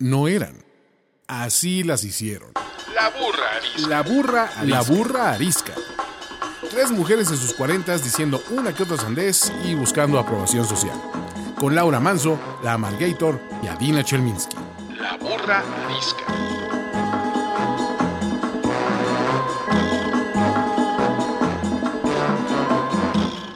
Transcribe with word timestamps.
no 0.00 0.28
eran. 0.28 0.64
Así 1.26 1.82
las 1.82 2.04
hicieron. 2.04 2.52
La 2.94 3.10
burra 3.10 3.56
arisca. 3.56 3.88
La 3.88 4.02
burra, 4.02 4.50
la 4.62 4.82
burra 4.82 5.32
arisca. 5.32 5.72
Tres 6.70 6.92
mujeres 6.92 7.30
en 7.30 7.36
sus 7.36 7.52
cuarentas 7.52 8.04
diciendo 8.04 8.40
una 8.50 8.72
que 8.72 8.84
otra 8.84 8.96
sandez 8.96 9.52
y 9.64 9.74
buscando 9.74 10.18
aprobación 10.18 10.64
social. 10.64 10.96
Con 11.58 11.74
Laura 11.74 11.98
Manso, 11.98 12.38
la 12.62 12.74
Amalgator 12.74 13.40
y 13.62 13.66
Adina 13.66 14.04
Chelminsky. 14.04 14.56
La 15.00 15.16
burra 15.16 15.64
arisca. 15.84 16.24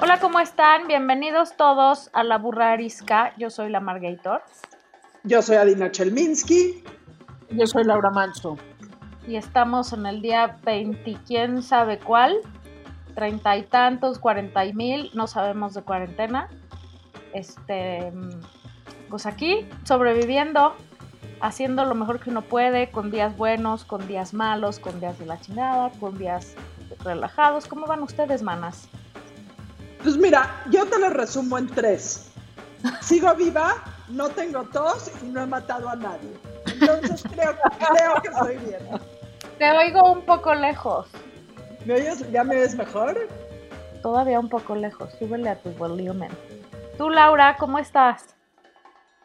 Hola, 0.01 0.19
¿cómo 0.19 0.41
están? 0.41 0.89
Bienvenidos 0.89 1.57
todos 1.57 2.11
a 2.13 2.25
La 2.25 2.39
Burra 2.39 2.73
Arisca. 2.73 3.33
Yo 3.39 3.51
soy 3.51 3.71
la 3.71 3.79
Margator. 3.79 4.43
Yo 5.25 5.41
soy 5.41 5.57
Adina 5.57 5.91
Chelminsky. 5.91 6.83
Yo 7.51 7.67
soy 7.67 7.85
Laura 7.85 8.11
Manso. 8.11 8.57
Y 9.27 9.37
estamos 9.37 9.93
en 9.93 10.05
el 10.07 10.21
día 10.21 10.59
20, 10.65 11.17
quién 11.27 11.63
sabe 11.63 12.01
cuál, 12.01 12.39
treinta 13.15 13.57
y 13.57 13.63
tantos, 13.63 14.19
cuarenta 14.19 14.65
y 14.65 14.73
mil, 14.73 15.11
no 15.15 15.29
sabemos 15.29 15.75
de 15.75 15.83
cuarentena. 15.83 16.49
Este, 17.33 18.13
pues 19.09 19.27
aquí, 19.27 19.65
sobreviviendo, 19.85 20.75
haciendo 21.41 21.85
lo 21.85 21.95
mejor 21.95 22.19
que 22.19 22.31
uno 22.31 22.43
puede, 22.43 22.91
con 22.91 23.13
días 23.13 23.37
buenos, 23.37 23.85
con 23.85 24.09
días 24.09 24.35
malos, 24.35 24.81
con 24.81 24.99
días 24.99 25.21
de 25.21 25.27
la 25.27 25.41
chingada, 25.41 25.91
con 26.01 26.19
días 26.19 26.55
relajados. 27.05 27.67
¿Cómo 27.67 27.87
van 27.87 28.03
ustedes, 28.03 28.43
manas? 28.43 28.89
Pues 30.03 30.17
mira, 30.17 30.65
yo 30.73 30.85
te 30.87 30.99
lo 30.99 31.11
resumo 31.11 31.59
en 31.59 31.69
tres. 31.69 32.29
Sigo 33.01 33.33
viva, 33.37 33.77
no 34.09 34.29
tengo 34.31 34.65
tos 34.65 35.11
y 35.23 35.27
no 35.27 35.43
he 35.43 35.47
matado 35.47 35.89
a 35.89 35.97
nadie. 35.97 36.31
Entonces 36.67 37.23
creo, 37.33 37.57
creo 37.79 38.23
que 38.23 38.29
estoy 38.29 38.57
bien. 38.59 39.01
Te 39.59 39.71
oigo 39.71 40.13
un 40.13 40.23
poco 40.23 40.55
lejos. 40.55 41.09
¿Me 41.85 41.95
oyes? 41.95 42.31
¿Ya 42.31 42.45
me 42.45 42.57
ves 42.57 42.75
mejor? 42.75 43.29
Todavía 44.03 44.41
un 44.41 44.49
poco 44.49 44.75
lejos. 44.75 45.13
Súbele 45.19 45.49
a 45.49 45.61
tu 45.61 45.71
volumen. 45.71 46.31
Tú, 46.99 47.11
Laura, 47.11 47.57
¿cómo 47.59 47.79
estás? 47.79 48.35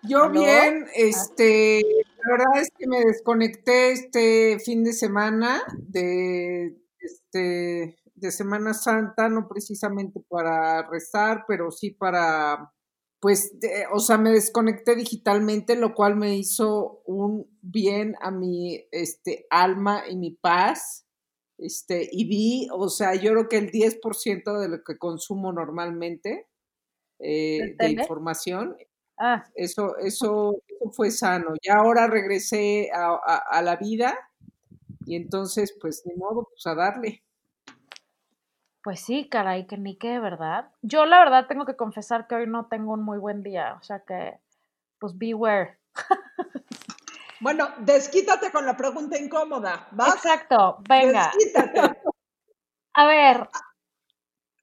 Yo 0.04 0.24
¿Aló? 0.24 0.40
bien, 0.40 0.86
este, 0.96 1.82
la 2.24 2.32
verdad 2.32 2.62
es 2.62 2.72
que 2.78 2.88
me 2.88 3.00
desconecté 3.00 3.92
este 3.92 4.60
fin 4.60 4.84
de 4.84 4.94
semana 4.94 5.62
de, 5.76 6.78
este, 7.00 7.98
de 8.16 8.32
Semana 8.32 8.74
Santa, 8.74 9.30
no 9.30 9.48
precisamente 9.48 10.20
para 10.30 10.84
rezar, 10.84 11.46
pero 11.48 11.72
sí 11.72 11.92
para, 11.92 12.72
pues, 13.20 13.60
de- 13.60 13.86
o 13.94 14.00
sea, 14.00 14.18
me 14.18 14.32
desconecté 14.32 14.96
digitalmente, 14.96 15.76
lo 15.76 15.94
cual 15.96 16.16
me 16.16 16.36
hizo 16.38 17.02
un 17.06 17.48
bien 17.62 18.16
a 18.22 18.32
mi, 18.32 18.86
este, 18.92 19.48
alma 19.50 20.04
y 20.10 20.16
mi 20.18 20.32
paz. 20.32 21.06
Este, 21.58 22.08
y 22.12 22.26
vi, 22.28 22.68
o 22.72 22.90
sea, 22.90 23.16
yo 23.16 23.32
creo 23.32 23.50
que 23.50 23.58
el 23.58 23.72
10% 23.72 24.60
de 24.60 24.70
lo 24.70 24.84
que 24.84 24.98
consumo 25.00 25.52
normalmente 25.54 26.48
eh, 27.20 27.76
¿De 27.80 27.90
información 27.90 28.78
Ah, 29.20 29.46
eso, 29.56 29.98
eso, 29.98 30.62
eso 30.68 30.92
fue 30.92 31.10
sano. 31.12 31.54
Ya 31.66 31.76
ahora 31.78 32.08
regresé 32.08 32.90
a, 32.94 33.10
a- 33.26 33.44
a 33.52 33.62
la 33.64 33.76
vida 33.78 34.16
y 35.06 35.16
entonces, 35.16 35.76
pues, 35.82 36.04
ni 36.06 36.16
modo, 36.16 36.48
pues 36.52 36.68
a 36.68 36.76
darle. 36.76 37.24
Pues 38.88 39.02
sí, 39.02 39.28
caray, 39.28 39.68
que 39.68 39.78
ni 39.78 39.98
qué, 39.98 40.18
¿verdad? 40.18 40.72
Yo 40.82 41.06
la 41.06 41.20
verdad 41.20 41.48
tengo 41.48 41.66
que 41.66 41.76
confesar 41.76 42.26
que 42.26 42.36
hoy 42.36 42.48
no 42.48 42.68
tengo 42.68 42.94
un 42.94 43.04
muy 43.04 43.18
buen 43.18 43.44
día, 43.44 43.76
o 43.78 43.84
sea 43.84 44.00
que, 44.08 44.40
pues 44.98 45.18
beware. 45.18 45.78
Bueno, 47.42 47.68
desquítate 47.80 48.50
con 48.50 48.66
la 48.66 48.78
pregunta 48.78 49.18
incómoda. 49.18 49.90
¿Vas? 49.92 50.16
Exacto, 50.16 50.78
venga. 50.88 51.34
Desquítate. 51.36 52.02
A 52.94 53.06
ver, 53.06 53.50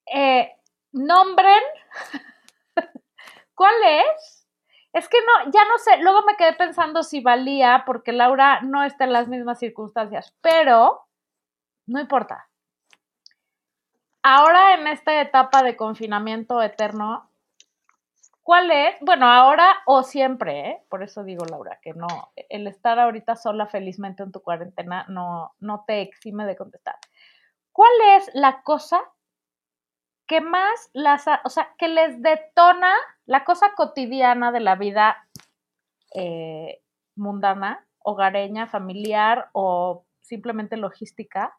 eh, 0.06 0.56
nombren, 0.92 1.62
¿cuál 3.54 3.74
es? 3.84 4.48
Es 4.94 5.06
que 5.06 5.18
no, 5.18 5.50
ya 5.52 5.66
no 5.66 5.76
sé, 5.76 5.98
luego 5.98 6.22
me 6.22 6.36
quedé 6.36 6.54
pensando 6.54 7.02
si 7.02 7.20
valía, 7.20 7.82
porque 7.84 8.12
Laura 8.12 8.62
no 8.62 8.84
está 8.84 9.04
en 9.04 9.12
las 9.12 9.28
mismas 9.28 9.58
circunstancias, 9.58 10.34
pero 10.40 11.06
no 11.86 12.00
importa. 12.00 12.48
Ahora 14.26 14.72
en 14.72 14.86
esta 14.86 15.20
etapa 15.20 15.62
de 15.62 15.76
confinamiento 15.76 16.62
eterno, 16.62 17.30
¿cuál 18.42 18.70
es? 18.70 18.96
Bueno, 19.02 19.26
ahora 19.26 19.66
o 19.84 20.02
siempre, 20.02 20.70
¿eh? 20.70 20.82
Por 20.88 21.02
eso 21.02 21.24
digo, 21.24 21.44
Laura, 21.44 21.78
que 21.82 21.92
no, 21.92 22.06
el 22.48 22.66
estar 22.66 22.98
ahorita 22.98 23.36
sola 23.36 23.66
felizmente 23.66 24.22
en 24.22 24.32
tu 24.32 24.40
cuarentena 24.40 25.04
no, 25.08 25.52
no 25.60 25.84
te 25.86 26.00
exime 26.00 26.46
de 26.46 26.56
contestar. 26.56 26.96
¿Cuál 27.70 27.92
es 28.16 28.30
la 28.32 28.62
cosa 28.62 29.02
que 30.26 30.40
más 30.40 30.88
las, 30.94 31.26
o 31.44 31.50
sea, 31.50 31.74
que 31.76 31.88
les 31.88 32.22
detona 32.22 32.94
la 33.26 33.44
cosa 33.44 33.74
cotidiana 33.76 34.52
de 34.52 34.60
la 34.60 34.74
vida 34.74 35.28
eh, 36.14 36.80
mundana, 37.14 37.86
hogareña, 37.98 38.68
familiar 38.68 39.50
o 39.52 40.06
simplemente 40.22 40.78
logística, 40.78 41.58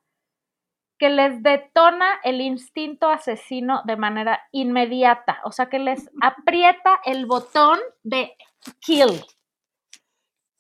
que 0.98 1.10
les 1.10 1.44
detona 1.44 2.20
el 2.24 2.40
instinto 2.42 3.10
asesino 3.10 3.82
de 3.86 3.98
manera 3.98 4.42
inmediata, 4.52 5.42
o 5.44 5.52
sea, 5.52 5.68
que 5.68 5.80
les 5.80 6.10
aprieta 6.22 7.00
el 7.06 7.26
botón 7.26 7.80
de 8.04 8.36
kill 8.80 9.24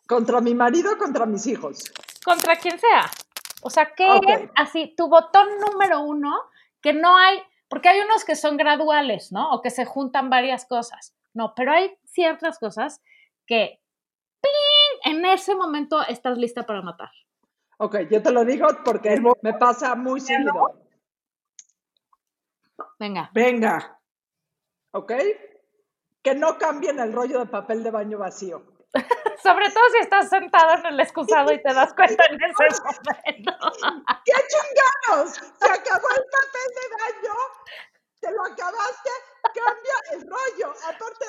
¿Contra 0.07 0.39
mi 0.39 0.53
marido 0.53 0.93
o 0.93 0.97
contra 0.97 1.25
mis 1.25 1.47
hijos? 1.47 1.91
contra 2.23 2.55
quien 2.55 2.77
sea. 2.79 3.05
O 3.61 3.69
sea, 3.69 3.93
¿qué 3.95 4.07
Ok. 4.11 4.23
es 4.27 4.49
así 4.55 4.93
tu 4.95 5.07
botón 5.07 5.47
número 5.59 6.01
uno 6.01 6.31
que 6.81 6.93
no 6.93 7.17
hay, 7.17 7.41
porque 7.67 7.89
hay 7.89 8.01
unos 8.01 8.23
que 8.25 8.35
son 8.35 8.57
graduales, 8.57 9.31
¿no? 9.31 9.49
O 9.51 9.61
que 9.61 9.71
se 9.71 9.85
juntan 9.85 10.29
varias 10.29 10.65
cosas. 10.65 11.15
No, 11.33 11.53
pero 11.55 11.71
hay 11.71 11.97
ciertas 12.05 12.59
cosas 12.59 13.01
que 13.47 13.79
¡pling! 14.41 15.15
en 15.17 15.25
ese 15.25 15.55
momento 15.55 16.01
estás 16.03 16.37
lista 16.37 16.65
para 16.65 16.81
matar. 16.83 17.09
Ok, 17.77 17.97
yo 18.09 18.21
te 18.21 18.31
lo 18.31 18.45
digo 18.45 18.67
porque 18.83 19.21
me 19.41 19.53
pasa 19.53 19.95
muy 19.95 20.21
seguido. 20.21 20.81
Venga. 22.99 23.29
Venga, 23.33 23.99
¿Ok? 24.91 25.11
Que 26.23 26.35
no 26.35 26.57
cambien 26.57 26.99
el 26.99 27.11
rollo 27.11 27.39
de 27.39 27.45
papel 27.47 27.83
de 27.83 27.91
baño 27.91 28.17
vacío. 28.17 28.63
Sobre 29.43 29.69
todo 29.71 29.83
si 29.91 29.99
estás 29.99 30.29
sentado 30.29 30.75
en 30.79 30.85
el 30.85 30.99
excusado 31.01 31.51
y 31.51 31.61
te 31.61 31.73
das 31.73 31.93
cuenta 31.93 32.23
en 32.29 32.35
ese 32.41 32.81
momento. 32.81 33.51
¡Qué 34.23 34.33
chingados! 34.47 35.33
Se 35.33 35.69
acabó 35.69 36.07
el 36.09 36.25
papel 36.31 36.69
de 36.75 36.95
baño. 36.95 37.35
Te 38.21 38.31
lo 38.31 38.45
acabaste. 38.45 39.09
Cambia 39.53 39.95
el 40.13 40.21
rollo. 40.21 40.73
Aparte, 40.87 41.25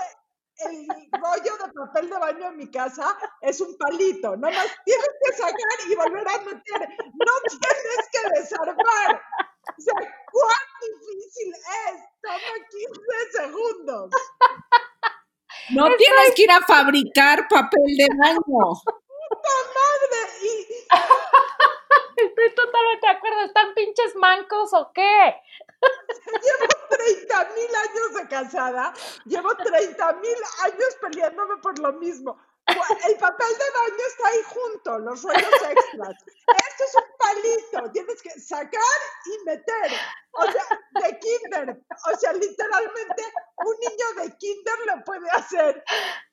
el 0.58 0.86
rollo 1.12 1.56
de 1.56 1.72
papel 1.72 2.10
de 2.10 2.18
baño 2.18 2.48
en 2.48 2.56
mi 2.56 2.70
casa 2.70 3.16
es 3.40 3.60
un 3.60 3.76
palito. 3.76 4.36
Nada 4.36 4.54
más 4.54 4.66
tienes 4.84 5.08
que 5.24 5.32
sacar 5.32 5.90
y 5.90 5.94
volver 5.94 6.28
a 6.28 6.38
meter. 6.38 6.88
No 7.14 7.32
tienes 7.48 8.08
que 8.12 8.40
desarmar. 8.40 9.22
O 9.68 9.80
sea, 9.80 10.14
¿cuán 10.32 10.66
difícil 10.80 11.52
es? 11.52 12.02
Toma 12.22 12.38
15 12.70 13.44
segundos. 13.44 14.10
no 15.70 15.96
tienes 15.96 16.34
que 16.34 16.42
ir 16.42 16.50
a 16.50 16.60
fabricar 16.60 17.46
papel 17.48 17.96
de 17.96 18.08
baño. 18.18 18.72
¡Puta 19.28 19.56
madre! 19.74 20.38
Y 20.42 20.86
Estoy 22.16 22.54
totalmente 22.54 23.06
de 23.06 23.12
acuerdo. 23.12 23.40
¿Están 23.40 23.74
pinches 23.74 24.14
mancos 24.16 24.72
o 24.72 24.90
qué? 24.94 25.34
Llevo 26.26 26.66
30 26.90 27.44
mil 27.54 27.74
años 27.74 28.14
de 28.14 28.28
casada, 28.28 28.92
llevo 29.24 29.54
30 29.56 30.12
mil 30.14 30.36
años 30.64 30.96
peleándome 31.00 31.56
por 31.58 31.78
lo 31.78 31.92
mismo. 31.94 32.38
El 33.08 33.16
papel 33.16 33.48
de 33.58 33.70
baño 33.78 34.04
está 34.08 34.28
ahí 34.28 34.42
junto, 34.44 34.98
los 34.98 35.22
rollos 35.22 35.54
extras. 35.70 36.16
Esto 36.26 36.84
es 36.84 36.96
un 36.96 37.16
palito, 37.18 37.92
tienes 37.92 38.22
que 38.22 38.30
sacar 38.40 38.98
y 39.26 39.44
meter. 39.44 39.92
O 40.32 40.44
sea, 40.50 40.64
de 41.02 41.18
kinder. 41.18 41.80
O 42.12 42.16
sea, 42.16 42.32
literalmente 42.34 43.22
un 43.64 43.74
niño 43.80 44.22
de 44.22 44.36
kinder 44.36 44.74
lo 44.86 45.04
puede 45.04 45.30
hacer. 45.30 45.82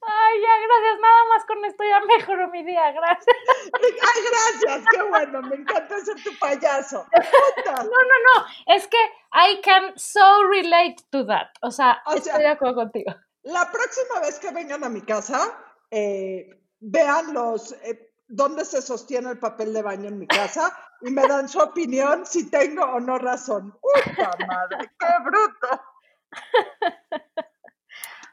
Ay, 0.01 0.41
ya, 0.41 0.67
gracias. 0.67 0.99
Nada 1.01 1.25
más 1.29 1.45
con 1.45 1.63
esto 1.65 1.83
ya 1.83 1.99
mejoró 2.01 2.47
mi 2.49 2.63
día. 2.65 2.91
Gracias. 2.91 3.37
Ay, 3.81 4.23
gracias, 4.29 4.85
qué 4.91 5.01
bueno, 5.03 5.41
me 5.43 5.55
encanta 5.55 5.99
ser 6.01 6.21
tu 6.23 6.37
payaso. 6.37 7.05
Puta. 7.05 7.83
No, 7.83 7.89
no, 8.03 8.15
no. 8.35 8.45
Es 8.75 8.87
que 8.87 8.97
I 9.33 9.61
can 9.61 9.93
so 9.97 10.43
relate 10.47 10.97
to 11.11 11.25
that. 11.27 11.47
O 11.61 11.71
sea, 11.71 12.01
O 12.05 12.11
sea- 12.11 12.19
estoy 12.19 12.41
de 12.43 12.49
acuerdo 12.49 12.75
contigo. 12.75 13.13
La 13.43 13.69
próxima 13.71 14.19
vez 14.21 14.39
que 14.39 14.51
vengan 14.51 14.83
a 14.83 14.89
mi 14.89 15.01
casa, 15.01 15.57
eh, 15.95 16.49
vean 16.79 17.33
los 17.33 17.71
eh, 17.83 18.11
dónde 18.27 18.65
se 18.65 18.81
sostiene 18.81 19.29
el 19.29 19.37
papel 19.39 19.73
de 19.73 19.83
baño 19.83 20.07
en 20.09 20.17
mi 20.17 20.25
casa 20.27 20.75
y 21.01 21.11
me 21.11 21.27
dan 21.27 21.47
su 21.47 21.59
opinión 21.59 22.25
si 22.25 22.49
tengo 22.49 22.83
o 22.83 22.99
no 22.99 23.19
razón. 23.19 23.77
¡Puta 23.79 24.31
madre! 24.47 24.89
¡Qué 24.99 25.07
bruto! 25.23 25.81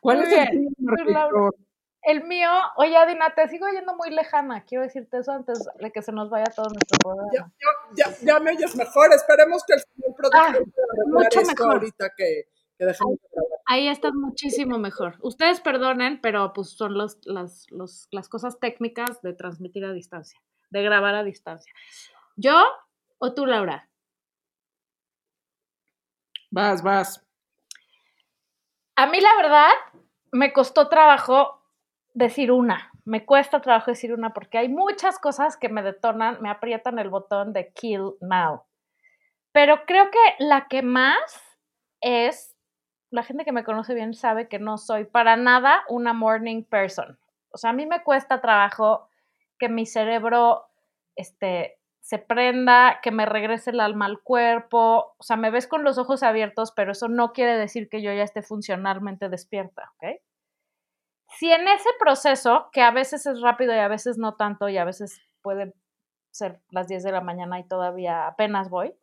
¿Cuál 0.01 0.19
Muy 0.19 0.27
es 0.27 0.33
el 0.33 0.49
bien, 0.51 0.75
tuyo, 0.75 1.29
pues? 1.31 1.53
El 2.03 2.25
mío, 2.25 2.49
oye, 2.77 2.97
Adina, 2.97 3.35
te 3.35 3.47
sigo 3.49 3.69
yendo 3.69 3.95
muy 3.95 4.09
lejana. 4.11 4.65
Quiero 4.65 4.85
decirte 4.85 5.19
eso 5.19 5.33
antes 5.33 5.59
de 5.79 5.93
que 5.93 6.01
se 6.01 6.12
nos 6.12 6.31
vaya 6.31 6.47
todo 6.47 6.67
nuestro 6.71 6.99
programa. 6.99 7.29
Ya, 7.35 7.53
ya, 7.95 8.11
ya, 8.11 8.17
ya 8.23 8.41
me 8.41 8.53
oyes 8.53 8.75
mejor. 8.75 9.12
Esperemos 9.12 9.62
que 9.67 9.75
el 9.75 9.81
señor 9.81 10.17
productor 10.17 10.41
Ah, 10.41 10.53
pueda 11.12 11.25
mucho 11.25 11.41
mejor. 11.43 11.73
ahorita 11.75 12.15
que, 12.17 12.49
que 12.81 12.87
dejemos 12.87 13.21
de 13.21 13.29
grabar. 13.31 13.59
Ahí 13.67 13.88
estás 13.88 14.12
muchísimo 14.15 14.79
mejor. 14.79 15.17
Ustedes 15.21 15.61
perdonen, 15.61 16.21
pero 16.21 16.53
pues 16.55 16.71
son 16.71 16.94
los, 16.94 17.19
las, 17.25 17.67
los- 17.71 18.09
las 18.11 18.29
cosas 18.31 18.59
técnicas 18.59 19.21
de 19.23 19.35
transmitir 19.35 19.85
a 19.85 19.93
distancia, 19.93 20.41
de 20.71 20.82
grabar 20.82 21.15
a 21.15 21.23
distancia. 21.23 21.73
¿Yo 22.37 22.56
o 23.19 23.35
tú, 23.35 23.44
Laura? 23.44 23.88
Vas, 26.50 26.82
vas. 26.82 27.25
A 28.97 29.06
mí 29.06 29.21
la 29.21 29.35
verdad 29.37 29.71
me 30.33 30.53
costó 30.53 30.88
trabajo 30.88 31.62
decir 32.15 32.50
una. 32.53 32.91
Me 33.05 33.25
cuesta 33.25 33.61
trabajo 33.61 33.91
decir 33.91 34.12
una 34.12 34.33
porque 34.33 34.59
hay 34.59 34.69
muchas 34.69 35.19
cosas 35.19 35.56
que 35.56 35.69
me 35.69 35.83
detonan, 35.83 36.38
me 36.41 36.50
aprietan 36.50 36.99
el 36.99 37.09
botón 37.09 37.53
de 37.53 37.73
kill 37.73 38.12
now. 38.21 38.62
Pero 39.53 39.85
creo 39.87 40.11
que 40.11 40.19
la 40.44 40.67
que 40.69 40.83
más 40.83 41.19
es, 42.00 42.56
la 43.11 43.23
gente 43.23 43.45
que 43.45 43.53
me 43.53 43.65
conoce 43.65 43.95
bien 43.95 44.15
sabe 44.15 44.49
que 44.49 44.59
no 44.59 44.79
soy 44.79 45.05
para 45.05 45.37
nada 45.37 45.83
una 45.89 46.12
morning 46.12 46.62
person. 46.65 47.19
O 47.51 47.59
sea, 47.59 47.71
a 47.71 47.73
mí 47.73 47.87
me 47.87 48.03
cuesta 48.03 48.41
trabajo 48.41 49.09
que 49.59 49.69
mi 49.69 49.85
cerebro 49.85 50.69
este, 51.17 51.79
se 52.01 52.19
prenda, 52.19 53.01
que 53.03 53.11
me 53.11 53.27
regrese 53.27 53.71
el 53.71 53.81
alma 53.81 54.07
al 54.07 54.23
cuerpo. 54.23 55.15
O 55.19 55.23
sea, 55.23 55.37
me 55.37 55.51
ves 55.51 55.67
con 55.67 55.85
los 55.85 55.99
ojos 55.99 56.23
abiertos, 56.23 56.73
pero 56.73 56.93
eso 56.93 57.09
no 57.09 57.33
quiere 57.33 57.57
decir 57.57 57.89
que 57.89 58.03
yo 58.03 58.12
ya 58.12 58.23
esté 58.23 58.43
funcionalmente 58.43 59.29
despierta, 59.29 59.93
¿ok? 59.97 60.21
Si 61.37 61.53
en 61.53 61.69
ese 61.69 61.89
proceso, 61.99 62.69
que 62.73 62.83
a 62.83 62.91
veces 62.91 63.27
es 63.27 63.41
rápido 63.41 63.75
y 63.75 63.79
a 63.79 63.89
veces 63.89 64.19
no 64.19 64.35
tanto, 64.35 64.69
y 64.69 64.79
a 64.79 64.85
veces 64.85 65.21
puede 65.43 65.73
ser 66.33 66.61
las 66.71 66.89
10 66.89 67.03
de 67.05 67.12
la 67.12 67.21
mañana 67.21 67.59
y 67.59 67.65
todavía 67.67 68.27
apenas 68.27 68.69
voy, 68.71 68.95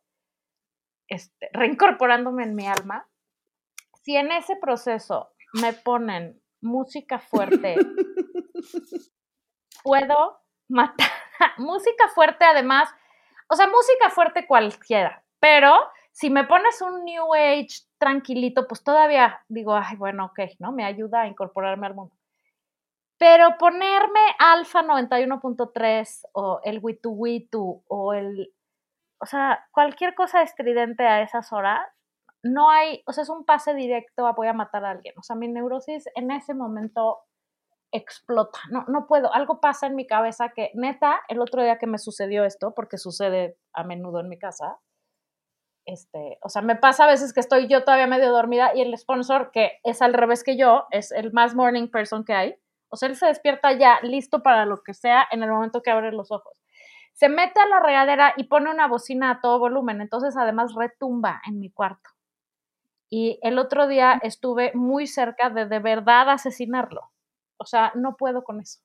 este, 1.08 1.48
reincorporándome 1.52 2.44
en 2.44 2.54
mi 2.54 2.66
alma, 2.66 3.08
si 4.08 4.16
en 4.16 4.32
ese 4.32 4.56
proceso 4.56 5.34
me 5.60 5.74
ponen 5.74 6.40
música 6.62 7.18
fuerte, 7.18 7.74
puedo 9.82 10.40
matar. 10.66 11.10
música 11.58 12.08
fuerte 12.14 12.46
además, 12.46 12.88
o 13.50 13.54
sea, 13.54 13.66
música 13.66 14.08
fuerte 14.08 14.46
cualquiera, 14.46 15.22
pero 15.40 15.74
si 16.10 16.30
me 16.30 16.44
pones 16.44 16.80
un 16.80 17.04
New 17.04 17.34
Age 17.34 17.82
tranquilito, 17.98 18.66
pues 18.66 18.82
todavía 18.82 19.44
digo, 19.46 19.74
ay, 19.74 19.96
bueno, 19.98 20.24
ok, 20.24 20.40
¿no? 20.58 20.72
Me 20.72 20.86
ayuda 20.86 21.20
a 21.20 21.26
incorporarme 21.26 21.86
al 21.88 21.94
mundo. 21.94 22.16
Pero 23.18 23.58
ponerme 23.58 24.20
Alfa 24.38 24.82
91.3 24.82 26.28
o 26.32 26.60
el 26.64 26.78
Witu 26.80 27.10
Witu 27.10 27.84
o 27.86 28.14
el, 28.14 28.54
o 29.20 29.26
sea, 29.26 29.68
cualquier 29.70 30.14
cosa 30.14 30.40
estridente 30.40 31.06
a 31.06 31.20
esas 31.20 31.52
horas, 31.52 31.86
no 32.42 32.70
hay, 32.70 33.02
o 33.06 33.12
sea, 33.12 33.22
es 33.22 33.30
un 33.30 33.44
pase 33.44 33.74
directo 33.74 34.26
a 34.26 34.32
voy 34.32 34.46
a 34.48 34.52
matar 34.52 34.84
a 34.84 34.90
alguien. 34.90 35.14
O 35.18 35.22
sea, 35.22 35.36
mi 35.36 35.48
neurosis 35.48 36.04
en 36.14 36.30
ese 36.30 36.54
momento 36.54 37.18
explota. 37.92 38.58
No, 38.70 38.84
no 38.88 39.06
puedo. 39.06 39.32
Algo 39.32 39.60
pasa 39.60 39.86
en 39.86 39.96
mi 39.96 40.06
cabeza 40.06 40.50
que, 40.54 40.70
neta, 40.74 41.20
el 41.28 41.40
otro 41.40 41.62
día 41.62 41.78
que 41.78 41.86
me 41.86 41.98
sucedió 41.98 42.44
esto, 42.44 42.74
porque 42.74 42.98
sucede 42.98 43.56
a 43.72 43.84
menudo 43.84 44.20
en 44.20 44.28
mi 44.28 44.38
casa, 44.38 44.78
este, 45.86 46.38
o 46.42 46.50
sea, 46.50 46.60
me 46.60 46.76
pasa 46.76 47.04
a 47.04 47.06
veces 47.06 47.32
que 47.32 47.40
estoy 47.40 47.66
yo 47.66 47.82
todavía 47.82 48.06
medio 48.06 48.30
dormida 48.30 48.74
y 48.74 48.82
el 48.82 48.96
sponsor, 48.98 49.50
que 49.52 49.80
es 49.84 50.02
al 50.02 50.12
revés 50.12 50.44
que 50.44 50.58
yo, 50.58 50.84
es 50.90 51.12
el 51.12 51.32
más 51.32 51.54
morning 51.54 51.88
person 51.88 52.24
que 52.24 52.34
hay. 52.34 52.56
O 52.90 52.96
sea, 52.96 53.08
él 53.08 53.16
se 53.16 53.26
despierta 53.26 53.72
ya 53.72 53.98
listo 54.02 54.42
para 54.42 54.66
lo 54.66 54.82
que 54.82 54.92
sea 54.92 55.26
en 55.30 55.42
el 55.42 55.50
momento 55.50 55.82
que 55.82 55.90
abre 55.90 56.12
los 56.12 56.30
ojos. 56.30 56.62
Se 57.14 57.30
mete 57.30 57.60
a 57.60 57.66
la 57.66 57.80
regadera 57.80 58.34
y 58.36 58.44
pone 58.44 58.70
una 58.70 58.86
bocina 58.86 59.30
a 59.30 59.40
todo 59.40 59.58
volumen, 59.58 60.02
entonces 60.02 60.36
además 60.36 60.74
retumba 60.74 61.40
en 61.48 61.58
mi 61.58 61.70
cuarto. 61.70 62.10
Y 63.10 63.38
el 63.42 63.58
otro 63.58 63.86
día 63.86 64.20
estuve 64.22 64.72
muy 64.74 65.06
cerca 65.06 65.50
de 65.50 65.66
de 65.66 65.78
verdad 65.78 66.30
asesinarlo. 66.30 67.10
O 67.58 67.64
sea, 67.64 67.92
no 67.94 68.16
puedo 68.16 68.44
con 68.44 68.60
eso. 68.60 68.80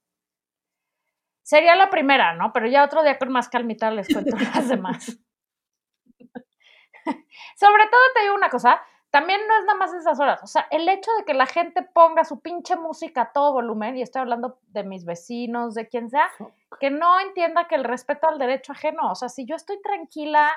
Sería 1.44 1.75
la 1.75 1.90
primera, 1.90 2.34
¿no? 2.36 2.54
Pero 2.54 2.68
ya 2.68 2.86
otro 2.86 3.04
día 3.04 3.20
con 3.20 3.31
más 3.31 3.50
calmita 3.50 3.92
les 3.92 4.08
cuento 4.12 4.36
las 4.56 4.70
demás. 4.70 5.20
Sobre 7.58 7.84
todo 7.88 8.02
te 8.16 8.22
digo 8.22 8.36
una 8.36 8.50
cosa, 8.50 8.81
también 9.14 9.42
no 9.48 9.56
es 9.60 9.66
nada 9.66 9.78
más 9.78 9.94
esas 9.94 10.20
horas. 10.20 10.42
O 10.42 10.48
sea, 10.48 10.68
el 10.72 10.90
hecho 10.90 11.12
de 11.18 11.25
que 11.25 11.36
la 11.36 11.46
gente 11.46 11.84
ponga 11.84 12.24
su 12.24 12.40
pinche 12.40 12.75
música 12.75 13.22
a 13.22 13.31
todo 13.31 13.54
volumen, 13.54 13.96
y 13.96 14.02
estoy 14.02 14.22
hablando 14.22 14.58
de 14.70 14.84
mis 14.84 15.06
vecinos, 15.06 15.75
de 15.75 15.88
quien 15.88 16.10
sea, 16.10 16.31
que 16.80 16.90
no 16.90 17.20
entienda 17.20 17.68
que 17.68 17.75
el 17.75 17.84
respeto 17.84 18.28
al 18.28 18.40
derecho 18.40 18.72
ajeno. 18.72 19.12
O 19.12 19.16
sea, 19.16 19.30
si 19.30 19.46
yo 19.46 19.56
estoy 19.56 19.80
tranquila 19.84 20.52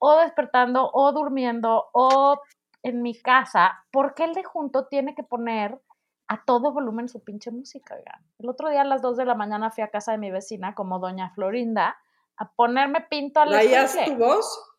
o 0.00 0.16
despertando 0.16 0.90
o 0.92 1.12
durmiendo 1.12 1.90
o 1.92 2.40
en 2.84 3.00
mi 3.02 3.20
casa, 3.20 3.82
¿por 3.90 4.14
qué 4.14 4.24
el 4.24 4.34
de 4.34 4.44
junto 4.44 4.86
tiene 4.86 5.14
que 5.14 5.24
poner 5.24 5.80
a 6.28 6.44
todo 6.44 6.72
volumen 6.72 7.08
su 7.08 7.24
pinche 7.24 7.50
música? 7.50 7.94
oigan? 7.94 8.22
El 8.38 8.48
otro 8.50 8.68
día 8.68 8.82
a 8.82 8.84
las 8.84 9.00
2 9.00 9.16
de 9.16 9.24
la 9.24 9.34
mañana 9.34 9.70
fui 9.70 9.82
a 9.82 9.90
casa 9.90 10.12
de 10.12 10.18
mi 10.18 10.30
vecina, 10.30 10.74
como 10.74 10.98
doña 10.98 11.30
Florinda, 11.30 11.96
a 12.36 12.52
ponerme 12.52 13.00
pinto 13.00 13.42
¿Traías 13.44 13.94
escuincle. 13.94 14.14
tu 14.14 14.22
voz? 14.22 14.74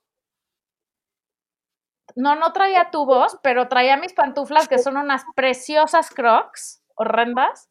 No, 2.15 2.35
no 2.35 2.53
traía 2.53 2.91
tubos, 2.91 3.39
pero 3.41 3.67
traía 3.67 3.97
mis 3.97 4.13
pantuflas, 4.13 4.67
que 4.67 4.77
son 4.77 4.97
unas 4.97 5.23
preciosas 5.35 6.11
crocs, 6.11 6.83
horrendas, 6.95 7.69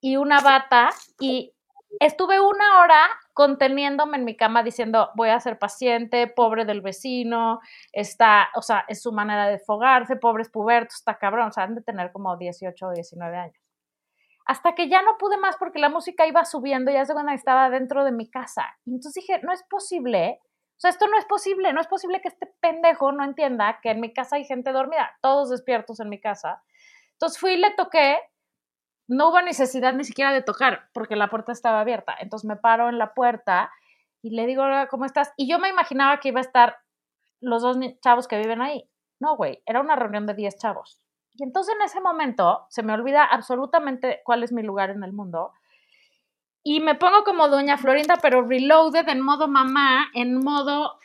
y 0.00 0.16
una 0.16 0.40
bata, 0.40 0.90
y 1.20 1.54
estuve 2.00 2.40
una 2.40 2.80
hora 2.80 3.08
conteniéndome 3.36 4.16
en 4.16 4.24
mi 4.24 4.34
cama 4.34 4.62
diciendo, 4.62 5.10
voy 5.14 5.28
a 5.28 5.38
ser 5.40 5.58
paciente, 5.58 6.26
pobre 6.26 6.64
del 6.64 6.80
vecino, 6.80 7.60
está, 7.92 8.48
o 8.54 8.62
sea, 8.62 8.86
es 8.88 9.02
su 9.02 9.12
manera 9.12 9.46
de 9.46 9.58
fogarse, 9.58 10.16
pobres 10.16 10.48
pubertos, 10.48 10.96
está 10.96 11.18
cabrón, 11.18 11.48
o 11.48 11.52
sea, 11.52 11.64
han 11.64 11.74
de 11.74 11.82
tener 11.82 12.12
como 12.12 12.38
18 12.38 12.86
o 12.86 12.92
19 12.92 13.36
años. 13.36 13.62
Hasta 14.46 14.74
que 14.74 14.88
ya 14.88 15.02
no 15.02 15.18
pude 15.18 15.36
más 15.36 15.58
porque 15.58 15.78
la 15.78 15.90
música 15.90 16.26
iba 16.26 16.46
subiendo 16.46 16.90
ya 16.90 17.04
se 17.04 17.12
cuando 17.12 17.32
estaba 17.32 17.68
dentro 17.68 18.04
de 18.04 18.12
mi 18.12 18.30
casa. 18.30 18.74
Entonces 18.86 19.12
dije, 19.12 19.38
no 19.42 19.52
es 19.52 19.62
posible, 19.64 20.40
o 20.40 20.80
sea, 20.80 20.88
esto 20.88 21.06
no 21.06 21.18
es 21.18 21.26
posible, 21.26 21.74
no 21.74 21.82
es 21.82 21.88
posible 21.88 22.22
que 22.22 22.28
este 22.28 22.46
pendejo 22.60 23.12
no 23.12 23.22
entienda 23.22 23.80
que 23.82 23.90
en 23.90 24.00
mi 24.00 24.14
casa 24.14 24.36
hay 24.36 24.44
gente 24.44 24.72
dormida, 24.72 25.14
todos 25.20 25.50
despiertos 25.50 26.00
en 26.00 26.08
mi 26.08 26.22
casa. 26.22 26.62
Entonces 27.12 27.38
fui 27.38 27.52
y 27.52 27.56
le 27.58 27.72
toqué, 27.72 28.16
no 29.08 29.28
hubo 29.28 29.40
necesidad 29.42 29.94
ni 29.94 30.04
siquiera 30.04 30.32
de 30.32 30.42
tocar 30.42 30.88
porque 30.92 31.16
la 31.16 31.28
puerta 31.28 31.52
estaba 31.52 31.80
abierta. 31.80 32.14
Entonces 32.18 32.48
me 32.48 32.56
paro 32.56 32.88
en 32.88 32.98
la 32.98 33.14
puerta 33.14 33.70
y 34.22 34.30
le 34.30 34.46
digo, 34.46 34.62
"Hola, 34.62 34.88
¿cómo 34.88 35.04
estás? 35.04 35.32
Y 35.36 35.48
yo 35.48 35.58
me 35.58 35.68
imaginaba 35.68 36.18
que 36.18 36.28
iba 36.28 36.40
a 36.40 36.42
estar 36.42 36.78
los 37.40 37.62
dos 37.62 37.78
chavos 38.00 38.28
que 38.28 38.38
viven 38.38 38.60
ahí. 38.60 38.88
No, 39.20 39.36
güey, 39.36 39.62
era 39.66 39.80
una 39.80 39.96
reunión 39.96 40.26
de 40.26 40.34
10 40.34 40.58
chavos. 40.58 41.00
Y 41.34 41.44
entonces 41.44 41.74
en 41.74 41.82
ese 41.82 42.00
momento 42.00 42.66
se 42.70 42.82
me 42.82 42.92
olvida 42.92 43.24
absolutamente 43.24 44.22
cuál 44.24 44.42
es 44.42 44.52
mi 44.52 44.62
lugar 44.62 44.90
en 44.90 45.02
el 45.02 45.12
mundo. 45.12 45.52
Y 46.62 46.80
me 46.80 46.94
pongo 46.94 47.24
como 47.24 47.48
doña 47.48 47.76
Florinda, 47.76 48.16
pero 48.20 48.42
reloaded 48.42 49.08
en 49.08 49.20
modo 49.20 49.46
mamá, 49.46 50.08
en 50.14 50.42
modo 50.42 50.98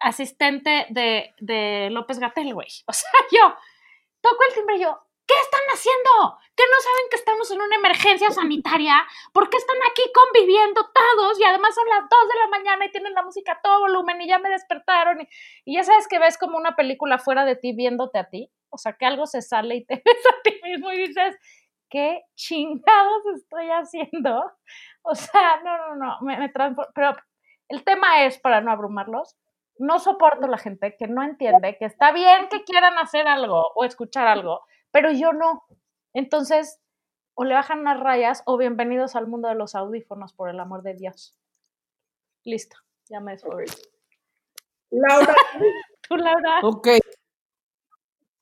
asistente 0.00 0.86
de, 0.90 1.34
de 1.38 1.90
López 1.90 2.18
Gatel, 2.18 2.52
güey. 2.54 2.68
O 2.86 2.92
sea, 2.92 3.10
yo 3.30 3.54
toco 4.20 4.36
el 4.48 4.54
timbre 4.54 4.76
y 4.76 4.82
yo, 4.82 4.98
¿qué 5.26 5.34
están 5.34 5.62
haciendo? 5.72 6.38
¿Que 6.56 6.64
no 6.64 6.78
saben 6.80 7.06
que 7.10 7.16
estamos 7.16 7.50
en 7.50 7.62
una 7.62 7.76
emergencia 7.76 8.30
sanitaria? 8.30 9.06
¿Por 9.32 9.48
qué 9.48 9.56
están 9.56 9.76
aquí 9.90 10.02
conviviendo 10.14 10.82
todos? 10.92 11.40
Y 11.40 11.44
además 11.44 11.74
son 11.74 11.88
las 11.88 12.08
2 12.08 12.28
de 12.28 12.38
la 12.38 12.48
mañana 12.48 12.84
y 12.84 12.90
tienen 12.90 13.14
la 13.14 13.22
música 13.22 13.52
a 13.52 13.60
todo 13.62 13.80
volumen 13.80 14.20
y 14.20 14.28
ya 14.28 14.38
me 14.38 14.50
despertaron. 14.50 15.20
Y, 15.20 15.28
y 15.64 15.76
ya 15.76 15.82
sabes 15.82 16.08
que 16.08 16.18
ves 16.18 16.38
como 16.38 16.58
una 16.58 16.76
película 16.76 17.18
fuera 17.18 17.44
de 17.44 17.56
ti 17.56 17.72
viéndote 17.74 18.18
a 18.18 18.28
ti. 18.28 18.50
O 18.70 18.78
sea, 18.78 18.94
que 18.94 19.06
algo 19.06 19.26
se 19.26 19.42
sale 19.42 19.76
y 19.76 19.84
te 19.84 19.94
ves 20.04 20.26
a 20.26 20.42
ti 20.42 20.60
mismo 20.62 20.92
y 20.92 21.06
dices, 21.06 21.36
¿qué 21.88 22.22
chingados 22.34 23.26
estoy 23.36 23.68
haciendo? 23.70 24.42
O 25.02 25.14
sea, 25.14 25.60
no, 25.64 25.76
no, 25.76 25.96
no, 25.96 26.18
me, 26.22 26.38
me 26.38 26.48
Pero 26.94 27.16
el 27.68 27.84
tema 27.84 28.24
es, 28.24 28.38
para 28.38 28.60
no 28.60 28.70
abrumarlos, 28.70 29.36
no 29.78 29.98
soporto 29.98 30.46
la 30.46 30.58
gente 30.58 30.96
que 30.96 31.08
no 31.08 31.22
entiende 31.22 31.76
que 31.78 31.86
está 31.86 32.12
bien 32.12 32.48
que 32.48 32.62
quieran 32.64 32.98
hacer 32.98 33.26
algo 33.26 33.72
o 33.74 33.84
escuchar 33.84 34.26
algo, 34.26 34.64
pero 34.92 35.10
yo 35.10 35.32
no. 35.32 35.64
Entonces, 36.14 36.78
o 37.34 37.44
le 37.44 37.54
bajan 37.54 37.80
unas 37.80 37.98
rayas 37.98 38.42
o 38.46 38.56
bienvenidos 38.58 39.16
al 39.16 39.26
mundo 39.26 39.48
de 39.48 39.54
los 39.54 39.74
audífonos, 39.74 40.32
por 40.34 40.48
el 40.50 40.60
amor 40.60 40.82
de 40.82 40.94
Dios. 40.94 41.34
Listo, 42.44 42.76
ya 43.08 43.20
me 43.20 43.32
desfogué. 43.32 43.64
Laura, 44.90 45.34
¿Tú, 46.08 46.16
Laura? 46.16 46.60
ok. 46.62 46.88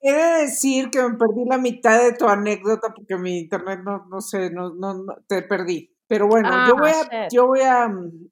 Quiere 0.01 0.23
decir 0.41 0.91
que 0.91 1.03
me 1.03 1.17
perdí 1.17 1.45
la 1.47 1.59
mitad 1.59 2.03
de 2.03 2.15
tu 2.15 2.27
anécdota 2.27 2.93
porque 2.95 3.17
mi 3.17 3.39
internet 3.41 3.81
no, 3.85 4.07
no 4.07 4.21
sé, 4.21 4.51
no, 4.51 4.71
no, 4.75 4.95
no, 4.95 5.15
te 5.29 5.43
perdí. 5.43 5.95
Pero 6.07 6.27
bueno, 6.27 6.49
yo 6.67 6.75
Ah, 6.75 6.81
voy 6.81 6.91
a, 6.91 7.03
shit. 7.03 7.33
yo 7.33 7.47
voy 7.47 7.61
a, 7.61 7.87
mm, 7.87 8.31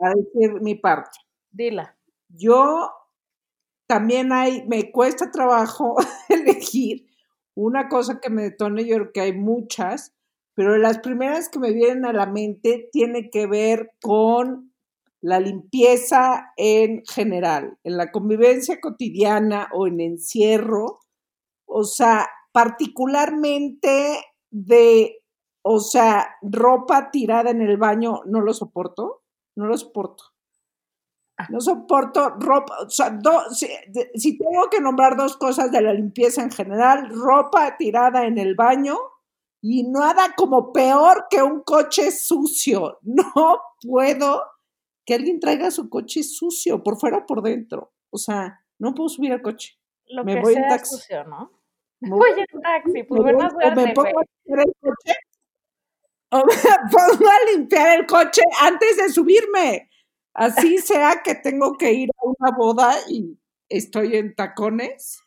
a 0.00 0.08
decir 0.10 0.60
mi 0.60 0.74
parte. 0.74 1.18
Dila. 1.50 1.96
Yo 2.28 2.90
también 3.86 4.32
hay, 4.32 4.66
me 4.66 4.90
cuesta 4.90 5.30
trabajo 5.30 5.94
elegir 6.28 7.06
una 7.56 7.88
cosa 7.88 8.20
que 8.20 8.30
me 8.30 8.42
detone, 8.42 8.84
yo 8.84 8.96
creo 8.96 9.12
que 9.12 9.20
hay 9.22 9.32
muchas, 9.32 10.14
pero 10.54 10.76
las 10.76 10.98
primeras 10.98 11.48
que 11.48 11.58
me 11.58 11.72
vienen 11.72 12.04
a 12.04 12.12
la 12.12 12.26
mente 12.26 12.88
tiene 12.92 13.30
que 13.30 13.46
ver 13.46 13.92
con 14.00 14.72
la 15.22 15.40
limpieza 15.40 16.52
en 16.56 17.02
general, 17.06 17.78
en 17.82 17.96
la 17.96 18.12
convivencia 18.12 18.78
cotidiana 18.80 19.68
o 19.72 19.86
en 19.86 20.00
encierro, 20.00 21.00
o 21.66 21.84
sea, 21.84 22.28
particularmente 22.52 24.20
de, 24.50 25.22
o 25.62 25.80
sea, 25.80 26.36
ropa 26.42 27.10
tirada 27.10 27.50
en 27.50 27.62
el 27.62 27.78
baño, 27.78 28.20
no 28.26 28.40
lo 28.40 28.52
soporto, 28.52 29.22
no 29.56 29.66
lo 29.66 29.76
soporto. 29.76 30.35
Ah. 31.38 31.46
No 31.50 31.60
soporto 31.60 32.30
ropa, 32.38 32.78
o 32.86 32.88
sea, 32.88 33.10
do- 33.10 33.50
si, 33.50 33.68
de- 33.88 34.10
si 34.14 34.38
tengo 34.38 34.70
que 34.70 34.80
nombrar 34.80 35.16
dos 35.16 35.36
cosas 35.36 35.70
de 35.70 35.82
la 35.82 35.92
limpieza 35.92 36.42
en 36.42 36.50
general, 36.50 37.10
ropa 37.10 37.76
tirada 37.76 38.24
en 38.24 38.38
el 38.38 38.54
baño 38.54 38.96
y 39.60 39.82
nada 39.88 40.34
como 40.34 40.72
peor 40.72 41.26
que 41.28 41.42
un 41.42 41.60
coche 41.62 42.10
sucio. 42.10 42.98
No 43.02 43.32
puedo 43.82 44.42
que 45.04 45.14
alguien 45.14 45.38
traiga 45.38 45.70
su 45.70 45.90
coche 45.90 46.22
sucio, 46.22 46.82
por 46.82 46.98
fuera 46.98 47.18
o 47.18 47.26
por 47.26 47.42
dentro. 47.42 47.92
O 48.10 48.16
sea, 48.18 48.64
no 48.78 48.94
puedo 48.94 49.08
subir 49.10 49.32
al 49.32 49.42
coche. 49.42 49.78
Lo 50.06 50.24
Me 50.24 50.34
que 50.36 50.40
voy 50.40 50.54
en 50.54 50.68
taxi. 50.68 50.96
sucio, 50.96 51.24
¿no? 51.24 51.52
Me 52.00 52.10
Voy 52.16 52.30
en 52.30 52.60
taxi, 52.62 53.02
pues 53.02 53.22
me 53.22 53.32
voy- 53.34 53.44
o 53.44 53.46
me 53.46 53.50
suerte, 53.50 53.92
pongo 53.94 54.10
güey. 54.12 54.24
a 54.24 54.54
limpiar 54.54 54.66
el 54.66 54.72
coche 54.80 55.14
o 56.30 56.38
me 56.38 56.54
pongo 56.92 57.30
a 57.30 57.52
limpiar 57.52 57.98
el 58.00 58.06
coche 58.06 58.42
antes 58.62 58.96
de 58.96 59.08
subirme. 59.10 59.90
Así 60.36 60.76
sea 60.76 61.22
que 61.24 61.34
tengo 61.34 61.78
que 61.78 61.92
ir 61.94 62.10
a 62.10 62.26
una 62.26 62.54
boda 62.54 62.92
y 63.08 63.38
estoy 63.70 64.16
en 64.16 64.34
tacones. 64.34 65.22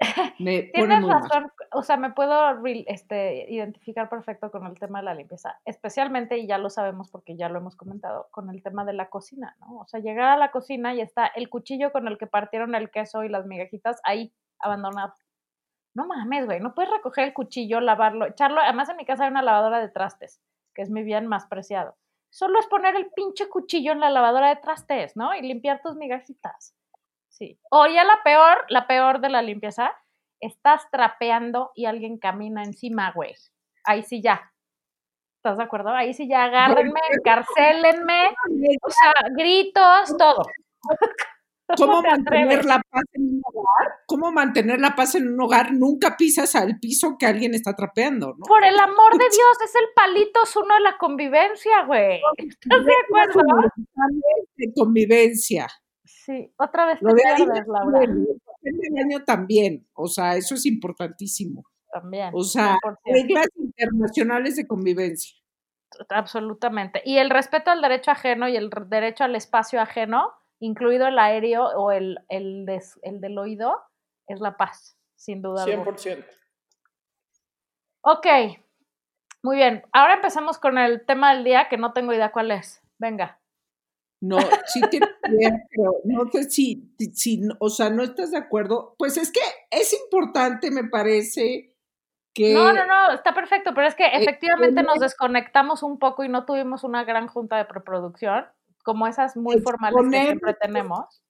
Me 0.40 0.62
Tienes 0.74 1.06
razón, 1.06 1.52
o 1.70 1.84
sea, 1.84 1.96
me 1.96 2.10
puedo 2.10 2.34
este, 2.66 3.48
identificar 3.48 4.08
perfecto 4.08 4.50
con 4.50 4.66
el 4.66 4.76
tema 4.76 4.98
de 4.98 5.04
la 5.04 5.14
limpieza, 5.14 5.60
especialmente, 5.64 6.36
y 6.38 6.48
ya 6.48 6.58
lo 6.58 6.70
sabemos 6.70 7.08
porque 7.10 7.36
ya 7.36 7.48
lo 7.48 7.60
hemos 7.60 7.76
comentado, 7.76 8.26
con 8.32 8.50
el 8.50 8.64
tema 8.64 8.84
de 8.84 8.94
la 8.94 9.08
cocina, 9.08 9.54
¿no? 9.60 9.76
O 9.76 9.86
sea, 9.86 10.00
llegar 10.00 10.30
a 10.30 10.36
la 10.36 10.50
cocina 10.50 10.92
y 10.92 11.00
está 11.00 11.26
el 11.26 11.48
cuchillo 11.48 11.92
con 11.92 12.08
el 12.08 12.18
que 12.18 12.26
partieron 12.26 12.74
el 12.74 12.90
queso 12.90 13.22
y 13.22 13.28
las 13.28 13.46
migajitas 13.46 14.00
ahí 14.02 14.32
abandonado. 14.58 15.14
No 15.94 16.08
mames, 16.08 16.46
güey, 16.46 16.58
no 16.58 16.74
puedes 16.74 16.90
recoger 16.90 17.28
el 17.28 17.34
cuchillo, 17.34 17.80
lavarlo, 17.80 18.26
echarlo. 18.26 18.60
Además, 18.60 18.88
en 18.88 18.96
mi 18.96 19.04
casa 19.04 19.22
hay 19.22 19.30
una 19.30 19.42
lavadora 19.42 19.78
de 19.78 19.88
trastes, 19.88 20.40
que 20.74 20.82
es 20.82 20.90
mi 20.90 21.04
bien 21.04 21.28
más 21.28 21.46
preciado. 21.46 21.94
Solo 22.32 22.58
es 22.58 22.66
poner 22.66 22.96
el 22.96 23.10
pinche 23.10 23.46
cuchillo 23.50 23.92
en 23.92 24.00
la 24.00 24.08
lavadora 24.08 24.48
de 24.48 24.56
trastes, 24.56 25.14
¿no? 25.16 25.34
Y 25.34 25.42
limpiar 25.42 25.82
tus 25.82 25.96
migajitas. 25.96 26.74
Sí. 27.28 27.60
O 27.70 27.86
ya 27.86 28.04
la 28.04 28.22
peor, 28.24 28.64
la 28.70 28.86
peor 28.86 29.20
de 29.20 29.28
la 29.28 29.42
limpieza, 29.42 29.94
estás 30.40 30.90
trapeando 30.90 31.72
y 31.74 31.84
alguien 31.84 32.16
camina 32.16 32.64
encima, 32.64 33.12
güey. 33.12 33.34
Ahí 33.84 34.02
sí 34.02 34.22
ya. 34.22 34.50
¿Estás 35.36 35.58
de 35.58 35.64
acuerdo? 35.64 35.90
Ahí 35.90 36.14
sí 36.14 36.26
ya 36.26 36.44
agárrenme, 36.44 37.00
encarcélenme, 37.10 38.30
o 38.80 38.90
sea, 38.90 39.12
gritos, 39.36 40.16
todo. 40.16 40.42
¿Cómo 41.76 42.02
te 42.02 42.08
mantener 42.08 42.64
la 42.64 42.82
paz 42.90 43.04
en 43.12 43.22
un 43.22 43.42
hogar? 43.44 43.92
¿Cómo 44.06 44.32
mantener 44.32 44.80
la 44.80 44.94
paz 44.94 45.14
en 45.14 45.28
un 45.32 45.40
hogar? 45.40 45.72
Nunca 45.72 46.16
pisas 46.16 46.54
al 46.54 46.78
piso 46.78 47.16
que 47.18 47.26
alguien 47.26 47.54
está 47.54 47.74
trapeando, 47.74 48.34
¿no? 48.38 48.46
Por 48.46 48.64
el 48.64 48.78
amor 48.78 49.12
de 49.12 49.24
Dios, 49.30 49.62
es 49.64 49.74
el 49.74 49.88
palito 49.94 50.40
uno 50.56 50.74
de 50.74 50.80
la 50.80 50.98
convivencia, 50.98 51.84
güey. 51.86 52.20
¿Estás 52.36 52.84
de 52.84 52.92
acuerdo? 53.04 53.42
De 54.56 54.72
convivencia. 54.74 55.68
Sí, 56.04 56.52
otra 56.56 56.86
vez 56.86 56.98
te 57.00 57.04
Lo 57.04 57.14
de 57.14 57.22
pierdes, 57.22 57.66
Laura. 57.66 58.04
el 58.04 58.88
baño 58.94 59.24
también. 59.24 59.88
O 59.94 60.06
sea, 60.06 60.36
eso 60.36 60.54
es 60.54 60.66
importantísimo. 60.66 61.64
También. 61.92 62.30
O 62.32 62.42
sea, 62.44 62.76
100%. 62.82 62.96
reglas 63.04 63.46
internacionales 63.56 64.56
de 64.56 64.66
convivencia. 64.66 65.36
Absolutamente. 66.08 67.02
Y 67.04 67.18
el 67.18 67.30
respeto 67.30 67.70
al 67.70 67.82
derecho 67.82 68.10
ajeno 68.10 68.48
y 68.48 68.56
el 68.56 68.70
derecho 68.86 69.24
al 69.24 69.36
espacio 69.36 69.80
ajeno, 69.80 70.32
incluido 70.62 71.06
el 71.08 71.18
aéreo 71.18 71.64
o 71.76 71.90
el, 71.92 72.18
el, 72.28 72.64
des- 72.64 72.98
el 73.02 73.20
del 73.20 73.36
oído, 73.38 73.74
es 74.28 74.40
la 74.40 74.56
paz, 74.56 74.96
sin 75.16 75.42
duda. 75.42 75.64
alguna. 75.64 75.96
100%. 75.96 76.24
Ok, 78.04 78.26
muy 79.42 79.56
bien. 79.56 79.84
Ahora 79.92 80.14
empezamos 80.14 80.58
con 80.58 80.78
el 80.78 81.04
tema 81.06 81.34
del 81.34 81.44
día, 81.44 81.68
que 81.68 81.76
no 81.76 81.92
tengo 81.92 82.12
idea 82.12 82.32
cuál 82.32 82.50
es. 82.50 82.80
Venga. 82.98 83.38
No, 84.20 84.38
sí 84.66 84.80
tiene 84.88 85.06
idea, 85.28 85.50
pero 85.70 85.94
no 86.04 86.30
sé 86.30 86.44
si, 86.44 86.94
si, 87.12 87.42
o 87.58 87.68
sea, 87.68 87.90
no 87.90 88.04
estás 88.04 88.30
de 88.30 88.38
acuerdo. 88.38 88.94
Pues 88.98 89.16
es 89.16 89.32
que 89.32 89.40
es 89.70 89.92
importante, 89.92 90.70
me 90.70 90.84
parece, 90.84 91.74
que... 92.32 92.54
No, 92.54 92.72
no, 92.72 92.86
no, 92.86 93.10
está 93.12 93.34
perfecto, 93.34 93.74
pero 93.74 93.88
es 93.88 93.96
que 93.96 94.06
efectivamente 94.06 94.80
exponer- 94.80 94.86
nos 94.86 95.00
desconectamos 95.00 95.82
un 95.82 95.98
poco 95.98 96.22
y 96.22 96.28
no 96.28 96.44
tuvimos 96.44 96.84
una 96.84 97.02
gran 97.04 97.26
junta 97.26 97.56
de 97.56 97.64
preproducción, 97.64 98.46
como 98.82 99.06
esas 99.06 99.36
muy 99.36 99.60
formales 99.60 99.94
que 99.94 100.00
Exponer 100.00 100.26
siempre 100.26 100.54
tenemos. 100.60 101.22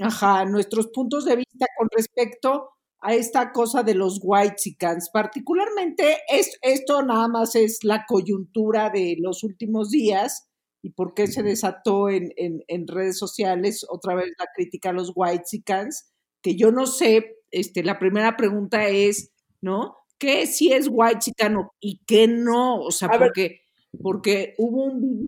Ajá, 0.00 0.44
nuestros 0.44 0.88
puntos 0.88 1.24
de 1.24 1.36
vista 1.36 1.66
con 1.78 1.88
respecto 1.90 2.70
a 3.00 3.14
esta 3.14 3.52
cosa 3.52 3.82
de 3.82 3.94
los 3.94 4.18
whitexicans. 4.22 5.10
Particularmente, 5.10 6.18
es, 6.28 6.58
esto 6.62 7.02
nada 7.02 7.28
más 7.28 7.54
es 7.54 7.80
la 7.82 8.04
coyuntura 8.06 8.90
de 8.90 9.16
los 9.20 9.44
últimos 9.44 9.90
días 9.90 10.48
y 10.82 10.90
por 10.90 11.14
qué 11.14 11.26
se 11.26 11.42
desató 11.42 12.08
en, 12.08 12.32
en, 12.36 12.62
en 12.66 12.86
redes 12.86 13.18
sociales 13.18 13.86
otra 13.88 14.14
vez 14.14 14.32
la 14.38 14.46
crítica 14.54 14.90
a 14.90 14.94
los 14.94 15.12
whitexicans, 15.14 16.12
que 16.42 16.56
yo 16.56 16.70
no 16.70 16.86
sé, 16.86 17.36
este, 17.50 17.82
la 17.82 17.98
primera 17.98 18.36
pregunta 18.36 18.88
es, 18.88 19.32
¿no? 19.60 19.96
¿Qué 20.18 20.46
sí 20.46 20.72
es 20.72 20.88
whitexicano 20.90 21.72
y 21.80 22.00
qué 22.06 22.26
no? 22.26 22.80
O 22.80 22.90
sea, 22.90 23.08
A 23.08 23.18
ver. 23.18 23.28
porque, 23.28 23.60
porque 24.02 24.54
hubo 24.58 24.84
un 24.84 25.26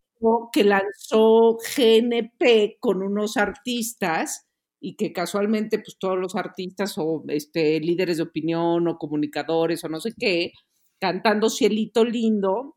que 0.52 0.64
lanzó 0.64 1.56
GNP 1.56 2.78
con 2.80 3.02
unos 3.02 3.36
artistas 3.36 4.46
y 4.80 4.96
que 4.96 5.12
casualmente 5.12 5.78
pues 5.78 5.96
todos 5.98 6.18
los 6.18 6.36
artistas 6.36 6.96
o 6.98 7.24
este, 7.28 7.80
líderes 7.80 8.18
de 8.18 8.24
opinión 8.24 8.86
o 8.88 8.98
comunicadores 8.98 9.82
o 9.84 9.88
no 9.88 10.00
sé 10.00 10.12
qué, 10.18 10.52
cantando 11.00 11.50
Cielito 11.50 12.04
Lindo, 12.04 12.76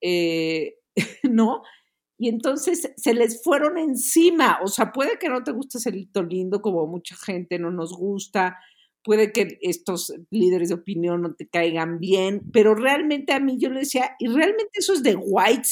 eh, 0.00 0.76
¿no? 1.24 1.62
Y 2.18 2.28
entonces 2.28 2.92
se 2.96 3.14
les 3.14 3.42
fueron 3.42 3.78
encima, 3.78 4.58
o 4.62 4.66
sea, 4.66 4.92
puede 4.92 5.18
que 5.18 5.28
no 5.28 5.44
te 5.44 5.52
guste 5.52 5.78
Cielito 5.78 6.22
Lindo 6.22 6.60
como 6.60 6.86
mucha 6.86 7.16
gente 7.16 7.58
no 7.58 7.70
nos 7.70 7.92
gusta, 7.92 8.58
puede 9.04 9.32
que 9.32 9.58
estos 9.62 10.12
líderes 10.30 10.68
de 10.68 10.74
opinión 10.74 11.22
no 11.22 11.34
te 11.34 11.48
caigan 11.48 11.98
bien, 11.98 12.42
pero 12.52 12.74
realmente 12.74 13.32
a 13.32 13.40
mí 13.40 13.56
yo 13.58 13.70
le 13.70 13.80
decía, 13.80 14.16
¿y 14.18 14.26
realmente 14.26 14.70
eso 14.74 14.92
es 14.92 15.02
de 15.02 15.16
White 15.16 15.64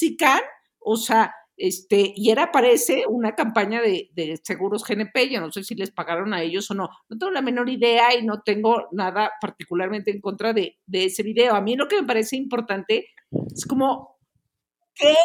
O 0.89 0.97
sea, 0.97 1.35
este, 1.57 2.13
y 2.15 2.31
era, 2.31 2.53
parece, 2.53 3.07
una 3.09 3.35
campaña 3.35 3.83
de, 3.83 4.11
de, 4.15 4.39
seguros 4.45 4.85
GNP, 4.85 5.31
yo 5.31 5.41
no 5.41 5.51
sé 5.51 5.65
si 5.65 5.75
les 5.75 5.91
pagaron 5.91 6.33
a 6.33 6.43
ellos 6.43 6.71
o 6.71 6.75
no, 6.75 6.89
no 7.09 7.19
tengo 7.19 7.33
la 7.33 7.43
menor 7.43 7.69
idea 7.69 8.15
y 8.15 8.25
no 8.25 8.43
tengo 8.43 8.87
nada 8.93 9.33
particularmente 9.41 10.13
en 10.13 10.21
contra 10.21 10.53
de, 10.53 10.79
de 10.87 11.07
ese 11.07 11.25
video. 11.25 11.57
A 11.57 11.61
mí 11.61 11.75
lo 11.75 11.89
que 11.89 12.01
me 12.01 12.07
parece 12.07 12.37
importante 12.37 13.09
es 13.53 13.67
como, 13.67 14.17
¿qué 14.95 15.17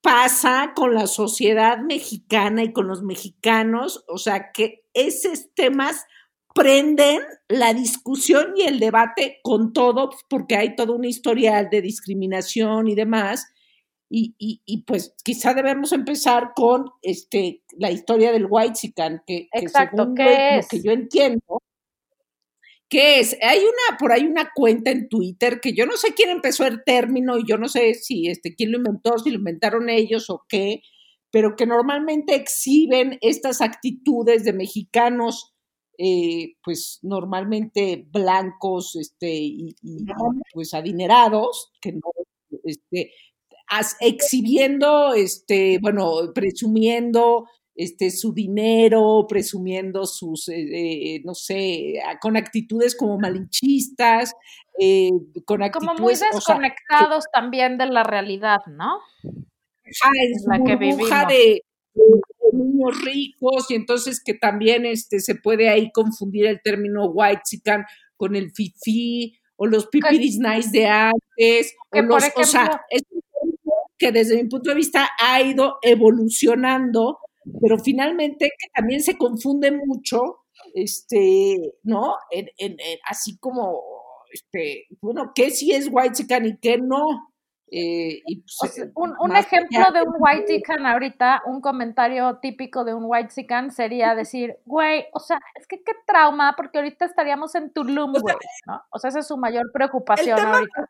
pasa 0.00 0.74
con 0.76 0.94
la 0.94 1.08
sociedad 1.08 1.78
mexicana 1.78 2.62
y 2.62 2.72
con 2.72 2.86
los 2.86 3.02
mexicanos? 3.02 4.04
O 4.06 4.18
sea, 4.18 4.52
que 4.52 4.84
esos 4.92 5.52
temas 5.54 6.06
prenden 6.54 7.20
la 7.48 7.74
discusión 7.74 8.52
y 8.54 8.62
el 8.62 8.78
debate 8.78 9.40
con 9.42 9.72
todo, 9.72 10.10
porque 10.28 10.56
hay 10.56 10.76
todo 10.76 10.94
un 10.94 11.04
historial 11.04 11.68
de 11.68 11.82
discriminación 11.82 12.86
y 12.86 12.94
demás. 12.94 13.48
Y, 14.08 14.34
y, 14.38 14.60
y, 14.66 14.82
pues 14.82 15.14
quizá 15.24 15.54
debemos 15.54 15.92
empezar 15.92 16.52
con 16.54 16.90
este 17.02 17.62
la 17.78 17.90
historia 17.90 18.32
del 18.32 18.46
White 18.48 18.76
Sican, 18.76 19.22
que, 19.26 19.48
que 19.50 19.60
Exacto, 19.60 20.02
según 20.02 20.14
¿qué 20.14 20.24
lo, 20.24 20.30
es? 20.30 20.64
lo, 20.64 20.68
que 20.68 20.82
yo 20.86 20.92
entiendo, 20.92 21.62
¿qué 22.88 23.20
es? 23.20 23.36
Hay 23.42 23.58
una, 23.58 23.98
por 23.98 24.12
ahí 24.12 24.24
una 24.24 24.50
cuenta 24.54 24.90
en 24.90 25.08
Twitter 25.08 25.58
que 25.60 25.72
yo 25.72 25.86
no 25.86 25.96
sé 25.96 26.14
quién 26.14 26.30
empezó 26.30 26.66
el 26.66 26.84
término 26.84 27.38
y 27.38 27.44
yo 27.48 27.56
no 27.56 27.68
sé 27.68 27.94
si 27.94 28.28
este, 28.28 28.54
quién 28.54 28.72
lo 28.72 28.78
inventó, 28.78 29.18
si 29.18 29.30
lo 29.30 29.38
inventaron 29.38 29.88
ellos 29.88 30.30
o 30.30 30.44
qué, 30.48 30.82
pero 31.30 31.56
que 31.56 31.66
normalmente 31.66 32.36
exhiben 32.36 33.18
estas 33.20 33.60
actitudes 33.60 34.44
de 34.44 34.52
mexicanos 34.52 35.54
eh, 35.98 36.56
pues 36.62 36.98
normalmente 37.02 38.06
blancos 38.10 38.96
este, 38.96 39.32
y, 39.32 39.76
y, 39.80 40.04
pues 40.52 40.74
adinerados, 40.74 41.72
que 41.80 41.92
no, 41.92 42.10
este, 42.64 43.12
as, 43.66 43.96
exhibiendo, 44.00 45.14
este, 45.14 45.78
bueno, 45.80 46.32
presumiendo 46.34 47.46
este, 47.74 48.10
su 48.10 48.32
dinero, 48.32 49.26
presumiendo 49.28 50.06
sus, 50.06 50.48
eh, 50.48 50.54
eh, 51.16 51.22
no 51.24 51.34
sé, 51.34 51.94
con 52.20 52.36
actitudes 52.36 52.96
como 52.96 53.18
malinchistas, 53.18 54.34
eh, 54.78 55.10
con 55.44 55.62
actitudes... 55.62 55.88
Como 55.88 56.02
muy 56.02 56.14
desconectados 56.14 57.18
o 57.18 57.20
sea, 57.20 57.30
también 57.32 57.78
de 57.78 57.86
la 57.86 58.02
realidad, 58.02 58.60
¿no? 58.66 59.00
Ah, 59.24 60.10
es 60.30 60.44
la 60.46 60.64
que 60.64 60.76
burbuja 60.76 61.26
de, 61.26 61.62
de, 61.94 62.04
niños 62.52 63.02
ricos 63.04 63.70
y 63.70 63.74
entonces 63.74 64.22
que 64.22 64.34
también 64.34 64.86
este, 64.86 65.20
se 65.20 65.34
puede 65.34 65.68
ahí 65.68 65.90
confundir 65.90 66.46
el 66.46 66.60
término 66.62 67.06
white 67.06 67.42
chican 67.44 67.84
con 68.16 68.36
el 68.36 68.52
fifi 68.52 69.36
o 69.56 69.66
los 69.66 69.86
pipiris 69.86 70.38
nice 70.38 70.70
de 70.72 70.86
antes, 70.86 71.74
o 71.92 72.08
por 72.08 72.46
sea, 72.46 72.80
es 72.90 73.02
que 73.98 74.12
desde 74.12 74.42
mi 74.42 74.48
punto 74.48 74.70
de 74.70 74.76
vista 74.76 75.08
ha 75.20 75.40
ido 75.42 75.78
evolucionando, 75.82 77.18
pero 77.60 77.78
finalmente 77.78 78.46
que 78.46 78.68
también 78.74 79.02
se 79.02 79.16
confunde 79.16 79.70
mucho, 79.72 80.20
este, 80.74 81.56
¿no? 81.82 82.16
En, 82.30 82.48
en- 82.58 82.76
en- 82.80 82.98
así 83.08 83.36
como, 83.38 83.80
este, 84.32 84.86
bueno, 85.00 85.32
qué 85.34 85.50
sí 85.50 85.72
es 85.72 85.88
white 85.90 86.22
y 86.22 86.58
qué 86.58 86.78
no. 86.78 87.04
Eh, 87.70 88.20
y 88.26 88.36
pues, 88.42 88.56
O 88.62 88.66
sea, 88.74 88.84
eh, 88.84 88.90
un, 88.94 89.34
ejemplo 89.36 89.80
de 89.92 90.02
un 90.02 90.14
white 90.18 90.44
chican 90.46 90.86
ahorita, 90.86 91.42
un 91.46 91.60
comentario 91.60 92.38
típico 92.40 92.84
de 92.84 92.94
un 92.94 93.04
white 93.06 93.30
chican 93.34 93.72
sería 93.72 94.14
decir, 94.14 94.58
güey, 94.64 95.06
o 95.12 95.18
sea, 95.18 95.38
es 95.58 95.66
que 95.66 95.82
qué 95.82 95.92
trauma, 96.06 96.54
porque 96.56 96.78
ahorita 96.78 97.04
estaríamos 97.04 97.54
en 97.56 97.72
Tulum, 97.72 98.12
güey, 98.12 98.36
¿no? 98.66 98.82
O 98.90 98.98
sea, 98.98 99.08
esa 99.10 99.20
es 99.20 99.26
su 99.26 99.36
mayor 99.38 99.64
El 99.66 99.72
preocupación 99.72 100.36
tema 100.36 100.58
ahorita. 100.58 100.88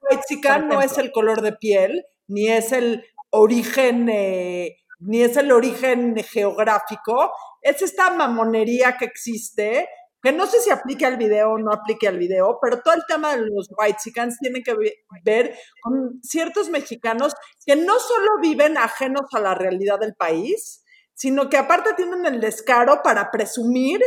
no 0.59 0.83
es 0.83 0.99
el 0.99 1.11
color 1.13 1.41
de 1.41 1.53
piel, 1.53 2.05
ni 2.28 2.49
es 2.49 2.73
el 2.73 3.04
origen, 3.31 4.09
eh, 4.09 4.76
ni 5.00 5.23
es 5.23 5.37
el 5.37 5.52
origen 5.52 6.14
geográfico, 6.16 7.33
es 7.62 7.83
esta 7.83 8.11
mamonería 8.11 8.97
que 8.97 9.04
existe, 9.07 9.88
que 10.23 10.33
no 10.33 10.47
sé 10.47 10.61
si 10.61 10.71
aplique 10.71 11.04
al 11.04 11.16
video 11.19 11.52
o 11.52 11.59
no 11.59 11.71
aplique 11.73 12.09
al 12.09 12.19
video, 12.19 12.59
pero 12.62 12.81
todo 12.81 12.95
el 12.95 13.02
tema 13.07 13.37
de 13.37 13.43
los 13.43 13.69
Whitexicans 13.76 14.38
tiene 14.38 14.62
que 14.62 14.75
ve- 14.75 15.04
ver 15.23 15.54
con 15.83 16.21
ciertos 16.23 16.71
mexicanos 16.71 17.35
que 17.66 17.76
no 17.76 17.99
solo 17.99 18.28
viven 18.40 18.78
ajenos 18.78 19.26
a 19.35 19.40
la 19.40 19.54
realidad 19.54 19.99
del 19.99 20.14
país, 20.14 20.83
sino 21.14 21.49
que 21.50 21.59
aparte 21.59 21.93
tienen 21.95 22.25
el 22.26 22.40
descaro 22.40 23.02
para 23.02 23.31
presumir 23.31 24.00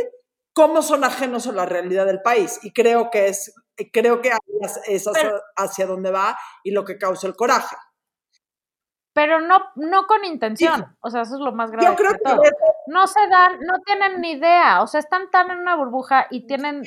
cómo 0.52 0.82
son 0.82 1.04
ajenos 1.04 1.46
a 1.46 1.52
la 1.52 1.66
realidad 1.66 2.06
del 2.06 2.20
país. 2.20 2.58
Y 2.62 2.72
creo 2.72 3.10
que 3.10 3.28
es, 3.28 3.54
creo 3.92 4.20
que 4.20 4.32
es 4.88 5.04
hacia, 5.06 5.32
hacia 5.56 5.86
donde 5.86 6.10
va 6.10 6.36
y 6.64 6.72
lo 6.72 6.84
que 6.84 6.98
causa 6.98 7.28
el 7.28 7.36
coraje. 7.36 7.76
Pero 9.18 9.40
no, 9.40 9.58
no 9.74 10.06
con 10.06 10.24
intención, 10.24 10.96
o 11.00 11.10
sea, 11.10 11.22
eso 11.22 11.34
es 11.34 11.40
lo 11.40 11.50
más 11.50 11.72
grave 11.72 11.86
Yo 11.88 11.96
creo 11.96 12.12
de 12.12 12.18
que 12.18 12.22
todo. 12.24 12.42
No 12.86 13.04
se 13.08 13.26
dan, 13.28 13.58
no 13.66 13.80
tienen 13.84 14.20
ni 14.20 14.32
idea, 14.32 14.80
o 14.80 14.86
sea, 14.86 15.00
están 15.00 15.28
tan 15.32 15.50
en 15.50 15.58
una 15.58 15.74
burbuja 15.74 16.28
y 16.30 16.46
tienen 16.46 16.84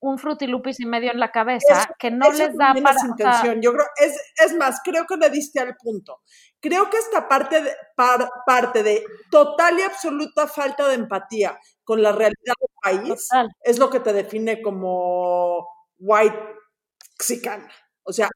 un 0.00 0.18
frutilupis 0.18 0.80
y 0.80 0.84
medio 0.84 1.12
en 1.12 1.18
la 1.18 1.30
cabeza 1.30 1.72
Eso- 1.84 1.94
que 1.98 2.10
no 2.10 2.26
eso 2.26 2.38
les 2.46 2.58
da 2.58 2.74
para, 2.74 2.96
es 2.96 3.04
intención. 3.04 3.62
Yo 3.62 3.72
creo, 3.72 3.86
es, 3.96 4.20
es 4.44 4.54
más, 4.56 4.80
creo 4.84 5.06
que 5.06 5.16
le 5.16 5.30
diste 5.30 5.60
al 5.60 5.76
punto. 5.76 6.20
Creo 6.60 6.90
que 6.90 6.98
esta 6.98 7.26
parte 7.26 7.62
de, 7.62 7.70
par- 7.96 8.28
parte 8.44 8.82
de 8.82 9.02
total 9.30 9.78
y 9.78 9.82
absoluta 9.82 10.46
falta 10.48 10.86
de 10.88 10.94
empatía 10.96 11.58
con 11.84 12.02
la 12.02 12.12
realidad 12.12 12.54
del 12.60 12.68
país 13.06 13.28
total. 13.28 13.48
es 13.62 13.78
lo 13.78 13.88
que 13.88 14.00
te 14.00 14.12
define 14.12 14.60
como 14.60 15.66
white 15.98 16.36
mexicana. 17.18 17.68
O 18.02 18.12
sea, 18.12 18.28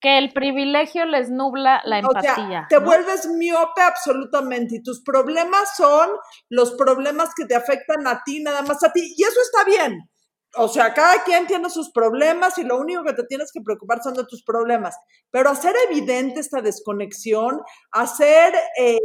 que 0.00 0.18
el 0.18 0.32
privilegio 0.32 1.04
les 1.06 1.30
nubla 1.30 1.82
la 1.84 1.98
o 1.98 2.12
sea, 2.20 2.34
empatía. 2.34 2.66
te 2.68 2.78
¿no? 2.78 2.86
vuelves 2.86 3.26
miope 3.26 3.82
absolutamente 3.82 4.76
y 4.76 4.82
tus 4.82 5.02
problemas 5.02 5.76
son 5.76 6.08
los 6.48 6.72
problemas 6.74 7.30
que 7.36 7.46
te 7.46 7.56
afectan 7.56 8.06
a 8.06 8.22
ti, 8.24 8.40
nada 8.40 8.62
más 8.62 8.82
a 8.84 8.92
ti. 8.92 9.14
Y 9.16 9.22
eso 9.22 9.40
está 9.42 9.64
bien. 9.64 10.08
O 10.54 10.68
sea, 10.68 10.94
cada 10.94 11.22
quien 11.24 11.46
tiene 11.46 11.68
sus 11.68 11.90
problemas 11.90 12.56
y 12.58 12.64
lo 12.64 12.78
único 12.78 13.04
que 13.04 13.12
te 13.12 13.24
tienes 13.24 13.50
que 13.52 13.60
preocupar 13.60 14.02
son 14.02 14.14
de 14.14 14.24
tus 14.24 14.42
problemas. 14.42 14.96
Pero 15.30 15.50
hacer 15.50 15.74
evidente 15.90 16.40
esta 16.40 16.62
desconexión, 16.62 17.60
hacer, 17.90 18.54
eh, 18.80 18.98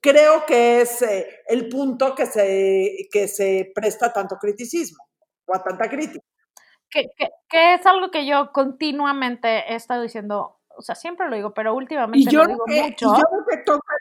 creo 0.00 0.46
que 0.46 0.82
es 0.82 1.02
eh, 1.02 1.26
el 1.48 1.68
punto 1.68 2.14
que 2.14 2.26
se, 2.26 3.08
que 3.10 3.26
se 3.28 3.72
presta 3.74 4.12
tanto 4.12 4.36
criticismo 4.36 5.04
o 5.46 5.54
a 5.54 5.64
tanta 5.64 5.88
crítica. 5.88 6.24
Que, 6.90 7.10
que, 7.16 7.28
que 7.48 7.74
es 7.74 7.86
algo 7.86 8.10
que 8.10 8.26
yo 8.26 8.50
continuamente 8.52 9.72
he 9.72 9.76
estado 9.76 10.02
diciendo, 10.02 10.58
o 10.76 10.82
sea, 10.82 10.94
siempre 10.94 11.28
lo 11.28 11.36
digo, 11.36 11.54
pero 11.54 11.72
Y 11.72 11.76
últimamente 11.76 12.30
yo, 12.30 12.42
lo 12.42 12.48
digo 12.48 12.64
que- 12.66 12.76
y 12.78 12.82
mucho. 12.82 13.06
yo 13.16 13.22
creo 13.30 13.46
que 13.48 13.56
toca 13.64 13.94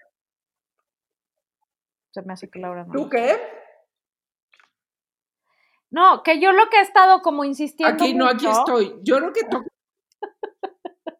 Se 2.12 2.22
me 2.24 2.34
hace 2.34 2.50
que 2.50 2.60
Laura 2.60 2.84
no. 2.86 2.92
¿Tú 2.94 3.08
qué? 3.10 3.40
No, 5.92 6.22
que 6.24 6.40
yo 6.40 6.52
lo 6.52 6.70
que 6.70 6.78
he 6.78 6.82
estado 6.82 7.22
como 7.22 7.44
insistiendo 7.44 8.04
Aquí, 8.04 8.14
no, 8.14 8.28
aquí 8.28 8.48
estoy. 8.48 9.00
Yo 9.04 9.18
creo 9.18 9.34
que 9.34 9.44
toca 9.46 9.68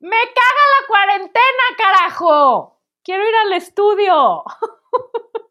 ¡Me 0.00 0.16
caga 0.16 0.64
la 0.80 0.86
cuarentena, 0.88 1.62
carajo! 1.76 2.80
Quiero 3.04 3.28
ir 3.28 3.34
al 3.34 3.52
estudio. 3.54 4.44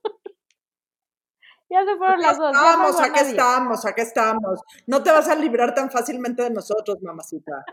ya 1.69 1.85
se 1.85 1.95
fueron 1.97 2.19
las 2.21 2.37
dos. 2.37 2.51
no 2.53 2.59
estamos, 2.59 2.99
a 2.99 3.05
aquí 3.05 3.19
estamos, 3.19 3.85
aquí 3.85 4.01
estamos. 4.01 4.61
No 4.87 5.03
te 5.03 5.11
vas 5.11 5.27
a 5.29 5.35
librar 5.35 5.73
tan 5.73 5.89
fácilmente 5.91 6.43
de 6.43 6.49
nosotros, 6.49 6.97
mamacita. 7.01 7.63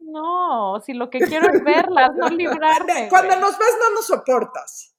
No, 0.00 0.80
si 0.80 0.94
lo 0.94 1.10
que 1.10 1.18
quiero 1.18 1.48
es 1.52 1.62
verlas, 1.62 2.10
no 2.16 2.28
librarme. 2.30 3.08
Cuando 3.10 3.28
güey. 3.34 3.40
nos 3.40 3.58
ves 3.58 3.76
no 3.80 3.94
nos 3.94 4.06
soportas. 4.06 4.94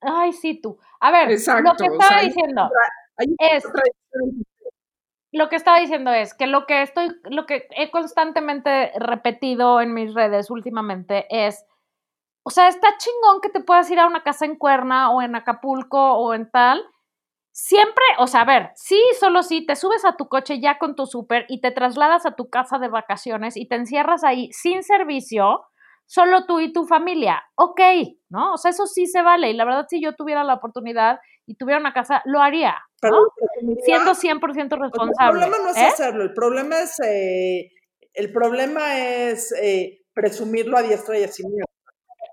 Ay, 0.00 0.32
sí, 0.32 0.60
tú. 0.60 0.78
A 1.00 1.10
ver, 1.12 1.28
lo 1.28 1.34
Exacto, 1.34 1.72
que 1.78 1.88
o 1.88 1.92
estaba 1.92 2.16
hay- 2.16 2.26
diciendo 2.28 2.70
hay 3.18 3.36
es, 3.54 3.66
otra 3.66 3.82
lo 5.34 5.48
que 5.48 5.56
estaba 5.56 5.78
diciendo 5.78 6.10
es 6.12 6.34
que 6.34 6.46
lo 6.46 6.66
que 6.66 6.82
estoy, 6.82 7.08
lo 7.24 7.46
que 7.46 7.66
he 7.76 7.90
constantemente 7.90 8.92
repetido 8.98 9.80
en 9.80 9.94
mis 9.94 10.12
redes 10.14 10.50
últimamente 10.50 11.26
es, 11.30 11.64
o 12.44 12.50
sea, 12.50 12.68
está 12.68 12.88
chingón 12.98 13.40
que 13.40 13.48
te 13.50 13.60
puedas 13.60 13.90
ir 13.90 13.98
a 14.00 14.06
una 14.06 14.22
casa 14.22 14.44
en 14.44 14.56
Cuerna 14.56 15.10
o 15.10 15.22
en 15.22 15.34
Acapulco 15.36 16.14
o 16.14 16.34
en 16.34 16.50
tal. 16.50 16.82
Siempre, 17.54 18.02
o 18.18 18.26
sea, 18.26 18.42
a 18.42 18.44
ver, 18.46 18.70
sí, 18.76 18.98
solo 19.20 19.42
sí, 19.42 19.66
te 19.66 19.76
subes 19.76 20.04
a 20.06 20.16
tu 20.16 20.26
coche 20.28 20.58
ya 20.60 20.78
con 20.78 20.96
tu 20.96 21.04
súper 21.06 21.44
y 21.48 21.60
te 21.60 21.70
trasladas 21.70 22.24
a 22.24 22.34
tu 22.34 22.48
casa 22.48 22.78
de 22.78 22.88
vacaciones 22.88 23.56
y 23.58 23.68
te 23.68 23.74
encierras 23.76 24.24
ahí 24.24 24.48
sin 24.52 24.82
servicio, 24.82 25.60
solo 26.06 26.46
tú 26.46 26.60
y 26.60 26.72
tu 26.72 26.86
familia. 26.86 27.42
Ok, 27.56 27.80
¿no? 28.30 28.54
O 28.54 28.56
sea, 28.56 28.70
eso 28.70 28.86
sí 28.86 29.06
se 29.06 29.20
vale. 29.20 29.50
Y 29.50 29.54
la 29.54 29.66
verdad, 29.66 29.86
si 29.88 30.00
yo 30.02 30.14
tuviera 30.14 30.44
la 30.44 30.54
oportunidad 30.54 31.20
y 31.44 31.56
tuviera 31.56 31.78
una 31.78 31.92
casa, 31.92 32.22
lo 32.24 32.40
haría, 32.40 32.74
Pero 33.02 33.16
¿no? 33.16 33.26
comunidad- 33.60 33.84
Siendo 33.84 34.14
100% 34.14 34.76
o 34.76 34.78
sea, 34.78 34.86
el 34.86 34.90
responsable. 34.90 35.40
problema 35.40 35.58
no 35.62 35.68
es 35.70 35.76
¿eh? 35.76 35.86
hacerlo, 35.86 36.22
el 36.24 36.32
problema 36.32 36.80
es, 36.80 37.00
eh, 37.00 37.70
el 38.14 38.32
problema 38.32 38.98
es 38.98 39.52
eh, 39.60 40.00
presumirlo 40.14 40.78
a 40.78 40.82
diestra 40.82 41.18
y 41.18 41.24
a 41.24 41.28
siniestra. 41.28 41.66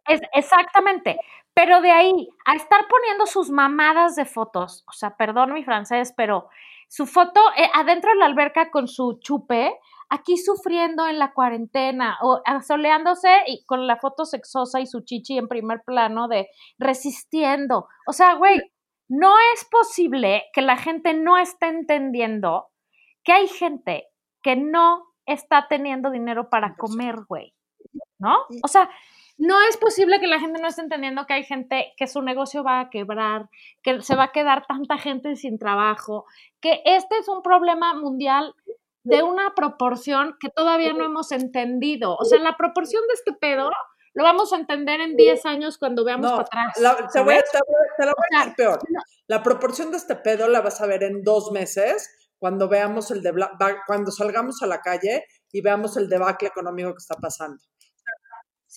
Es, 0.09 0.21
exactamente. 0.33 1.19
Pero 1.53 1.81
de 1.81 1.91
ahí 1.91 2.29
a 2.45 2.55
estar 2.55 2.87
poniendo 2.87 3.25
sus 3.25 3.49
mamadas 3.49 4.15
de 4.15 4.25
fotos, 4.25 4.83
o 4.87 4.91
sea, 4.91 5.15
perdón 5.17 5.53
mi 5.53 5.63
francés, 5.63 6.13
pero 6.15 6.49
su 6.87 7.05
foto 7.05 7.39
eh, 7.57 7.69
adentro 7.73 8.11
de 8.11 8.17
la 8.17 8.25
alberca 8.25 8.71
con 8.71 8.87
su 8.87 9.19
chupe, 9.21 9.77
aquí 10.09 10.37
sufriendo 10.37 11.07
en 11.07 11.19
la 11.19 11.33
cuarentena 11.33 12.17
o 12.21 12.41
asoleándose 12.45 13.29
y 13.45 13.63
con 13.65 13.87
la 13.87 13.97
foto 13.97 14.25
sexosa 14.25 14.79
y 14.79 14.87
su 14.87 15.01
chichi 15.01 15.37
en 15.37 15.47
primer 15.47 15.83
plano 15.83 16.27
de 16.27 16.49
resistiendo. 16.79 17.87
O 18.07 18.13
sea, 18.13 18.33
güey, 18.33 18.59
no 19.07 19.35
es 19.53 19.65
posible 19.65 20.45
que 20.53 20.61
la 20.61 20.77
gente 20.77 21.13
no 21.13 21.37
esté 21.37 21.67
entendiendo 21.67 22.69
que 23.23 23.33
hay 23.33 23.47
gente 23.47 24.07
que 24.41 24.55
no 24.55 25.05
está 25.25 25.67
teniendo 25.67 26.09
dinero 26.09 26.49
para 26.49 26.75
comer, 26.75 27.15
güey. 27.27 27.53
¿No? 28.17 28.39
O 28.63 28.67
sea, 28.67 28.89
no 29.39 29.55
es 29.67 29.77
posible 29.77 30.19
que 30.19 30.27
la 30.27 30.39
gente 30.39 30.61
no 30.61 30.67
esté 30.67 30.81
entendiendo 30.81 31.25
que 31.25 31.33
hay 31.33 31.43
gente 31.43 31.93
que 31.97 32.07
su 32.07 32.21
negocio 32.21 32.63
va 32.63 32.81
a 32.81 32.89
quebrar, 32.89 33.49
que 33.81 34.01
se 34.01 34.15
va 34.15 34.25
a 34.25 34.31
quedar 34.31 34.65
tanta 34.67 34.97
gente 34.97 35.35
sin 35.35 35.57
trabajo, 35.57 36.25
que 36.61 36.81
este 36.85 37.17
es 37.17 37.27
un 37.27 37.41
problema 37.41 37.93
mundial 37.95 38.53
de 39.03 39.23
una 39.23 39.55
proporción 39.55 40.35
que 40.39 40.49
todavía 40.49 40.93
no 40.93 41.05
hemos 41.05 41.31
entendido. 41.31 42.15
O 42.17 42.25
sea, 42.25 42.39
la 42.39 42.57
proporción 42.57 43.01
de 43.07 43.13
este 43.13 43.33
pedo 43.33 43.71
lo 44.13 44.23
vamos 44.23 44.51
a 44.53 44.57
entender 44.57 44.99
en 45.01 45.15
10 45.15 45.45
años 45.45 45.77
cuando 45.77 46.03
veamos 46.03 46.29
No, 46.29 46.37
para 46.37 46.43
atrás. 46.63 46.77
la- 46.79 47.07
te, 47.07 47.21
voy 47.21 47.35
a, 47.35 47.37
¿sabes? 47.37 47.51
te 47.51 47.59
voy 47.65 47.75
a- 47.75 47.95
te 47.97 48.05
la 48.05 48.11
voy 48.15 48.25
a 48.25 48.29
sea, 48.29 48.39
decir 48.39 48.55
peor. 48.55 48.79
La 49.27 49.41
proporción 49.41 49.91
de 49.91 49.97
este 49.97 50.15
pedo 50.15 50.47
la 50.49 50.61
vas 50.61 50.81
a 50.81 50.85
ver 50.85 51.03
en 51.03 51.23
dos 51.23 51.51
meses 51.51 52.13
cuando 52.37 52.67
veamos 52.67 53.09
el 53.11 53.21
de 53.21 53.33
cuando 53.87 54.11
salgamos 54.11 54.61
a 54.63 54.67
la 54.67 54.81
calle 54.81 55.23
y 55.51 55.61
veamos 55.61 55.95
el 55.97 56.09
debacle 56.09 56.47
económico 56.49 56.91
que 56.91 56.97
está 56.99 57.15
pasando. 57.15 57.61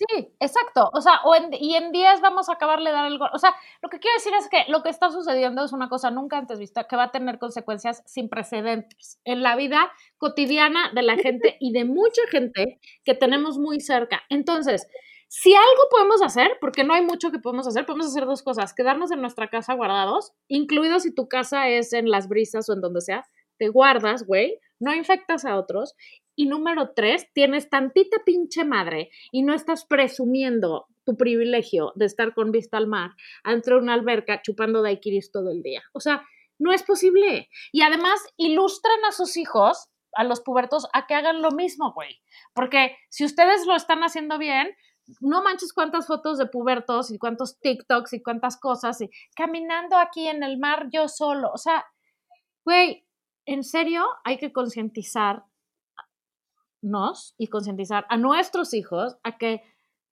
Sí, 0.08 0.34
exacto. 0.40 0.90
O 0.94 1.00
sea, 1.00 1.20
o 1.24 1.34
en, 1.34 1.50
y 1.52 1.74
en 1.76 1.92
10 1.92 2.20
vamos 2.22 2.48
a 2.48 2.54
acabarle 2.54 2.90
de 2.90 2.96
dar 2.96 3.06
el 3.06 3.18
gol. 3.18 3.28
O 3.34 3.38
sea, 3.38 3.54
lo 3.82 3.88
que 3.88 3.98
quiero 3.98 4.14
decir 4.16 4.32
es 4.34 4.48
que 4.48 4.64
lo 4.68 4.82
que 4.82 4.88
está 4.88 5.10
sucediendo 5.10 5.64
es 5.64 5.72
una 5.72 5.88
cosa 5.88 6.10
nunca 6.10 6.38
antes 6.38 6.58
vista 6.58 6.84
que 6.84 6.96
va 6.96 7.04
a 7.04 7.10
tener 7.12 7.38
consecuencias 7.38 8.02
sin 8.06 8.28
precedentes 8.28 9.20
en 9.24 9.42
la 9.42 9.54
vida 9.54 9.92
cotidiana 10.18 10.90
de 10.94 11.02
la 11.02 11.16
gente 11.16 11.56
y 11.60 11.72
de 11.72 11.84
mucha 11.84 12.22
gente 12.30 12.80
que 13.04 13.14
tenemos 13.14 13.58
muy 13.58 13.80
cerca. 13.80 14.22
Entonces, 14.30 14.86
si 15.28 15.54
algo 15.54 15.88
podemos 15.90 16.22
hacer, 16.22 16.50
porque 16.60 16.84
no 16.84 16.94
hay 16.94 17.02
mucho 17.04 17.30
que 17.30 17.38
podemos 17.38 17.66
hacer, 17.66 17.86
podemos 17.86 18.06
hacer 18.08 18.26
dos 18.26 18.42
cosas, 18.42 18.74
quedarnos 18.74 19.10
en 19.12 19.20
nuestra 19.20 19.48
casa 19.48 19.74
guardados, 19.74 20.32
incluido 20.48 21.00
si 21.00 21.14
tu 21.14 21.28
casa 21.28 21.68
es 21.68 21.92
en 21.92 22.10
las 22.10 22.28
brisas 22.28 22.68
o 22.68 22.72
en 22.74 22.80
donde 22.80 23.00
sea, 23.00 23.24
te 23.58 23.68
guardas, 23.68 24.26
güey, 24.26 24.58
no 24.80 24.94
infectas 24.94 25.44
a 25.44 25.56
otros. 25.56 25.94
Y 26.34 26.46
número 26.46 26.92
tres, 26.94 27.26
tienes 27.34 27.68
tantita 27.68 28.18
pinche 28.24 28.64
madre 28.64 29.10
y 29.30 29.42
no 29.42 29.54
estás 29.54 29.84
presumiendo 29.84 30.86
tu 31.04 31.16
privilegio 31.16 31.92
de 31.94 32.06
estar 32.06 32.32
con 32.34 32.52
vista 32.52 32.78
al 32.78 32.86
mar, 32.86 33.10
entre 33.44 33.76
una 33.76 33.94
alberca 33.94 34.40
chupando 34.42 34.82
daiquiris 34.82 35.30
todo 35.30 35.50
el 35.50 35.62
día. 35.62 35.82
O 35.92 36.00
sea, 36.00 36.26
no 36.58 36.72
es 36.72 36.82
posible. 36.82 37.48
Y 37.72 37.82
además 37.82 38.20
ilustren 38.36 39.04
a 39.08 39.12
sus 39.12 39.36
hijos, 39.36 39.88
a 40.14 40.24
los 40.24 40.40
pubertos, 40.40 40.86
a 40.92 41.06
que 41.06 41.14
hagan 41.14 41.42
lo 41.42 41.50
mismo, 41.50 41.92
güey. 41.92 42.20
Porque 42.54 42.96
si 43.08 43.24
ustedes 43.24 43.66
lo 43.66 43.74
están 43.74 44.02
haciendo 44.02 44.38
bien, 44.38 44.74
no 45.20 45.42
manches 45.42 45.72
cuántas 45.72 46.06
fotos 46.06 46.38
de 46.38 46.46
pubertos 46.46 47.10
y 47.10 47.18
cuántos 47.18 47.58
TikToks 47.58 48.12
y 48.14 48.22
cuántas 48.22 48.58
cosas 48.58 49.00
y 49.00 49.10
caminando 49.34 49.96
aquí 49.96 50.28
en 50.28 50.42
el 50.42 50.58
mar 50.58 50.88
yo 50.92 51.08
solo. 51.08 51.50
O 51.52 51.58
sea, 51.58 51.84
güey, 52.64 53.06
en 53.44 53.64
serio 53.64 54.06
hay 54.24 54.38
que 54.38 54.52
concientizarnos 56.82 57.34
y 57.38 57.46
concientizar 57.48 58.06
a 58.08 58.16
nuestros 58.16 58.74
hijos 58.74 59.16
a 59.22 59.38
que 59.38 59.62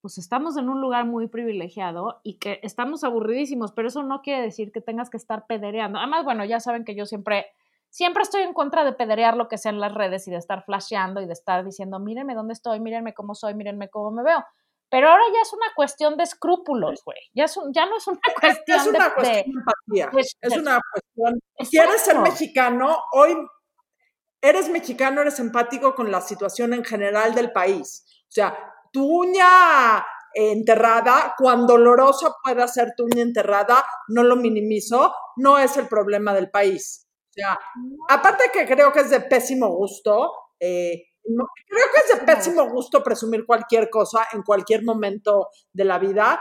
pues 0.01 0.17
estamos 0.17 0.57
en 0.57 0.71
un 0.71 0.81
lugar 0.81 1.05
muy 1.05 1.29
privilegiado 1.29 2.21
y 2.23 2.39
que 2.39 2.59
estamos 2.63 3.05
aburridísimos, 3.05 3.73
pero 3.73 3.89
eso 3.89 4.03
no 4.03 4.23
quiere 4.23 4.41
decir 4.41 4.73
que 4.73 4.81
tengas 4.81 5.11
que 5.11 5.19
estar 5.19 5.47
pedereando. 5.47 5.99
Además, 5.99 6.25
bueno, 6.25 6.43
ya 6.47 6.59
saben 6.59 6.87
que 6.87 6.95
yo 6.95 7.05
siempre, 7.05 7.47
siempre 7.91 8.23
estoy 8.23 8.43
en 8.43 8.55
contra 8.55 8.83
de 8.83 8.95
pederear 8.95 9.37
lo 9.37 9.47
que 9.49 9.59
sea 9.59 9.73
en 9.73 9.81
las 9.81 9.93
redes 9.93 10.27
y 10.27 10.31
de 10.31 10.39
estar 10.39 10.65
flasheando 10.65 11.21
y 11.21 11.27
de 11.27 11.35
estar 11.35 11.63
diciendo, 11.67 11.99
mírenme 11.99 12.35
dónde 12.35 12.55
estoy, 12.55 12.81
mírenme 12.81 13.13
cómo 13.13 13.35
soy, 13.35 13.53
mírenme 13.53 13.91
cómo 13.91 14.11
me 14.11 14.23
veo. 14.23 14.43
Pero 14.89 15.11
ahora 15.11 15.23
ya 15.35 15.43
es 15.43 15.53
una 15.53 15.67
cuestión 15.77 16.17
de 16.17 16.25
escrúpulos, 16.25 17.05
güey. 17.05 17.19
Ya, 17.35 17.45
es 17.45 17.61
ya 17.73 17.85
no 17.85 17.99
es 17.99 18.07
una 18.09 18.21
cuestión 18.41 18.81
es 18.81 18.87
una 18.87 19.05
de, 19.05 19.15
cuestión 19.15 19.45
de, 19.45 19.61
empatía. 19.61 20.11
es 20.41 20.57
una 20.57 20.81
cuestión. 20.93 21.41
¿Quieres 21.71 22.01
ser 22.01 22.19
mexicano? 22.21 22.97
Hoy 23.13 23.37
eres 24.41 24.69
mexicano, 24.69 25.21
eres 25.21 25.39
empático 25.39 25.95
con 25.95 26.11
la 26.11 26.21
situación 26.21 26.73
en 26.75 26.85
general 26.85 27.35
del 27.35 27.53
país. 27.53 28.05
O 28.23 28.33
sea, 28.33 28.57
tu 28.93 29.05
uña 29.05 30.05
enterrada, 30.35 31.35
cuán 31.37 31.67
dolorosa 31.67 32.35
pueda 32.43 32.67
ser 32.69 32.95
tu 32.97 33.05
uña 33.05 33.23
enterrada, 33.23 33.85
no 34.09 34.23
lo 34.23 34.37
minimizo, 34.37 35.13
no 35.37 35.59
es 35.59 35.77
el 35.77 35.89
problema 35.89 36.35
del 36.35 36.51
país. 36.51 37.07
O 37.31 37.33
sea, 37.33 37.59
aparte 38.09 38.45
que 38.53 38.67
creo 38.67 38.93
que 38.93 39.01
es 39.01 39.11
de 39.11 39.21
pésimo 39.21 39.69
gusto, 39.69 40.33
eh, 40.59 41.05
creo 41.23 41.87
que 41.95 42.01
es 42.01 42.19
de 42.19 42.27
pésimo 42.27 42.69
gusto 42.69 43.03
presumir 43.03 43.45
cualquier 43.47 43.89
cosa 43.89 44.27
en 44.33 44.43
cualquier 44.43 44.85
momento 44.85 45.49
de 45.73 45.85
la 45.85 45.99
vida. 45.99 46.41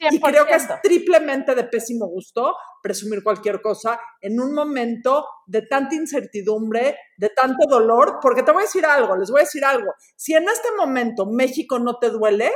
Y 0.00 0.20
creo 0.20 0.46
que 0.46 0.54
es 0.54 0.66
triplemente 0.82 1.54
de 1.54 1.64
pésimo 1.64 2.06
gusto 2.06 2.56
presumir 2.82 3.22
cualquier 3.22 3.60
cosa 3.60 4.00
en 4.20 4.40
un 4.40 4.54
momento 4.54 5.26
de 5.46 5.62
tanta 5.62 5.94
incertidumbre, 5.94 6.96
de 7.18 7.28
tanto 7.28 7.68
dolor, 7.68 8.18
porque 8.22 8.42
te 8.42 8.50
voy 8.50 8.62
a 8.62 8.66
decir 8.66 8.86
algo, 8.86 9.16
les 9.16 9.30
voy 9.30 9.40
a 9.40 9.44
decir 9.44 9.64
algo. 9.64 9.92
Si 10.16 10.34
en 10.34 10.48
este 10.48 10.68
momento 10.76 11.26
México 11.26 11.78
no 11.78 11.98
te 11.98 12.08
duele, 12.08 12.50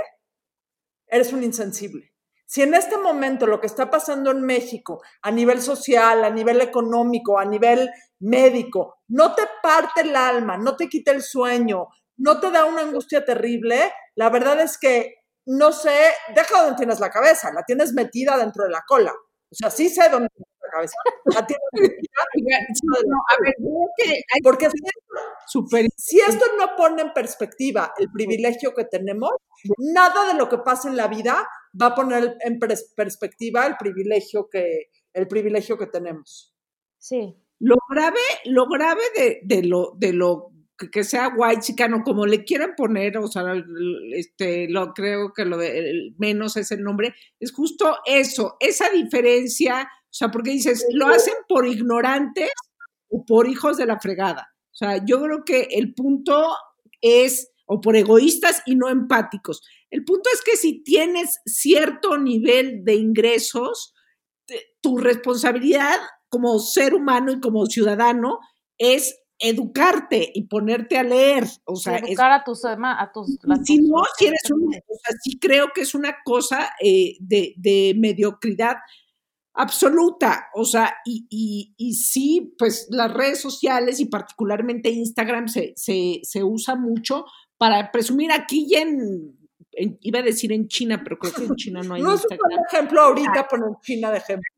eres 1.07 1.33
un 1.33 1.43
insensible. 1.43 2.13
Si 2.47 2.63
en 2.63 2.75
este 2.75 2.97
momento 2.99 3.47
lo 3.47 3.61
que 3.61 3.67
está 3.67 3.91
pasando 3.91 4.31
en 4.31 4.43
México 4.43 5.03
a 5.23 5.31
nivel 5.31 5.61
social, 5.61 6.25
a 6.25 6.31
nivel 6.31 6.61
económico, 6.61 7.39
a 7.39 7.45
nivel 7.45 7.91
médico, 8.21 8.99
no 9.09 9.35
te 9.35 9.43
parte 9.63 10.03
el 10.03 10.15
alma, 10.15 10.57
no 10.57 10.77
te 10.77 10.89
quita 10.89 11.11
el 11.11 11.23
sueño, 11.23 11.89
no 12.17 12.41
te 12.41 12.51
da 12.51 12.65
una 12.65 12.83
angustia 12.83 13.25
terrible, 13.25 13.93
la 14.15 14.31
verdad 14.31 14.61
es 14.61 14.79
que 14.79 15.24
no 15.47 15.73
sé, 15.73 16.11
deja 16.35 16.63
donde 16.63 16.77
tienes 16.77 17.01
la 17.01 17.11
cabeza, 17.11 17.53
la 17.53 17.63
tienes 17.65 17.93
metida 17.93 18.37
dentro 18.37 18.65
de 18.65 18.71
la 18.71 18.83
cola. 18.87 19.13
O 19.13 19.55
sea, 19.55 19.71
sí 19.71 19.89
sé 19.89 20.09
dónde 20.09 20.29
tienes 20.35 20.55
la 20.63 20.71
cabeza. 20.71 20.97
La 21.27 21.47
tienes 21.47 21.65
metida 21.73 22.23
a 22.23 23.43
ver, 23.43 23.55
porque 24.43 24.71
si 24.71 24.85
esto, 24.85 25.67
si 25.97 26.21
esto 26.21 26.45
no 26.59 26.77
pone 26.77 27.03
en 27.03 27.13
perspectiva 27.13 27.93
el 27.99 28.11
privilegio 28.11 28.75
que 28.75 28.85
tenemos, 28.85 29.31
nada 29.79 30.33
de 30.33 30.39
lo 30.39 30.49
que 30.49 30.59
pasa 30.59 30.89
en 30.89 30.97
la 30.97 31.09
vida 31.09 31.49
va 31.81 31.87
a 31.87 31.95
poner 31.95 32.37
en 32.41 32.59
perspectiva 32.59 33.67
el 33.67 33.77
privilegio 33.77 34.49
que, 34.51 34.91
el 35.13 35.29
privilegio 35.29 35.79
que 35.79 35.87
tenemos. 35.87 36.55
Sí. 36.99 37.37
Lo 37.61 37.77
grave, 37.89 38.21
lo 38.47 38.67
grave 38.67 39.03
de, 39.17 39.41
de 39.45 39.63
lo, 39.63 39.93
de 39.97 40.13
lo 40.13 40.54
que 40.77 41.05
sea 41.05 41.33
white 41.37 41.63
chicano, 41.63 42.03
como 42.05 42.27
le 42.27 42.45
quieran 42.45 42.73
poner, 42.77 43.17
o 43.19 43.29
sea, 43.29 43.45
este, 44.13 44.69
lo 44.69 44.93
creo 44.93 45.33
que 45.33 45.45
lo 45.45 45.57
de 45.57 46.13
menos 46.19 46.57
es 46.57 46.71
el 46.73 46.83
nombre, 46.83 47.15
es 47.39 47.53
justo 47.53 47.99
eso, 48.07 48.57
esa 48.61 48.91
diferencia, 48.91 49.83
o 49.83 50.09
sea, 50.11 50.31
porque 50.31 50.51
dices, 50.51 50.85
lo 50.93 51.07
hacen 51.07 51.35
por 51.49 51.67
ignorantes 51.67 52.51
o 53.09 53.25
por 53.25 53.49
hijos 53.49 53.77
de 53.77 53.87
la 53.87 54.01
fregada. 54.01 54.49
O 54.73 54.77
sea, 54.77 55.05
yo 55.05 55.23
creo 55.23 55.45
que 55.45 55.69
el 55.71 55.95
punto 55.95 56.49
es, 57.01 57.53
o 57.67 57.81
por 57.81 57.97
egoístas 57.97 58.63
y 58.67 58.75
no 58.75 58.89
empáticos. 58.89 59.63
El 59.91 60.05
punto 60.05 60.29
es 60.33 60.43
que 60.43 60.57
si 60.57 60.83
tienes 60.83 61.41
cierto 61.47 62.19
nivel 62.19 62.85
de 62.85 62.95
ingresos, 62.95 63.95
tu 64.81 64.99
responsabilidad 64.99 65.99
como 66.29 66.59
ser 66.59 66.95
humano 66.95 67.33
y 67.33 67.41
como 67.41 67.67
ciudadano 67.67 68.41
es 68.77 69.17
educarte 69.39 70.31
y 70.35 70.45
ponerte 70.45 70.99
a 70.99 71.03
leer. 71.03 71.45
O 71.65 71.77
sea, 71.77 71.99
educar 71.99 72.33
a 72.33 72.45
tus, 72.45 72.65
a 72.65 73.11
tus 73.13 73.39
si 73.65 73.79
no, 73.79 74.03
si 74.17 74.27
eres 74.27 74.51
un, 74.51 74.75
o 74.75 74.95
sea, 75.03 75.17
sí 75.23 75.39
creo 75.39 75.69
que 75.75 75.83
es 75.83 75.95
una 75.95 76.17
cosa 76.25 76.71
eh, 76.81 77.17
de, 77.21 77.55
de, 77.57 77.95
mediocridad 77.97 78.77
absoluta. 79.55 80.49
O 80.55 80.65
sea, 80.65 80.95
y, 81.05 81.27
y, 81.31 81.75
y, 81.77 81.95
sí, 81.95 82.55
pues 82.59 82.87
las 82.91 83.13
redes 83.13 83.41
sociales 83.41 84.01
y 84.01 84.07
particularmente 84.07 84.91
Instagram 84.91 85.49
se, 85.49 85.73
se, 85.77 86.21
se 86.23 86.43
usa 86.43 86.77
mucho 86.77 87.25
para 87.57 87.91
presumir 87.91 88.33
aquí 88.33 88.67
y 88.69 88.75
en, 88.75 89.39
iba 89.77 90.21
a 90.21 90.23
decir 90.23 90.53
en 90.53 90.69
China, 90.69 91.01
pero 91.03 91.19
creo 91.19 91.35
que 91.35 91.45
en 91.45 91.57
China 91.57 91.83
no 91.83 91.95
hay 91.95 92.03
no 92.03 92.13
Instagram. 92.13 92.51
Un 92.53 92.67
ejemplo 92.71 93.01
ahorita 93.01 93.49
poner 93.49 93.69
China 93.83 94.11
de 94.11 94.19
ejemplo. 94.19 94.51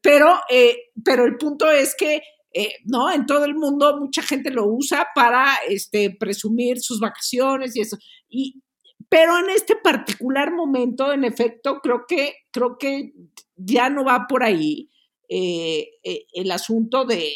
Pero, 0.00 0.38
eh, 0.48 0.92
pero 1.02 1.24
el 1.24 1.36
punto 1.36 1.68
es 1.68 1.96
que 1.96 2.22
eh, 2.52 2.76
¿no? 2.84 3.12
En 3.12 3.26
todo 3.26 3.44
el 3.44 3.54
mundo 3.54 3.98
mucha 3.98 4.22
gente 4.22 4.50
lo 4.50 4.66
usa 4.66 5.08
para 5.14 5.56
este, 5.68 6.16
presumir 6.18 6.80
sus 6.80 6.98
vacaciones 6.98 7.76
y 7.76 7.80
eso. 7.80 7.98
Y, 8.28 8.62
pero 9.08 9.38
en 9.38 9.50
este 9.50 9.76
particular 9.76 10.52
momento, 10.52 11.12
en 11.12 11.24
efecto, 11.24 11.80
creo 11.82 12.04
que, 12.08 12.34
creo 12.50 12.78
que 12.78 13.12
ya 13.56 13.90
no 13.90 14.04
va 14.04 14.26
por 14.28 14.42
ahí 14.42 14.90
eh, 15.28 15.90
eh, 16.02 16.26
el 16.32 16.50
asunto 16.50 17.04
de 17.04 17.32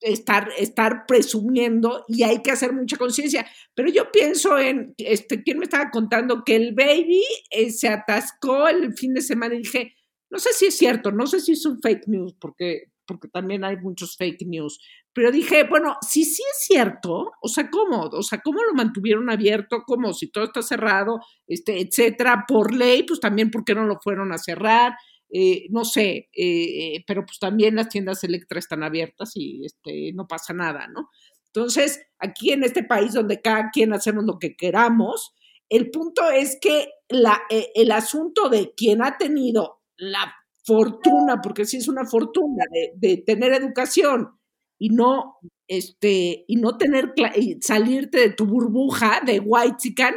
estar, 0.00 0.50
estar 0.58 1.04
presumiendo 1.06 2.04
y 2.08 2.22
hay 2.24 2.42
que 2.42 2.50
hacer 2.50 2.72
mucha 2.72 2.96
conciencia. 2.96 3.46
Pero 3.74 3.88
yo 3.90 4.10
pienso 4.10 4.58
en, 4.58 4.94
este, 4.98 5.42
¿quién 5.42 5.58
me 5.58 5.64
estaba 5.64 5.90
contando? 5.90 6.42
Que 6.44 6.56
el 6.56 6.74
baby 6.74 7.22
se 7.70 7.88
atascó 7.88 8.68
el 8.68 8.94
fin 8.94 9.14
de 9.14 9.22
semana 9.22 9.54
y 9.54 9.58
dije, 9.58 9.94
no 10.28 10.38
sé 10.38 10.52
si 10.52 10.66
es 10.66 10.76
cierto, 10.76 11.12
no 11.12 11.26
sé 11.26 11.40
si 11.40 11.52
es 11.52 11.64
un 11.66 11.80
fake 11.80 12.08
news, 12.08 12.34
porque 12.40 12.90
porque 13.06 13.28
también 13.28 13.64
hay 13.64 13.76
muchos 13.76 14.16
fake 14.16 14.46
news. 14.46 14.78
Pero 15.12 15.30
dije, 15.30 15.64
bueno, 15.64 15.96
si 16.06 16.24
sí 16.24 16.42
es 16.42 16.66
cierto, 16.66 17.32
o 17.40 17.48
sea, 17.48 17.70
¿cómo? 17.70 18.02
O 18.12 18.22
sea, 18.22 18.40
¿cómo 18.40 18.62
lo 18.64 18.74
mantuvieron 18.74 19.30
abierto? 19.30 19.82
¿Cómo? 19.86 20.12
Si 20.12 20.30
todo 20.30 20.44
está 20.44 20.62
cerrado, 20.62 21.20
este, 21.46 21.80
etcétera, 21.80 22.44
por 22.46 22.74
ley, 22.74 23.04
pues 23.04 23.20
también, 23.20 23.50
¿por 23.50 23.64
qué 23.64 23.74
no 23.74 23.84
lo 23.86 23.98
fueron 24.00 24.32
a 24.32 24.38
cerrar? 24.38 24.94
Eh, 25.28 25.66
no 25.70 25.84
sé, 25.84 26.28
eh, 26.36 27.02
pero 27.06 27.24
pues 27.24 27.38
también 27.38 27.76
las 27.76 27.88
tiendas 27.88 28.22
Electra 28.22 28.58
están 28.58 28.82
abiertas 28.82 29.32
y 29.34 29.64
este, 29.64 30.12
no 30.14 30.26
pasa 30.28 30.52
nada, 30.52 30.86
¿no? 30.88 31.10
Entonces, 31.46 32.02
aquí 32.18 32.52
en 32.52 32.64
este 32.64 32.84
país 32.84 33.14
donde 33.14 33.40
cada 33.40 33.70
quien 33.70 33.92
hacemos 33.92 34.24
lo 34.24 34.38
que 34.38 34.56
queramos, 34.56 35.34
el 35.68 35.90
punto 35.90 36.30
es 36.30 36.58
que 36.60 36.90
la, 37.08 37.42
eh, 37.50 37.70
el 37.74 37.90
asunto 37.92 38.48
de 38.48 38.74
quien 38.76 39.02
ha 39.02 39.16
tenido 39.16 39.80
la 39.96 40.34
fortuna, 40.66 41.40
porque 41.40 41.64
sí 41.64 41.76
es 41.76 41.88
una 41.88 42.04
fortuna 42.04 42.64
de, 42.96 43.22
tener 43.24 43.52
educación 43.52 44.38
y 44.78 44.90
no, 44.90 45.38
este, 45.68 46.44
y 46.46 46.56
no 46.56 46.76
tener, 46.76 47.14
y 47.36 47.58
salirte 47.62 48.18
de 48.18 48.30
tu 48.30 48.46
burbuja 48.46 49.20
de 49.24 49.40
white 49.40 49.76
chican, 49.78 50.14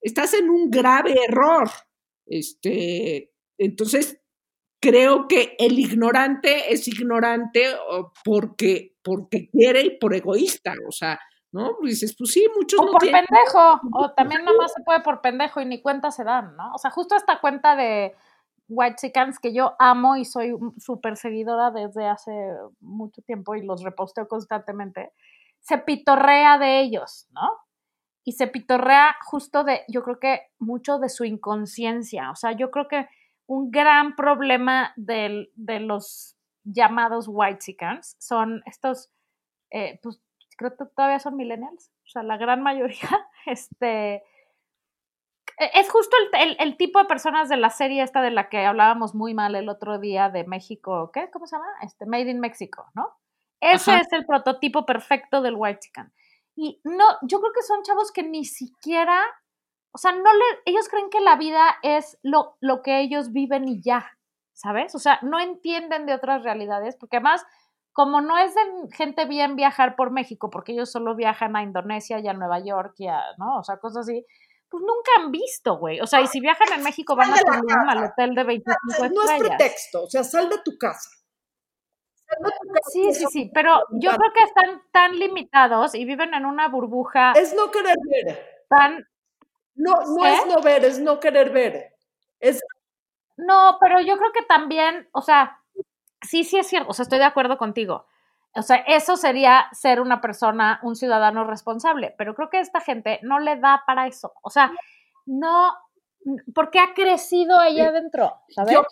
estás 0.00 0.34
en 0.34 0.50
un 0.50 0.70
grave 0.70 1.16
error. 1.26 1.70
Este, 2.26 3.32
entonces, 3.58 4.20
creo 4.80 5.26
que 5.28 5.56
el 5.58 5.78
ignorante 5.78 6.72
es 6.72 6.86
ignorante 6.86 7.74
porque, 8.24 8.96
porque 9.02 9.48
quiere 9.48 9.80
y 9.82 9.98
por 9.98 10.14
egoísta, 10.14 10.74
o 10.86 10.92
sea, 10.92 11.18
¿no? 11.52 11.76
Pues 11.78 11.92
dices, 11.92 12.14
pues 12.16 12.32
sí, 12.32 12.46
muchos. 12.54 12.80
O 12.80 12.90
por 12.90 13.00
pendejo, 13.00 13.80
o 13.94 14.12
también 14.12 14.44
nada 14.44 14.56
más 14.58 14.72
se 14.72 14.82
puede 14.84 15.00
por 15.00 15.20
pendejo 15.22 15.60
y 15.60 15.64
ni 15.64 15.80
cuenta 15.80 16.10
se 16.10 16.24
dan, 16.24 16.54
¿no? 16.56 16.74
O 16.74 16.78
sea, 16.78 16.90
justo 16.90 17.16
esta 17.16 17.40
cuenta 17.40 17.76
de 17.76 18.14
White 18.68 18.96
Chickens 19.00 19.38
que 19.38 19.52
yo 19.52 19.74
amo 19.78 20.16
y 20.16 20.24
soy 20.24 20.54
súper 20.78 21.16
seguidora 21.16 21.70
desde 21.70 22.06
hace 22.06 22.32
mucho 22.80 23.22
tiempo 23.22 23.54
y 23.54 23.64
los 23.64 23.82
reposteo 23.82 24.26
constantemente, 24.28 25.12
se 25.60 25.78
pitorrea 25.78 26.58
de 26.58 26.80
ellos, 26.80 27.26
¿no? 27.30 27.50
Y 28.24 28.32
se 28.32 28.48
pitorrea 28.48 29.16
justo 29.24 29.62
de, 29.62 29.82
yo 29.88 30.02
creo 30.02 30.18
que 30.18 30.40
mucho 30.58 30.98
de 30.98 31.08
su 31.08 31.24
inconsciencia. 31.24 32.30
O 32.30 32.34
sea, 32.34 32.52
yo 32.52 32.70
creo 32.70 32.88
que 32.88 33.08
un 33.46 33.70
gran 33.70 34.16
problema 34.16 34.92
de, 34.96 35.48
de 35.54 35.80
los 35.80 36.36
llamados 36.64 37.26
White 37.28 37.58
Chickens 37.60 38.16
son 38.18 38.62
estos, 38.66 39.10
eh, 39.70 40.00
pues 40.02 40.20
creo 40.56 40.76
que 40.76 40.84
todavía 40.86 41.20
son 41.20 41.36
millennials, 41.36 41.92
o 42.04 42.08
sea, 42.08 42.22
la 42.22 42.36
gran 42.36 42.62
mayoría, 42.62 43.28
este, 43.46 44.24
Es 45.58 45.90
justo 45.90 46.14
el, 46.34 46.40
el- 46.50 46.56
el 46.60 46.76
tipo 46.76 46.98
de 46.98 47.06
personas 47.06 47.48
de 47.48 47.56
la 47.56 47.70
serie 47.70 48.02
esta 48.02 48.20
de 48.20 48.30
la 48.30 48.48
que 48.48 48.66
hablábamos 48.66 49.14
muy 49.14 49.32
mal 49.34 49.54
el 49.54 49.68
otro 49.68 49.98
día 49.98 50.28
de 50.28 50.44
México, 50.44 51.10
¿qué? 51.12 51.30
¿Cómo 51.30 51.46
se 51.46 51.56
llama? 51.56 51.68
Este, 51.82 52.04
Made 52.06 52.30
in 52.30 52.40
Mexico, 52.40 52.86
¿no? 52.94 53.08
Ese 53.60 53.92
Ajá. 53.92 54.00
es 54.02 54.12
el 54.12 54.26
prototipo 54.26 54.84
perfecto 54.84 55.40
del 55.40 55.54
white 55.56 55.80
chicken. 55.80 56.12
Y 56.56 56.80
no, 56.84 57.04
yo 57.22 57.40
creo 57.40 57.52
que 57.54 57.62
son 57.62 57.82
chavos 57.82 58.12
que 58.12 58.22
ni 58.22 58.44
siquiera, 58.44 59.18
o 59.92 59.98
sea, 59.98 60.12
no 60.12 60.30
le, 60.32 60.44
ellos 60.66 60.88
creen 60.90 61.08
que 61.10 61.20
la 61.20 61.36
vida 61.36 61.76
es 61.82 62.18
lo, 62.22 62.56
lo 62.60 62.82
que 62.82 63.00
ellos 63.00 63.32
viven 63.32 63.66
y 63.66 63.80
ya, 63.82 64.10
¿sabes? 64.52 64.94
O 64.94 64.98
sea, 64.98 65.18
no 65.22 65.38
entienden 65.40 66.04
de 66.04 66.12
otras 66.14 66.42
realidades, 66.42 66.96
porque 66.96 67.16
además, 67.16 67.46
como 67.92 68.20
no 68.20 68.36
es 68.36 68.54
de 68.54 68.60
gente 68.94 69.24
bien 69.24 69.56
viajar 69.56 69.96
por 69.96 70.10
México, 70.10 70.50
porque 70.50 70.72
ellos 70.72 70.92
solo 70.92 71.14
viajan 71.14 71.56
a 71.56 71.62
Indonesia 71.62 72.18
y 72.20 72.28
a 72.28 72.34
Nueva 72.34 72.58
York 72.60 72.94
y 72.98 73.06
a, 73.08 73.22
¿no? 73.38 73.58
O 73.58 73.64
sea, 73.64 73.78
cosas 73.78 74.06
así, 74.06 74.26
pues 74.68 74.82
nunca 74.82 75.10
han 75.18 75.30
visto, 75.32 75.78
güey. 75.78 76.00
O 76.00 76.06
sea, 76.06 76.20
y 76.20 76.26
si 76.26 76.40
viajan 76.40 76.72
en 76.72 76.82
México 76.82 77.16
van 77.16 77.32
a 77.32 77.36
al 77.36 77.44
casa. 77.44 78.06
hotel 78.06 78.34
de 78.34 78.44
25 78.44 79.08
No 79.10 79.22
es 79.24 79.30
estrellas. 79.30 79.38
pretexto, 79.40 80.04
o 80.04 80.10
sea, 80.10 80.24
sal 80.24 80.48
de 80.50 80.58
tu 80.64 80.76
casa. 80.78 81.10
Sal 82.14 82.38
de 82.44 82.50
tu 82.60 82.68
casa. 82.72 82.90
Sí, 82.92 83.14
sí, 83.14 83.24
sí, 83.30 83.50
pero 83.54 83.78
yo 83.92 84.10
creo 84.16 84.32
que 84.34 84.42
están 84.42 84.82
tan 84.92 85.12
limitados 85.18 85.94
y 85.94 86.04
viven 86.04 86.34
en 86.34 86.44
una 86.46 86.68
burbuja 86.68 87.32
Es 87.32 87.54
no 87.54 87.70
querer 87.70 87.96
ver. 88.10 88.64
tan... 88.68 89.06
No, 89.74 89.92
no 90.06 90.26
¿Eh? 90.26 90.34
es 90.34 90.46
no 90.46 90.62
ver, 90.62 90.84
es 90.84 90.98
no 91.00 91.20
querer 91.20 91.50
ver. 91.50 91.94
Es 92.40 92.60
No, 93.36 93.78
pero 93.80 94.00
yo 94.00 94.16
creo 94.18 94.32
que 94.32 94.42
también, 94.44 95.08
o 95.12 95.22
sea, 95.22 95.62
sí, 96.22 96.44
sí 96.44 96.58
es 96.58 96.66
cierto, 96.66 96.90
o 96.90 96.94
sea, 96.94 97.04
estoy 97.04 97.18
de 97.18 97.24
acuerdo 97.26 97.58
contigo. 97.58 98.06
O 98.56 98.62
sea, 98.62 98.76
eso 98.86 99.16
sería 99.16 99.66
ser 99.72 100.00
una 100.00 100.20
persona, 100.20 100.80
un 100.82 100.96
ciudadano 100.96 101.44
responsable, 101.44 102.14
pero 102.16 102.34
creo 102.34 102.48
que 102.50 102.60
esta 102.60 102.80
gente 102.80 103.20
no 103.22 103.38
le 103.38 103.56
da 103.56 103.82
para 103.86 104.06
eso. 104.06 104.32
O 104.42 104.50
sea, 104.50 104.72
no, 105.26 105.72
porque 106.54 106.78
ha 106.78 106.94
crecido 106.94 107.62
ella 107.62 107.88
adentro, 107.88 108.34
¿sabes? 108.48 108.72
yo 108.74 108.82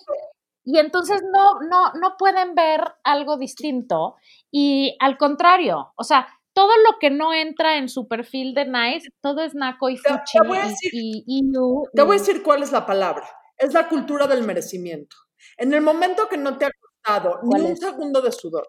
Y 0.65 0.79
entonces 0.79 1.23
no, 1.33 1.61
no, 1.69 1.93
no 1.95 2.17
pueden 2.17 2.55
ver 2.55 2.81
algo 3.05 3.37
distinto. 3.37 4.17
Y 4.51 4.97
al 5.01 5.17
contrario, 5.19 5.93
o 5.97 6.05
sea, 6.05 6.27
todo 6.53 6.71
lo 6.89 6.99
que 7.01 7.11
no 7.11 7.33
entra 7.35 7.77
en 7.79 7.89
su 7.89 8.07
perfil 8.07 8.55
de 8.55 8.65
Nice, 8.67 9.09
todo 9.21 9.41
es 9.43 9.55
naco 9.55 9.89
y 9.89 9.97
Te- 9.97 10.03
te 10.03 10.11
fuchi 10.19 10.39
voy 10.47 10.59
a 10.59 10.67
y- 10.67 10.69
decir- 10.71 10.91
y, 10.93 11.25
y 11.27 11.53
you 11.53 11.85
Te 11.93 12.03
voy 12.03 12.15
a 12.15 12.17
y- 12.17 12.21
decir 12.21 12.43
cuál 12.43 12.63
es 12.63 12.71
la 12.73 12.87
palabra. 12.87 13.27
Es 13.59 13.73
la 13.75 13.89
cultura 13.89 14.27
del 14.27 14.43
merecimiento. 14.43 15.17
En 15.57 15.73
el 15.75 15.81
momento 15.81 16.29
que 16.29 16.37
no 16.37 16.57
te 16.57 16.67
ha 16.67 16.71
costado 16.81 17.41
ni 17.43 17.51
¿Cuál 17.51 17.63
un 17.63 17.73
es? 17.73 17.81
segundo 17.81 18.21
de 18.21 18.33
sudor 18.33 18.67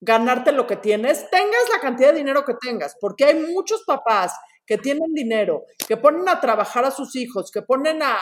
ganarte 0.00 0.52
lo 0.52 0.66
que 0.66 0.76
tienes, 0.76 1.28
tengas 1.30 1.68
la 1.72 1.80
cantidad 1.80 2.12
de 2.12 2.18
dinero 2.18 2.44
que 2.44 2.54
tengas, 2.60 2.96
porque 3.00 3.24
hay 3.24 3.34
muchos 3.34 3.82
papás 3.84 4.32
que 4.66 4.78
tienen 4.78 5.12
dinero, 5.14 5.64
que 5.86 5.96
ponen 5.96 6.28
a 6.28 6.40
trabajar 6.40 6.84
a 6.84 6.90
sus 6.90 7.14
hijos, 7.16 7.50
que 7.50 7.62
ponen 7.62 8.02
a 8.02 8.18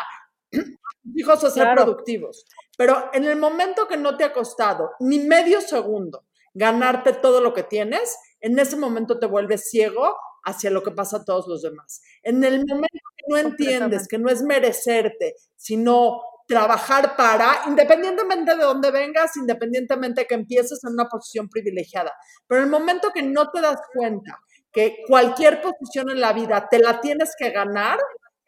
sus 0.53 1.17
hijos 1.17 1.45
a 1.45 1.51
ser 1.51 1.65
Claro. 1.65 1.85
productivos. 1.85 2.45
Pero 2.77 3.11
en 3.13 3.25
el 3.25 3.37
momento 3.37 3.87
que 3.89 3.97
no 3.97 4.17
te 4.17 4.25
ha 4.25 4.33
costado 4.33 4.91
ni 5.01 5.19
medio 5.21 5.61
segundo 5.61 6.25
ganarte 6.55 7.13
todo 7.13 7.41
lo 7.41 7.53
que 7.55 7.63
tienes, 7.65 8.17
en 8.41 8.59
ese 8.59 8.77
momento 8.77 9.19
te 9.19 9.27
vuelves 9.27 9.71
ciego 9.71 10.17
hacia 10.45 10.71
lo 10.71 10.83
que 10.83 10.91
pasa 10.91 11.19
a 11.19 11.25
todos 11.25 11.49
los 11.49 11.63
demás. 11.63 12.03
En 12.23 12.45
el 12.45 12.65
momento 12.67 12.99
que 13.17 13.25
no 13.29 13.37
entiendes 13.39 14.07
que 14.07 14.19
no 14.19 14.29
es 14.29 14.43
merecerte, 14.43 15.35
sino 15.57 16.21
trabajar 16.47 17.17
para, 17.17 17.63
independientemente 17.67 18.57
de 18.57 18.65
dónde 18.65 18.91
vengas, 18.91 19.37
independientemente 19.37 20.23
de 20.23 20.27
que 20.27 20.35
empieces 20.35 20.83
en 20.85 20.93
una 20.93 21.07
posición 21.07 21.49
privilegiada. 21.49 22.13
Pero 22.47 22.61
en 22.61 22.67
el 22.67 22.71
momento 22.71 23.11
que 23.13 23.23
no 23.23 23.51
te 23.51 23.61
das 23.61 23.81
cuenta 23.95 24.39
que 24.73 24.99
cualquier 25.07 25.63
posición 25.63 26.11
en 26.11 26.21
la 26.21 26.33
vida 26.33 26.69
te 26.69 26.79
la 26.79 27.01
tienes 27.01 27.33
que 27.39 27.51
ganar, 27.51 27.99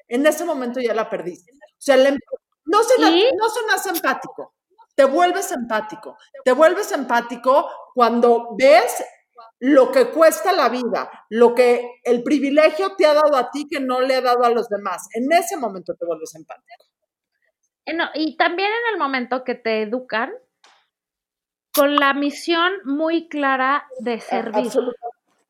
en 0.08 0.26
ese 0.26 0.44
momento 0.44 0.80
ya 0.80 0.94
la 0.94 1.08
perdiste. 1.08 1.52
O 1.52 1.58
sea, 1.78 1.96
no 1.96 2.82
se, 2.82 2.98
no 2.98 3.48
se 3.48 3.66
nace 3.68 3.90
empático, 3.90 4.54
te 4.96 5.04
vuelves 5.04 5.52
empático. 5.52 6.16
Te 6.44 6.52
vuelves 6.52 6.90
empático 6.90 7.68
cuando 7.94 8.56
ves 8.58 9.04
lo 9.60 9.92
que 9.92 10.10
cuesta 10.10 10.52
la 10.52 10.68
vida, 10.68 11.08
lo 11.30 11.54
que 11.54 12.00
el 12.02 12.22
privilegio 12.22 12.96
te 12.96 13.06
ha 13.06 13.14
dado 13.14 13.36
a 13.36 13.50
ti 13.50 13.66
que 13.68 13.80
no 13.80 14.00
le 14.00 14.16
ha 14.16 14.20
dado 14.22 14.44
a 14.44 14.50
los 14.50 14.68
demás. 14.68 15.06
En 15.12 15.30
ese 15.32 15.56
momento 15.56 15.94
te 15.94 16.06
vuelves 16.06 16.34
empático. 16.34 16.86
Eh, 17.86 17.94
no, 17.94 18.04
y 18.14 18.36
también 18.36 18.68
en 18.68 18.94
el 18.94 18.98
momento 18.98 19.44
que 19.44 19.54
te 19.54 19.82
educan 19.82 20.32
con 21.72 21.96
la 21.96 22.14
misión 22.14 22.72
muy 22.84 23.28
clara 23.28 23.86
de 24.00 24.18
servir, 24.18 24.66
Absolutamente. 24.66 24.98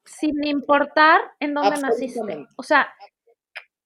sin 0.05 0.45
importar 0.45 1.21
en 1.41 1.55
dónde 1.55 1.81
naciste. 1.81 2.47
O 2.57 2.63
sea, 2.63 2.93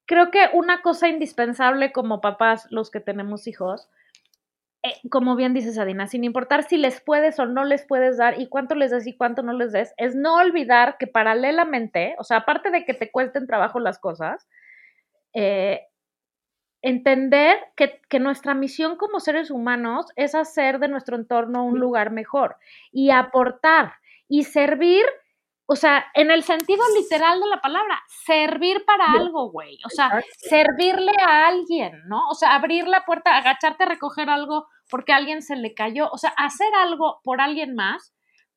creo 0.05 0.31
que 0.31 0.49
una 0.53 0.81
cosa 0.81 1.07
indispensable 1.07 1.91
como 1.91 2.19
papás, 2.19 2.67
los 2.71 2.91
que 2.91 2.99
tenemos 2.99 3.47
hijos, 3.47 3.89
eh, 4.83 4.95
como 5.11 5.35
bien 5.35 5.53
dices 5.53 5.77
Adina, 5.77 6.07
sin 6.07 6.23
importar 6.23 6.63
si 6.63 6.77
les 6.77 6.99
puedes 6.99 7.37
o 7.39 7.45
no 7.45 7.63
les 7.63 7.85
puedes 7.85 8.17
dar 8.17 8.39
y 8.39 8.49
cuánto 8.49 8.73
les 8.73 8.89
des 8.89 9.05
y 9.05 9.15
cuánto 9.15 9.43
no 9.43 9.53
les 9.53 9.71
des, 9.71 9.93
es 9.97 10.15
no 10.15 10.37
olvidar 10.37 10.97
que 10.97 11.05
paralelamente, 11.05 12.15
o 12.17 12.23
sea, 12.23 12.37
aparte 12.37 12.71
de 12.71 12.83
que 12.83 12.95
te 12.95 13.11
cuesten 13.11 13.45
trabajo 13.45 13.79
las 13.79 13.99
cosas, 13.99 14.47
eh, 15.33 15.81
entender 16.81 17.59
que, 17.75 18.01
que 18.09 18.19
nuestra 18.19 18.53
misión 18.53 18.95
como 18.95 19.19
seres 19.19 19.51
humanos 19.51 20.07
es 20.15 20.35
hacer 20.35 20.79
de 20.79 20.87
nuestro 20.87 21.15
entorno 21.15 21.65
un 21.65 21.79
lugar 21.79 22.11
mejor 22.11 22.57
y 22.91 23.11
aportar 23.11 23.93
y 24.27 24.43
servir, 24.43 25.05
o 25.65 25.75
sea, 25.75 26.05
en 26.13 26.31
el 26.31 26.43
sentido 26.43 26.83
literal 26.95 27.39
de 27.39 27.47
la 27.47 27.61
palabra, 27.61 28.01
servir 28.25 28.83
para 28.85 29.05
algo, 29.11 29.51
güey, 29.51 29.77
o 29.85 29.89
sea, 29.89 30.23
servirle 30.37 31.11
a 31.27 31.47
alguien, 31.47 32.01
¿no? 32.07 32.29
O 32.29 32.33
sea, 32.33 32.55
abrir 32.55 32.87
la 32.87 33.05
puerta, 33.05 33.35
agacharte 33.35 33.83
a 33.83 33.87
recoger 33.87 34.29
algo 34.29 34.67
porque 34.89 35.13
a 35.13 35.17
alguien 35.17 35.41
se 35.41 35.55
le 35.55 35.73
cayó, 35.73 36.09
o 36.11 36.17
sea, 36.17 36.33
hacer 36.37 36.73
algo 36.75 37.19
por 37.23 37.41
alguien 37.41 37.75
más 37.75 38.13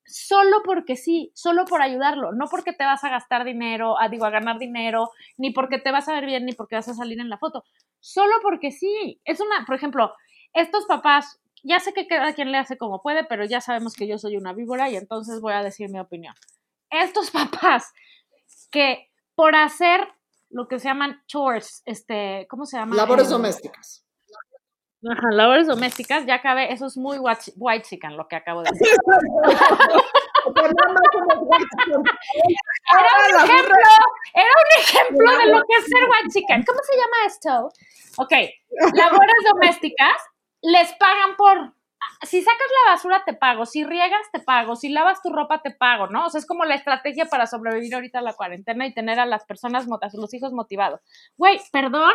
solo 0.07 0.63
porque 0.65 0.97
sí, 0.97 1.33
solo 1.35 1.65
por 1.65 1.83
ayudarlo, 1.83 2.33
no 2.33 2.47
porque 2.47 2.73
te 2.73 2.85
vas 2.85 3.05
a 3.05 3.09
gastar 3.09 3.45
dinero, 3.45 3.99
a, 3.99 4.09
digo, 4.09 4.27
a 4.27 4.31
ganar 4.31 4.59
dinero, 4.59 5.11
ni 5.39 5.51
porque 5.51 5.79
te 5.79 5.91
vas 5.91 6.09
a 6.09 6.13
ver 6.13 6.27
bien, 6.27 6.45
ni 6.45 6.53
porque 6.53 6.77
vas 6.77 6.89
a 6.89 6.95
salir 6.95 7.21
en 7.21 7.31
la 7.31 7.39
foto, 7.39 7.65
solo 8.05 8.35
porque 8.43 8.71
sí. 8.71 9.19
Es 9.25 9.41
una, 9.41 9.65
por 9.65 9.75
ejemplo, 9.75 10.15
estos 10.53 10.85
papás, 10.85 11.41
ya 11.63 11.81
sé 11.81 11.95
que 11.95 12.07
cada 12.07 12.35
quien 12.35 12.53
le 12.53 12.59
hace 12.59 12.77
como 12.77 13.01
puede, 13.01 13.25
pero 13.25 13.47
ya 13.47 13.63
sabemos 13.63 13.95
que 13.95 14.07
yo 14.07 14.19
soy 14.19 14.37
una 14.37 14.53
víbora 14.53 14.91
y 14.91 14.97
entonces 14.97 15.41
voy 15.41 15.55
a 15.55 15.63
decir 15.63 15.89
mi 15.91 15.99
opinión. 15.99 16.35
Estos 16.91 17.31
papás 17.31 17.93
que 18.71 19.11
por 19.35 19.57
hacer 19.57 20.07
lo 20.51 20.69
que 20.69 20.79
se 20.79 20.89
llaman 20.89 21.23
chores, 21.27 21.83
este, 21.87 22.47
¿cómo 22.51 22.67
se 22.67 22.77
llama? 22.77 22.95
Labores 22.95 23.27
Em, 23.27 23.33
domésticas. 23.33 24.04
Ajá, 25.11 25.31
labores 25.33 25.67
domésticas, 25.67 26.25
ya 26.27 26.41
cabe, 26.41 26.73
eso 26.73 26.87
es 26.87 26.97
muy 26.97 27.19
white, 27.19 27.83
chicken 27.83 28.17
lo 28.17 28.27
que 28.27 28.37
acabo 28.37 28.63
de 28.63 28.71
decir. 28.71 28.89
Era 30.47 30.61
un 33.19 33.51
ejemplo, 33.51 33.77
era 34.35 34.51
un 34.51 34.71
ejemplo 34.79 35.39
de 35.39 35.47
lo 35.47 35.63
que 35.63 35.75
es 35.79 35.85
ser 35.87 36.03
white 36.05 36.29
chicken. 36.33 36.65
¿Cómo 36.65 36.79
se 36.83 36.97
llama 36.97 37.17
esto? 37.27 37.73
Ok, 38.19 38.33
labores 38.95 39.37
domésticas, 39.51 40.23
les 40.61 40.93
pagan 40.95 41.37
por, 41.37 41.75
si 42.23 42.43
sacas 42.43 42.69
la 42.85 42.93
basura 42.93 43.23
te 43.25 43.35
pago, 43.35 43.67
si 43.67 43.85
riegas 43.85 44.31
te 44.33 44.41
pago, 44.41 44.77
si 44.77 44.89
lavas 44.91 45.23
tu 45.23 45.31
ropa 45.31 45.63
te 45.63 45.71
pago, 45.71 46.09
¿no? 46.09 46.27
O 46.27 46.31
sea, 46.31 46.39
es 46.39 46.47
como 46.47 46.65
la 46.65 46.75
estrategia 46.75 47.27
para 47.27 47.47
sobrevivir 47.47 47.95
ahorita 47.95 48.19
a 48.19 48.23
la 48.23 48.35
cuarentena 48.35 48.87
y 48.87 48.95
tener 48.95 49.19
a 49.21 49.27
las 49.27 49.45
personas, 49.45 49.87
a 49.87 50.09
los 50.13 50.35
hijos 50.35 50.53
motivados. 50.53 51.01
Güey, 51.37 51.61
perdón, 51.73 52.13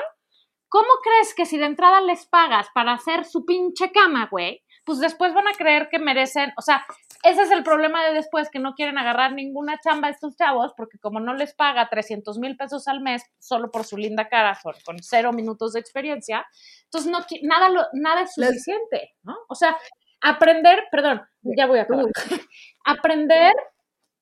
¿cómo 0.69 0.87
crees 1.03 1.33
que 1.33 1.45
si 1.45 1.57
de 1.57 1.65
entrada 1.65 2.01
les 2.01 2.25
pagas 2.27 2.67
para 2.73 2.93
hacer 2.93 3.25
su 3.25 3.45
pinche 3.45 3.91
cama, 3.91 4.27
güey? 4.31 4.63
Pues 4.85 4.99
después 4.99 5.33
van 5.33 5.47
a 5.47 5.53
creer 5.53 5.89
que 5.89 5.99
merecen, 5.99 6.51
o 6.57 6.61
sea, 6.61 6.85
ese 7.23 7.41
es 7.43 7.51
el 7.51 7.63
problema 7.63 8.03
de 8.05 8.13
después, 8.13 8.49
que 8.49 8.59
no 8.59 8.73
quieren 8.73 8.97
agarrar 8.97 9.33
ninguna 9.33 9.79
chamba 9.83 10.07
a 10.07 10.11
estos 10.11 10.35
chavos, 10.37 10.73
porque 10.75 10.97
como 10.99 11.19
no 11.19 11.33
les 11.33 11.53
paga 11.53 11.89
300 11.89 12.39
mil 12.39 12.55
pesos 12.57 12.87
al 12.87 13.01
mes 13.01 13.21
solo 13.39 13.71
por 13.71 13.83
su 13.83 13.97
linda 13.97 14.29
cara, 14.29 14.57
con, 14.85 14.97
cero 15.01 15.31
minutos 15.33 15.73
de 15.73 15.79
experiencia, 15.81 16.47
entonces 16.85 17.11
no, 17.11 17.19
nada, 17.43 17.69
lo- 17.69 17.87
nada 17.93 18.21
es 18.21 18.33
suficiente, 18.33 19.15
¿no? 19.23 19.35
O 19.49 19.55
sea, 19.55 19.77
aprender, 20.21 20.85
perdón, 20.91 21.21
ya 21.43 21.65
voy 21.67 21.79
a 21.79 21.83
acabar, 21.83 22.05
aprender 22.85 23.53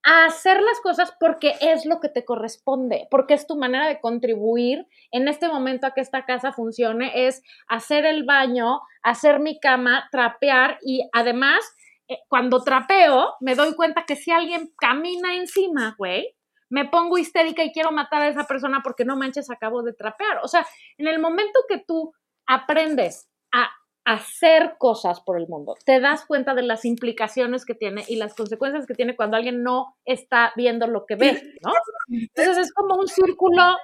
a 0.10 0.24
hacer 0.24 0.62
las 0.62 0.80
cosas 0.80 1.14
porque 1.20 1.56
es 1.60 1.86
lo 1.86 2.00
que 2.00 2.08
te 2.08 2.24
corresponde, 2.24 3.10
porque 3.12 3.34
es 3.34 3.46
tu 3.46 3.58
manera 3.58 3.90
de 3.90 4.00
contribuir 4.00 4.88
en 5.12 5.28
este 5.28 5.50
momento 5.50 5.86
a 5.86 5.92
que 5.92 6.00
esta 6.00 6.24
casa 6.24 6.54
funcione, 6.54 7.28
es 7.28 7.44
hacer 7.68 8.06
el 8.06 8.24
baño, 8.24 8.80
hacer 9.04 9.42
mi 9.42 9.60
cama, 9.60 10.08
trapear 10.10 10.78
y 10.82 11.10
además 11.12 11.60
eh, 12.08 12.20
cuando 12.30 12.64
trapeo 12.64 13.34
me 13.42 13.56
doy 13.56 13.76
cuenta 13.76 14.06
que 14.08 14.16
si 14.16 14.32
alguien 14.32 14.72
camina 14.78 15.36
encima, 15.36 15.94
güey, 15.98 16.34
me 16.70 16.86
pongo 16.86 17.18
histérica 17.18 17.66
y 17.66 17.74
quiero 17.74 17.92
matar 17.92 18.22
a 18.22 18.30
esa 18.30 18.46
persona 18.46 18.80
porque 18.82 19.04
no 19.04 19.18
manches, 19.18 19.50
acabo 19.50 19.84
de 19.84 19.92
trapear. 19.92 20.40
O 20.42 20.48
sea, 20.48 20.66
en 20.98 21.08
el 21.10 21.20
momento 21.20 21.60
que 21.68 21.80
tú 21.86 22.14
aprendes 22.46 23.30
a 23.52 23.70
hacer 24.08 24.76
cosas 24.78 25.20
por 25.20 25.38
el 25.38 25.50
mundo, 25.50 25.76
te 25.86 26.00
das 26.00 26.26
cuenta 26.26 26.56
de 26.56 26.62
las 26.62 26.86
implicaciones 26.86 27.66
que 27.66 27.76
tiene 27.76 28.06
y 28.08 28.16
las 28.16 28.34
consecuencias 28.34 28.88
que 28.88 28.94
tiene 28.94 29.18
cuando 29.18 29.36
alguien 29.36 29.64
no 29.64 29.98
está 30.06 30.54
viendo 30.56 30.88
lo 30.88 31.06
que 31.06 31.16
ve, 31.16 31.44
¿no? 31.62 31.74
Entonces 32.10 32.58
es 32.58 32.74
como 32.74 32.96
un 32.96 33.10
círculo 33.10 33.76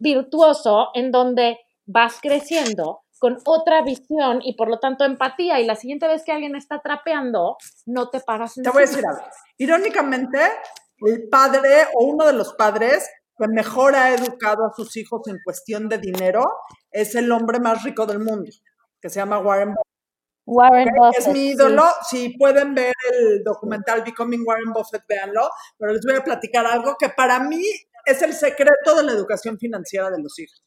virtuoso 0.00 0.88
en 0.94 1.12
donde 1.12 1.60
vas 1.86 2.18
creciendo 2.20 3.02
con 3.20 3.38
otra 3.44 3.82
visión 3.82 4.40
y 4.42 4.56
por 4.56 4.68
lo 4.68 4.80
tanto 4.80 5.04
empatía 5.04 5.60
y 5.60 5.64
la 5.64 5.76
siguiente 5.76 6.08
vez 6.08 6.24
que 6.24 6.32
alguien 6.32 6.56
está 6.56 6.80
trapeando, 6.80 7.56
no 7.86 8.10
te 8.10 8.18
paras 8.18 8.54
Te 8.54 8.70
voy 8.70 8.82
a 8.82 8.86
decir 8.86 9.06
algo. 9.06 9.22
Irónicamente, 9.58 10.40
el 11.06 11.28
padre 11.28 11.86
o 11.94 12.04
uno 12.04 12.26
de 12.26 12.32
los 12.32 12.52
padres 12.54 13.08
que 13.38 13.46
mejor 13.46 13.94
ha 13.94 14.12
educado 14.12 14.66
a 14.66 14.72
sus 14.74 14.96
hijos 14.96 15.22
en 15.28 15.38
cuestión 15.44 15.88
de 15.88 15.98
dinero 15.98 16.44
es 16.90 17.14
el 17.14 17.30
hombre 17.30 17.60
más 17.60 17.84
rico 17.84 18.06
del 18.06 18.18
mundo, 18.18 18.50
que 19.00 19.08
se 19.08 19.20
llama 19.20 19.38
Warren 19.38 19.70
Buffett. 19.70 19.88
Warren 20.46 20.88
Buffett. 20.96 21.18
Es 21.20 21.28
mi 21.28 21.48
ídolo. 21.48 21.84
Si 22.08 22.30
pueden 22.38 22.74
ver 22.74 22.94
el 23.12 23.42
documental 23.44 24.02
Becoming 24.02 24.44
Warren 24.46 24.72
Buffett, 24.72 25.02
véanlo. 25.08 25.48
Pero 25.76 25.92
les 25.92 26.04
voy 26.04 26.16
a 26.16 26.24
platicar 26.24 26.66
algo 26.66 26.96
que 26.98 27.10
para 27.10 27.40
mí 27.40 27.62
es 28.04 28.22
el 28.22 28.32
secreto 28.32 28.94
de 28.96 29.02
la 29.02 29.12
educación 29.12 29.58
financiera 29.58 30.10
de 30.10 30.22
los 30.22 30.38
hijos. 30.38 30.64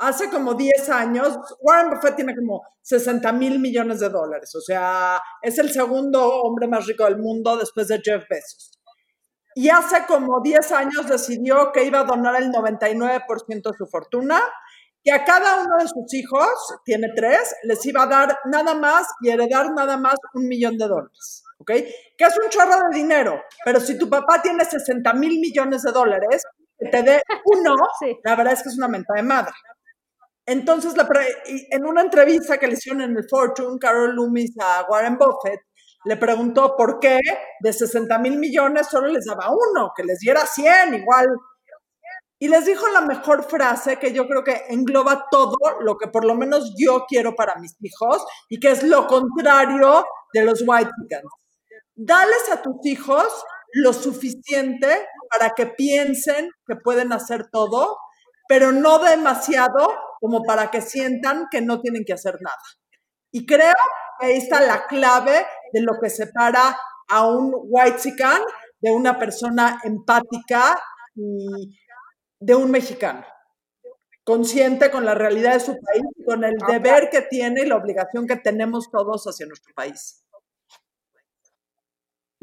Hace 0.00 0.30
como 0.30 0.54
10 0.54 0.90
años, 0.90 1.38
Warren 1.60 1.90
Buffett 1.90 2.14
tiene 2.14 2.36
como 2.36 2.62
60 2.82 3.32
mil 3.32 3.58
millones 3.58 3.98
de 3.98 4.08
dólares. 4.10 4.54
O 4.54 4.60
sea, 4.60 5.20
es 5.42 5.58
el 5.58 5.70
segundo 5.70 6.24
hombre 6.42 6.68
más 6.68 6.86
rico 6.86 7.04
del 7.04 7.18
mundo 7.18 7.56
después 7.56 7.88
de 7.88 8.00
Jeff 8.04 8.24
Bezos. 8.30 8.78
Y 9.56 9.70
hace 9.70 10.06
como 10.06 10.40
10 10.40 10.70
años 10.70 11.08
decidió 11.08 11.72
que 11.72 11.82
iba 11.82 12.00
a 12.00 12.04
donar 12.04 12.40
el 12.40 12.52
99% 12.52 13.48
de 13.48 13.76
su 13.76 13.86
fortuna 13.86 14.40
que 15.04 15.12
a 15.12 15.24
cada 15.24 15.62
uno 15.62 15.76
de 15.78 15.88
sus 15.88 16.12
hijos, 16.14 16.48
tiene 16.84 17.08
tres, 17.14 17.54
les 17.64 17.84
iba 17.86 18.02
a 18.02 18.06
dar 18.06 18.38
nada 18.46 18.74
más 18.74 19.06
y 19.20 19.30
heredar 19.30 19.72
nada 19.74 19.96
más 19.96 20.16
un 20.34 20.46
millón 20.46 20.76
de 20.76 20.86
dólares. 20.88 21.42
¿Ok? 21.60 21.70
Que 22.16 22.24
es 22.24 22.38
un 22.42 22.48
chorro 22.50 22.76
de 22.90 22.96
dinero, 22.96 23.40
pero 23.64 23.80
si 23.80 23.98
tu 23.98 24.08
papá 24.08 24.40
tiene 24.40 24.64
60 24.64 25.12
mil 25.14 25.40
millones 25.40 25.82
de 25.82 25.92
dólares, 25.92 26.42
que 26.78 26.88
te 26.88 27.02
dé 27.02 27.22
uno, 27.46 27.74
Sí. 28.00 28.16
la 28.24 28.36
verdad 28.36 28.52
es 28.52 28.62
que 28.62 28.68
es 28.68 28.78
una 28.78 28.88
menta 28.88 29.14
de 29.14 29.22
madre. 29.22 29.52
Entonces, 30.46 30.96
la 30.96 31.06
en 31.46 31.84
una 31.84 32.00
entrevista 32.00 32.56
que 32.56 32.66
le 32.68 32.72
hicieron 32.72 33.02
en 33.02 33.16
el 33.16 33.28
Fortune, 33.28 33.78
Carol 33.78 34.14
Loomis 34.14 34.52
a 34.60 34.86
Warren 34.88 35.18
Buffett, 35.18 35.60
le 36.04 36.16
preguntó 36.16 36.74
por 36.74 37.00
qué 37.00 37.18
de 37.60 37.72
60 37.72 38.18
mil 38.18 38.38
millones 38.38 38.86
solo 38.86 39.08
les 39.08 39.26
daba 39.26 39.50
uno, 39.50 39.92
que 39.94 40.04
les 40.04 40.18
diera 40.20 40.46
100, 40.46 40.94
igual. 40.94 41.26
Y 42.40 42.48
les 42.48 42.66
dijo 42.66 42.86
la 42.88 43.00
mejor 43.00 43.44
frase 43.44 43.98
que 43.98 44.12
yo 44.12 44.28
creo 44.28 44.44
que 44.44 44.62
engloba 44.68 45.26
todo 45.30 45.56
lo 45.80 45.96
que 45.96 46.06
por 46.06 46.24
lo 46.24 46.34
menos 46.34 46.72
yo 46.76 47.04
quiero 47.08 47.34
para 47.34 47.56
mis 47.56 47.74
hijos 47.80 48.24
y 48.48 48.60
que 48.60 48.70
es 48.70 48.82
lo 48.84 49.06
contrario 49.08 50.06
de 50.32 50.44
los 50.44 50.62
white 50.64 50.90
chickens. 51.00 51.32
Dales 51.96 52.48
a 52.52 52.62
tus 52.62 52.76
hijos 52.84 53.26
lo 53.72 53.92
suficiente 53.92 55.08
para 55.30 55.50
que 55.50 55.66
piensen 55.66 56.50
que 56.66 56.76
pueden 56.76 57.12
hacer 57.12 57.48
todo, 57.50 57.98
pero 58.48 58.70
no 58.70 59.00
demasiado 59.00 59.88
como 60.20 60.42
para 60.44 60.70
que 60.70 60.80
sientan 60.80 61.46
que 61.50 61.60
no 61.60 61.80
tienen 61.80 62.04
que 62.04 62.12
hacer 62.12 62.38
nada. 62.40 62.56
Y 63.32 63.46
creo 63.46 63.74
que 64.20 64.26
ahí 64.26 64.38
está 64.38 64.60
la 64.60 64.86
clave 64.86 65.44
de 65.72 65.82
lo 65.82 65.94
que 66.00 66.08
separa 66.08 66.78
a 67.08 67.26
un 67.26 67.52
white 67.52 67.98
chican 67.98 68.42
de 68.80 68.92
una 68.92 69.18
persona 69.18 69.80
empática 69.82 70.80
y 71.14 71.76
de 72.40 72.54
un 72.54 72.70
mexicano, 72.70 73.24
consciente 74.24 74.90
con 74.90 75.04
la 75.04 75.14
realidad 75.14 75.54
de 75.54 75.60
su 75.60 75.72
país, 75.80 76.04
con 76.26 76.44
el 76.44 76.54
deber 76.68 77.08
que 77.10 77.22
tiene 77.22 77.62
y 77.62 77.66
la 77.66 77.76
obligación 77.76 78.26
que 78.26 78.36
tenemos 78.36 78.90
todos 78.90 79.24
hacia 79.26 79.46
nuestro 79.46 79.72
país. 79.74 80.22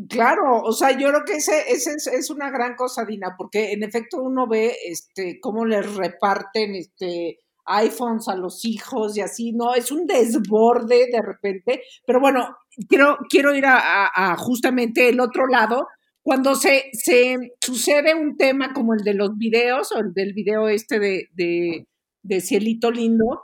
Claro, 0.10 0.62
o 0.62 0.73
sea, 0.73 0.91
yo 0.91 1.08
creo 1.08 1.23
que 1.23 1.36
ese, 1.36 1.71
ese 1.71 1.91
es, 1.93 2.08
es 2.08 2.29
una 2.29 2.49
gran 2.51 2.75
cosa, 2.75 3.05
Dina, 3.05 3.36
porque 3.38 3.71
en 3.71 3.81
efecto 3.84 4.17
uno 4.21 4.45
ve 4.45 4.75
este 4.86 5.39
cómo 5.39 5.63
les 5.65 5.95
reparten 5.95 6.75
este 6.75 7.39
iPhones 7.67 8.27
a 8.27 8.36
los 8.36 8.65
hijos 8.65 9.15
y 9.15 9.21
así, 9.21 9.53
¿no? 9.53 9.73
Es 9.73 9.91
un 9.91 10.05
desborde 10.05 11.08
de 11.12 11.21
repente, 11.21 11.81
pero 12.05 12.19
bueno, 12.19 12.58
quiero, 12.89 13.17
quiero 13.29 13.55
ir 13.55 13.65
a, 13.65 13.77
a- 14.05 14.34
a 14.34 14.38
justamente 14.38 15.08
el 15.08 15.19
otro 15.21 15.47
lado, 15.47 15.88
cuando 16.25 16.55
se, 16.55 16.85
se 16.93 17.38
sucede 17.61 18.15
un 18.15 18.35
tema 18.35 18.73
como 18.73 18.95
el 18.95 19.03
de 19.03 19.13
los 19.13 19.38
videos, 19.38 19.91
o 19.91 19.99
el 19.99 20.11
del 20.11 20.33
video 20.33 20.67
este 20.67 20.97
de, 20.97 21.29
de, 21.33 21.85
de 22.23 22.41
Cielito 22.41 22.89
Lindo, 22.89 23.43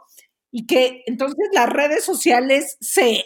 y 0.51 0.65
que 0.65 1.03
entonces 1.05 1.37
las 1.53 1.69
redes 1.69 2.03
sociales 2.03 2.77
se 2.81 3.23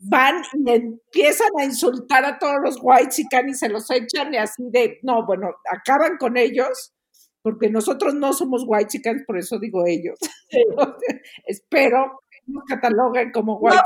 van 0.00 0.42
y 0.52 0.68
empiezan 0.68 1.50
a 1.60 1.64
insultar 1.64 2.24
a 2.24 2.40
todos 2.40 2.56
los 2.60 2.78
whites 2.82 3.20
y 3.20 3.54
se 3.54 3.68
los 3.68 3.88
echan 3.92 4.34
y 4.34 4.38
así 4.38 4.64
de, 4.72 4.98
no, 5.04 5.24
bueno, 5.24 5.50
acaban 5.70 6.16
con 6.18 6.36
ellos, 6.36 6.92
porque 7.40 7.70
nosotros 7.70 8.14
no 8.14 8.32
somos 8.32 8.64
white 8.66 9.00
por 9.24 9.38
eso 9.38 9.60
digo 9.60 9.86
ellos. 9.86 10.18
Espero 11.46 12.18
que 12.32 12.52
nos 12.52 12.64
cataloguen 12.64 13.30
como 13.30 13.58
white 13.58 13.80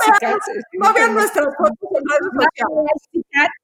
No 0.81 0.95
vean 0.95 1.13
nuestras 1.13 1.55
fotos 1.55 1.91
en 1.91 2.03
redes 2.09 2.49
sociales. 3.13 3.62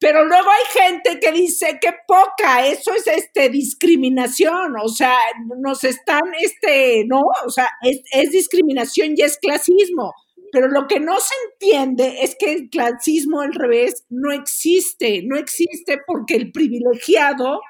Pero 0.00 0.24
luego 0.24 0.48
hay 0.48 0.80
gente 0.80 1.18
que 1.18 1.32
dice 1.32 1.78
que 1.80 1.90
poca, 2.06 2.66
eso 2.66 2.94
es 2.94 3.06
este 3.08 3.48
discriminación, 3.48 4.74
o 4.80 4.88
sea, 4.88 5.16
nos 5.60 5.82
están 5.82 6.22
este, 6.40 7.04
no, 7.06 7.20
o 7.44 7.50
sea, 7.50 7.68
es, 7.82 8.30
discriminación 8.30 9.14
y 9.16 9.22
es 9.22 9.38
clasismo. 9.38 10.12
Pero 10.52 10.68
lo 10.68 10.86
que 10.86 11.00
no 11.00 11.18
se 11.18 11.34
entiende 11.50 12.22
es 12.22 12.36
que 12.38 12.52
el 12.52 12.70
clasismo 12.70 13.40
al 13.40 13.52
revés 13.52 14.06
no 14.08 14.32
existe, 14.32 15.22
no 15.26 15.36
existe 15.36 15.98
porque 16.06 16.36
el 16.36 16.52
privilegiado 16.52 17.60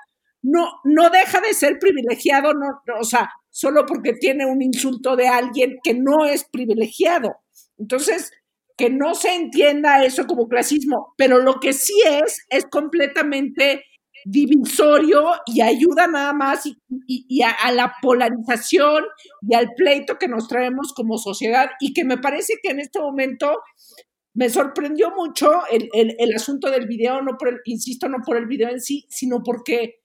no, 0.43 0.69
no 0.85 1.11
deja 1.11 1.41
de 1.41 1.55
ser 1.55 1.79
privilegiado, 1.81 2.53
no, 2.53 2.67
o 3.01 3.05
sea, 3.05 3.31
solo 3.51 3.85
porque 3.87 4.13
tiene 4.13 4.47
un 4.47 4.63
insulto 4.63 5.17
de 5.17 5.29
alguien 5.29 5.79
que 5.83 5.95
no 5.95 6.27
es 6.27 6.45
privilegiado. 6.45 7.37
Entonces, 7.79 8.31
que 8.79 8.91
no 8.91 9.15
se 9.17 9.35
entienda 9.35 10.05
eso 10.05 10.27
como 10.27 10.49
clasismo, 10.49 11.15
pero 11.19 11.41
lo 11.41 11.61
que 11.61 11.75
sí 11.75 11.95
es, 12.07 12.39
es 12.51 12.65
completamente 12.67 13.85
divisorio 14.25 15.25
y 15.47 15.61
ayuda 15.63 16.07
nada 16.07 16.33
más 16.33 16.65
y, 16.67 17.43
a, 17.43 17.73
la 17.73 17.95
polarización 18.03 19.05
y 19.43 19.55
al 19.55 19.75
pleito 19.77 20.19
que 20.19 20.29
nos 20.29 20.49
traemos 20.49 20.93
como 20.95 21.19
sociedad 21.19 21.71
y 21.81 21.93
que 21.95 22.05
me 22.05 22.19
parece 22.19 22.55
que 22.63 22.71
en 22.71 22.81
este 22.81 23.01
momento 23.01 23.59
me 24.35 24.49
sorprendió 24.51 25.11
mucho 25.11 25.51
el, 25.71 25.89
el- 25.93 26.15
el 26.19 26.35
asunto 26.35 26.71
del 26.71 26.87
video, 26.87 27.23
no 27.23 27.37
por 27.39 27.49
el, 27.49 27.57
insisto, 27.65 28.09
no 28.09 28.19
por 28.25 28.37
el 28.37 28.47
video 28.47 28.71
en 28.71 28.81
sí, 28.81 29.07
sino 29.09 29.43
porque 29.43 29.97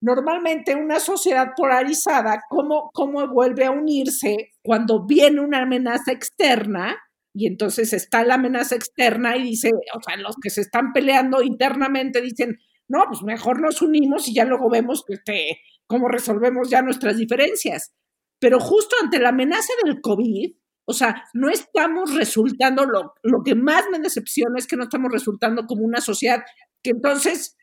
normalmente 0.00 0.74
una 0.74 1.00
sociedad 1.00 1.48
polarizada, 1.56 2.42
¿cómo, 2.48 2.90
cómo 2.92 3.26
vuelve 3.28 3.64
a 3.64 3.70
unirse 3.70 4.52
cuando 4.62 5.06
viene 5.06 5.40
una 5.40 5.62
amenaza 5.62 6.12
externa? 6.12 6.96
Y 7.34 7.48
entonces 7.48 7.92
está 7.92 8.24
la 8.24 8.34
amenaza 8.34 8.76
externa 8.76 9.36
y 9.36 9.42
dice, 9.42 9.72
o 9.72 10.02
sea, 10.02 10.16
los 10.16 10.36
que 10.40 10.50
se 10.50 10.60
están 10.60 10.92
peleando 10.92 11.42
internamente 11.42 12.20
dicen, 12.20 12.58
no, 12.86 13.04
pues 13.08 13.22
mejor 13.22 13.60
nos 13.60 13.82
unimos 13.82 14.28
y 14.28 14.34
ya 14.34 14.44
luego 14.44 14.70
vemos 14.70 15.04
este, 15.08 15.58
cómo 15.86 16.08
resolvemos 16.08 16.70
ya 16.70 16.80
nuestras 16.80 17.16
diferencias. 17.16 17.92
Pero 18.38 18.60
justo 18.60 18.94
ante 19.02 19.18
la 19.18 19.30
amenaza 19.30 19.72
del 19.84 20.00
COVID, 20.00 20.54
o 20.86 20.92
sea, 20.92 21.24
no 21.32 21.48
estamos 21.48 22.14
resultando, 22.14 22.84
lo, 22.84 23.14
lo 23.22 23.42
que 23.42 23.54
más 23.54 23.84
me 23.90 23.98
decepciona 23.98 24.58
es 24.58 24.66
que 24.66 24.76
no 24.76 24.84
estamos 24.84 25.10
resultando 25.10 25.66
como 25.66 25.82
una 25.82 26.00
sociedad 26.00 26.44
que 26.82 26.90
entonces 26.90 27.56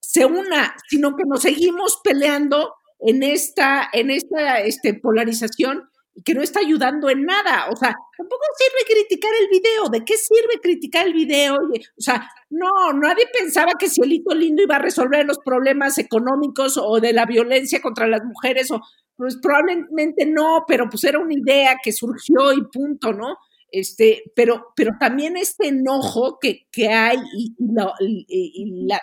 se 0.00 0.26
una, 0.26 0.74
sino 0.88 1.16
que 1.16 1.24
nos 1.26 1.42
seguimos 1.42 2.00
peleando 2.02 2.74
en 2.98 3.22
esta, 3.22 3.88
en 3.92 4.10
esta 4.10 4.60
este, 4.60 4.94
polarización 4.94 5.89
y 6.14 6.22
que 6.22 6.34
no 6.34 6.42
está 6.42 6.60
ayudando 6.60 7.08
en 7.10 7.24
nada. 7.24 7.68
O 7.70 7.76
sea, 7.76 7.94
tampoco 8.16 8.42
sirve 8.58 8.94
criticar 8.94 9.30
el 9.40 9.48
video. 9.48 9.88
¿De 9.90 10.04
qué 10.04 10.16
sirve 10.16 10.60
criticar 10.62 11.06
el 11.06 11.14
video? 11.14 11.54
O 11.56 12.00
sea, 12.00 12.28
no, 12.50 12.92
nadie 12.94 13.26
pensaba 13.32 13.72
que 13.78 13.88
Cielito 13.88 14.34
Lindo 14.34 14.62
iba 14.62 14.76
a 14.76 14.80
resolver 14.80 15.24
los 15.26 15.38
problemas 15.44 15.98
económicos 15.98 16.76
o 16.82 17.00
de 17.00 17.12
la 17.12 17.26
violencia 17.26 17.80
contra 17.80 18.06
las 18.08 18.22
mujeres, 18.24 18.70
o 18.70 18.80
pues 19.16 19.36
probablemente 19.40 20.26
no, 20.26 20.64
pero 20.66 20.88
pues 20.90 21.04
era 21.04 21.18
una 21.18 21.34
idea 21.34 21.76
que 21.82 21.92
surgió 21.92 22.52
y 22.54 22.62
punto, 22.72 23.12
¿no? 23.12 23.36
Este, 23.72 24.22
pero, 24.34 24.68
pero 24.74 24.92
también 24.98 25.36
este 25.36 25.68
enojo 25.68 26.38
que, 26.40 26.66
que 26.72 26.88
hay 26.88 27.18
y, 27.36 27.54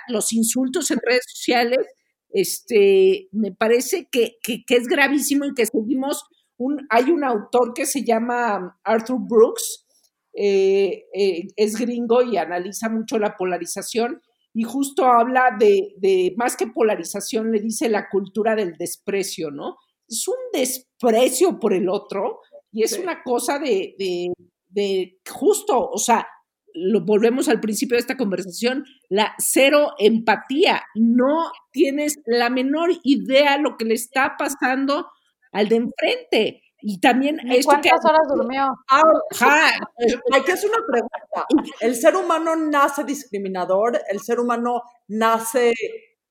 los 0.10 0.34
insultos 0.34 0.92
en 0.92 1.00
redes 1.06 1.24
sociales, 1.28 1.80
este, 2.32 3.30
me 3.32 3.52
parece 3.54 4.08
que- 4.12 4.38
que 4.44 4.64
es 4.76 4.88
gravísimo 4.88 5.46
y 5.46 5.54
que 5.54 5.66
seguimos, 5.66 6.24
un, 6.58 6.86
hay 6.90 7.12
un 7.12 7.24
autor 7.24 7.74
que 7.74 7.86
se 7.86 8.04
llama 8.04 8.80
Arthur 8.84 9.20
Brooks, 9.20 9.86
eh, 10.34 11.06
eh, 11.14 11.48
es 11.56 11.76
gringo 11.78 12.22
y 12.22 12.38
analiza 12.38 12.90
mucho 12.90 13.18
la 13.18 13.36
polarización 13.36 14.22
y 14.54 14.64
justo 14.64 15.06
habla 15.06 15.56
de, 15.60 15.94
de, 15.98 16.34
más 16.38 16.56
que 16.58 16.68
polarización, 16.68 17.52
le 17.52 17.60
dice 17.60 17.90
la 17.90 18.10
cultura 18.10 18.56
del 18.56 18.76
desprecio, 18.78 19.52
¿no? 19.52 19.78
Es 20.08 20.28
un 20.28 20.36
desprecio 20.54 21.60
por 21.60 21.74
el 21.74 21.90
otro 21.90 22.40
y 22.72 22.84
es 22.84 22.92
Sí. 22.92 23.02
una 23.02 23.24
cosa 23.24 23.60
de, 23.60 23.96
de, 24.00 24.32
de 24.70 25.20
justo, 25.30 25.90
o 25.90 25.98
sea, 25.98 26.28
lo 26.74 27.02
volvemos 27.06 27.50
al 27.50 27.60
principio 27.60 27.96
de 27.96 28.02
esta 28.02 28.18
conversación, 28.18 28.86
la 29.10 29.34
cero 29.40 29.94
empatía, 29.98 30.84
no 30.96 31.52
tienes 31.72 32.20
la 32.26 32.50
menor 32.50 32.92
idea 33.04 33.58
lo 33.58 33.78
que 33.78 33.86
le 33.86 33.96
está 33.96 34.36
pasando 34.38 35.08
al 35.52 35.68
de 35.70 35.76
enfrente. 35.78 36.62
Y 36.80 37.00
también 37.00 37.40
¿Y 37.44 37.58
esto 37.58 37.76
que 37.82 37.90
¿Cuántas 37.90 38.06
horas 38.06 38.28
durmió? 38.36 38.64
Ahora, 38.88 39.20
Ajá, 39.32 39.70
aquí 40.36 40.52
es 40.52 40.64
una 40.64 40.78
pregunta. 40.88 41.46
¿El 41.82 41.96
ser 41.96 42.16
humano 42.16 42.56
nace 42.56 43.04
discriminador? 43.04 44.00
¿El 44.10 44.20
ser 44.22 44.40
humano 44.40 44.82
nace, 45.08 45.74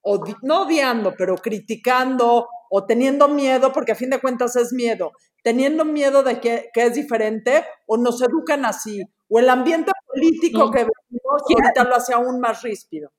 odi- 0.05 0.37
no 0.43 0.63
odiando, 0.63 1.15
pero 1.19 1.35
criticando 1.37 2.49
o 2.71 2.87
teniendo 2.87 3.27
miedo, 3.29 3.73
porque 3.73 3.93
a 3.93 3.97
fin 3.97 4.11
de 4.11 4.21
cuentas 4.21 4.55
es 4.57 4.73
miedo, 4.73 5.11
teniendo 5.43 5.85
miedo 5.85 6.23
de 6.23 6.41
que, 6.41 6.71
que 6.73 6.85
es 6.87 6.95
diferente 6.95 7.65
o 7.87 7.97
nos 7.97 8.23
educan 8.23 8.65
así? 8.65 9.03
¿O 9.29 9.41
el 9.41 9.49
ambiente 9.51 9.91
político 10.07 10.59
No. 10.67 10.71
que 10.71 10.79
vivimos 10.85 11.43
ahorita 11.53 11.83
lo 11.85 11.97
hace 11.97 12.15
aún 12.15 12.39
más 12.39 12.63
ríspido? 12.63 13.11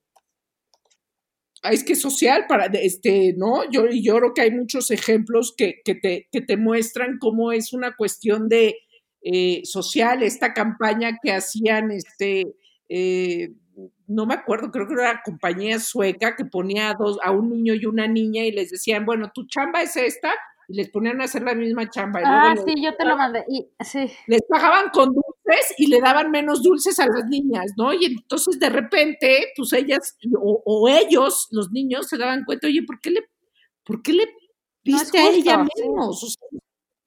Ah, 1.63 1.71
es 1.71 1.83
que 1.83 1.93
es 1.93 2.01
social 2.01 2.45
para 2.47 2.65
este 2.65 3.33
no 3.35 3.69
yo 3.71 3.87
yo 3.89 4.17
creo 4.17 4.33
que 4.35 4.41
hay 4.41 4.51
muchos 4.51 4.91
ejemplos 4.91 5.55
que, 5.57 5.81
que 5.83 5.95
te 5.95 6.27
que 6.31 6.41
te 6.41 6.55
muestran 6.55 7.17
cómo 7.19 7.51
es 7.51 7.73
una 7.73 7.95
cuestión 7.95 8.47
de 8.47 8.75
eh, 9.23 9.61
social 9.63 10.21
esta 10.21 10.53
campaña 10.53 11.17
que 11.21 11.31
hacían 11.31 11.89
este 11.91 12.45
eh, 12.89 13.49
no 14.07 14.25
me 14.27 14.35
acuerdo 14.35 14.69
creo 14.71 14.87
que 14.87 14.93
era 14.93 15.11
una 15.11 15.21
compañía 15.23 15.79
sueca 15.79 16.35
que 16.35 16.45
ponía 16.45 16.91
a 16.91 16.93
dos 16.93 17.17
a 17.23 17.31
un 17.31 17.49
niño 17.49 17.73
y 17.73 17.85
una 17.87 18.07
niña 18.07 18.43
y 18.43 18.51
les 18.51 18.69
decían 18.69 19.05
bueno 19.05 19.31
tu 19.33 19.47
chamba 19.47 19.81
es 19.81 19.95
esta 19.97 20.33
y 20.67 20.73
les 20.75 20.89
ponían 20.89 21.21
a 21.21 21.25
hacer 21.25 21.43
la 21.43 21.55
misma 21.55 21.89
chamba 21.89 22.19
y 22.21 22.25
luego 22.25 22.39
Ah, 22.47 22.55
les- 22.55 22.63
sí, 22.65 22.83
yo 22.83 22.95
te 22.95 23.05
lo 23.05 23.15
mandé. 23.15 23.45
Y, 23.47 23.69
sí. 23.83 24.11
les 24.27 24.41
pagaban 24.49 24.89
con 24.89 25.09
dulces 25.13 25.73
y 25.77 25.87
le 25.87 26.01
daban 26.01 26.29
menos 26.29 26.61
dulces 26.61 26.99
a 26.99 27.05
las 27.07 27.25
niñas, 27.29 27.71
¿no? 27.77 27.93
Y 27.93 28.05
entonces 28.05 28.59
de 28.59 28.69
repente, 28.69 29.53
pues 29.55 29.71
ellas 29.73 30.17
o, 30.37 30.61
o 30.65 30.89
ellos, 30.89 31.47
los 31.51 31.71
niños, 31.71 32.07
se 32.07 32.17
daban 32.17 32.43
cuenta, 32.45 32.67
oye, 32.67 32.83
¿por 32.83 32.99
qué 32.99 33.11
le, 33.11 33.29
por 33.85 34.01
qué 34.01 34.13
le 34.13 34.25
No 34.25 34.31
diste 34.83 35.17
a 35.19 35.29
ella 35.29 35.57
menos? 35.57 36.23
O 36.23 36.27
sea, 36.27 36.47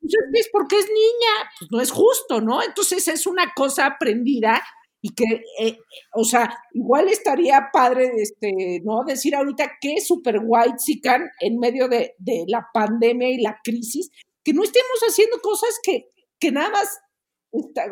pues 0.00 0.14
es 0.32 0.48
porque 0.50 0.78
es 0.78 0.86
niña, 0.86 1.50
pues 1.58 1.70
no 1.70 1.80
es 1.80 1.90
justo, 1.90 2.40
¿no? 2.40 2.62
Entonces 2.62 3.06
es 3.08 3.26
una 3.26 3.52
cosa 3.54 3.84
aprendida 3.86 4.62
y 5.03 5.14
que, 5.14 5.42
eh, 5.61 5.78
o 6.14 6.24
sea, 6.24 6.55
igual 6.72 7.09
estaría 7.09 7.70
padre, 7.72 8.11
este, 8.16 8.80
¿no? 8.84 9.05
Decir 9.05 9.34
ahorita 9.34 9.72
que 9.80 9.94
es 9.94 10.07
super 10.07 10.40
white 10.44 10.78
sican 10.78 11.28
en 11.40 11.59
medio 11.59 11.88
de, 11.88 12.14
de 12.18 12.44
la 12.46 12.66
pandemia 12.72 13.28
y 13.30 13.40
la 13.40 13.59
crisis, 13.64 14.11
que 14.44 14.53
no 14.53 14.62
estemos 14.62 15.01
haciendo 15.09 15.38
cosas 15.40 15.78
que, 15.82 16.09
que 16.38 16.53
nada 16.53 16.70
más, 16.70 17.01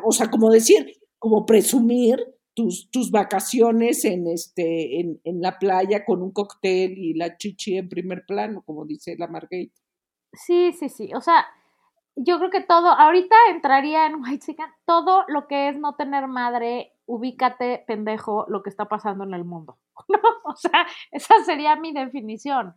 o 0.05 0.13
sea, 0.13 0.31
como 0.31 0.51
decir, 0.51 0.93
como 1.19 1.47
presumir 1.47 2.19
tus, 2.55 2.91
tus 2.91 3.11
vacaciones 3.11 4.05
en, 4.05 4.27
este, 4.27 5.01
en, 5.01 5.21
en 5.25 5.41
la 5.41 5.59
playa 5.59 6.05
con 6.05 6.23
un 6.23 6.33
cóctel 6.33 6.99
y 6.99 7.15
la 7.15 7.37
chichi 7.37 7.77
en 7.77 7.89
primer 7.89 8.25
plano, 8.27 8.63
como 8.67 8.85
dice 8.85 9.15
la 9.17 9.29
Marguerite. 9.29 9.81
Sí, 10.33 10.73
sí, 10.73 10.89
sí. 10.89 11.11
O 11.15 11.21
sea, 11.21 11.47
yo 12.17 12.39
creo 12.39 12.51
que 12.51 12.61
todo, 12.61 12.89
ahorita 12.89 13.37
entraría 13.51 14.07
en 14.07 14.17
White 14.17 14.47
Chicken, 14.47 14.67
todo 14.85 15.25
lo 15.29 15.47
que 15.47 15.69
es 15.69 15.79
no 15.79 15.95
tener 15.95 16.27
madre, 16.27 16.93
ubícate, 17.09 17.85
pendejo, 17.87 18.45
lo 18.49 18.63
que 18.63 18.71
está 18.71 18.85
pasando 18.85 19.25
en 19.25 19.35
el 19.35 19.45
mundo. 19.45 19.79
¿no? 20.09 20.21
O 20.45 20.55
sea, 20.55 20.87
esa 21.11 21.43
sería 21.45 21.75
mi 21.77 21.93
definición. 21.93 22.75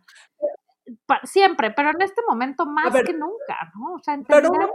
Siempre, 1.22 1.70
pero 1.70 1.90
en 1.90 2.02
este 2.02 2.22
momento 2.28 2.66
más 2.66 2.92
ver, 2.92 3.04
que 3.04 3.12
nunca, 3.12 3.72
¿no? 3.76 3.94
O 3.94 3.98
sea, 4.00 4.14
entender, 4.14 4.70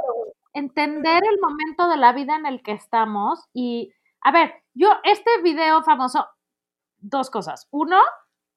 entender 0.54 1.24
el 1.30 1.40
momento 1.42 1.90
de 1.90 1.98
la 1.98 2.14
vida 2.14 2.36
en 2.36 2.46
el 2.46 2.64
que 2.64 2.72
estamos 2.72 3.46
y, 3.54 3.94
a 4.22 4.32
ver, 4.32 4.54
yo, 4.74 4.90
este 5.04 5.42
video 5.42 5.84
famoso, 5.84 6.28
dos 7.00 7.30
cosas. 7.30 7.68
Uno, 7.72 8.00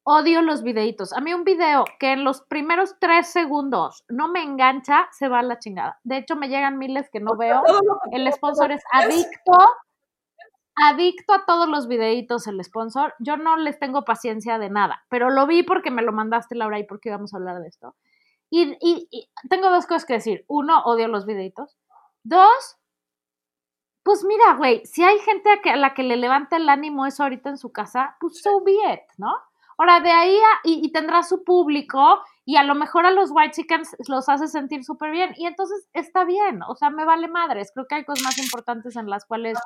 odio 0.04 0.42
los 0.42 0.62
videitos. 0.62 1.12
A 1.12 1.20
mí 1.20 1.34
un 1.34 1.44
video 1.44 1.84
que 1.98 2.12
en 2.12 2.24
los 2.24 2.42
primeros 2.42 2.96
tres 2.98 3.28
segundos 3.28 4.04
no 4.08 4.28
me 4.28 4.42
engancha, 4.42 5.08
se 5.12 5.28
va 5.28 5.40
a 5.40 5.42
la 5.42 5.58
chingada. 5.58 5.98
De 6.04 6.18
hecho, 6.18 6.36
me 6.36 6.48
llegan 6.48 6.78
miles 6.78 7.10
que 7.10 7.20
no 7.20 7.36
veo. 7.36 7.62
El 8.12 8.30
sponsor 8.32 8.72
es 8.72 8.82
adicto, 8.92 9.58
adicto 10.80 11.32
a 11.34 11.44
todos 11.46 11.68
los 11.68 11.88
videitos, 11.88 12.46
el 12.46 12.62
sponsor. 12.64 13.14
Yo 13.20 13.36
no 13.36 13.56
les 13.56 13.78
tengo 13.78 14.04
paciencia 14.04 14.58
de 14.58 14.70
nada, 14.70 15.04
pero 15.08 15.30
lo 15.30 15.46
vi 15.46 15.62
porque 15.62 15.90
me 15.90 16.02
lo 16.02 16.12
mandaste, 16.12 16.54
Laura, 16.56 16.78
y 16.78 16.84
porque 16.84 17.08
íbamos 17.10 17.34
a 17.34 17.38
hablar 17.38 17.60
de 17.60 17.68
esto. 17.68 17.96
Y, 18.50 18.76
y- 18.80 19.08
y 19.10 19.30
tengo 19.48 19.70
dos 19.70 19.86
cosas 19.86 20.04
que 20.06 20.14
decir. 20.14 20.44
Uno, 20.48 20.82
odio 20.84 21.08
los 21.08 21.26
videitos. 21.26 21.76
Dos, 22.24 22.78
pues 24.02 24.24
mira, 24.24 24.54
güey, 24.54 24.84
si 24.86 25.02
hay 25.04 25.18
gente 25.20 25.50
a, 25.50 25.60
que- 25.62 25.70
a 25.70 25.76
la 25.76 25.94
que 25.94 26.02
le 26.02 26.16
levanta 26.16 26.56
el 26.56 26.68
ánimo 26.68 27.06
eso 27.06 27.22
ahorita 27.22 27.50
en 27.50 27.58
su 27.58 27.70
casa, 27.72 28.16
pues 28.20 28.40
so 28.42 28.62
be 28.64 28.72
it, 28.72 29.00
¿no? 29.18 29.32
Ahora, 29.78 30.00
de 30.00 30.10
ahí 30.10 30.36
a- 30.36 30.60
y, 30.64 30.84
y 30.86 30.92
tendrá 30.92 31.22
su 31.22 31.44
público 31.44 32.20
y 32.44 32.56
a 32.56 32.64
lo 32.64 32.74
mejor 32.74 33.06
a 33.06 33.10
los 33.12 33.30
white 33.32 33.52
chickens 33.52 33.96
los 34.08 34.28
hace 34.28 34.48
sentir 34.48 34.84
súper 34.84 35.10
bien 35.12 35.32
y 35.36 35.46
entonces 35.46 35.88
está 35.92 36.24
bien, 36.24 36.62
o 36.66 36.74
sea, 36.76 36.90
me 36.90 37.04
vale 37.04 37.28
madres, 37.28 37.70
creo 37.72 37.86
que 37.86 37.94
hay 37.96 38.04
cosas 38.04 38.24
más 38.24 38.38
importantes 38.38 38.96
en 38.96 39.08
las 39.08 39.24
cuales 39.26 39.58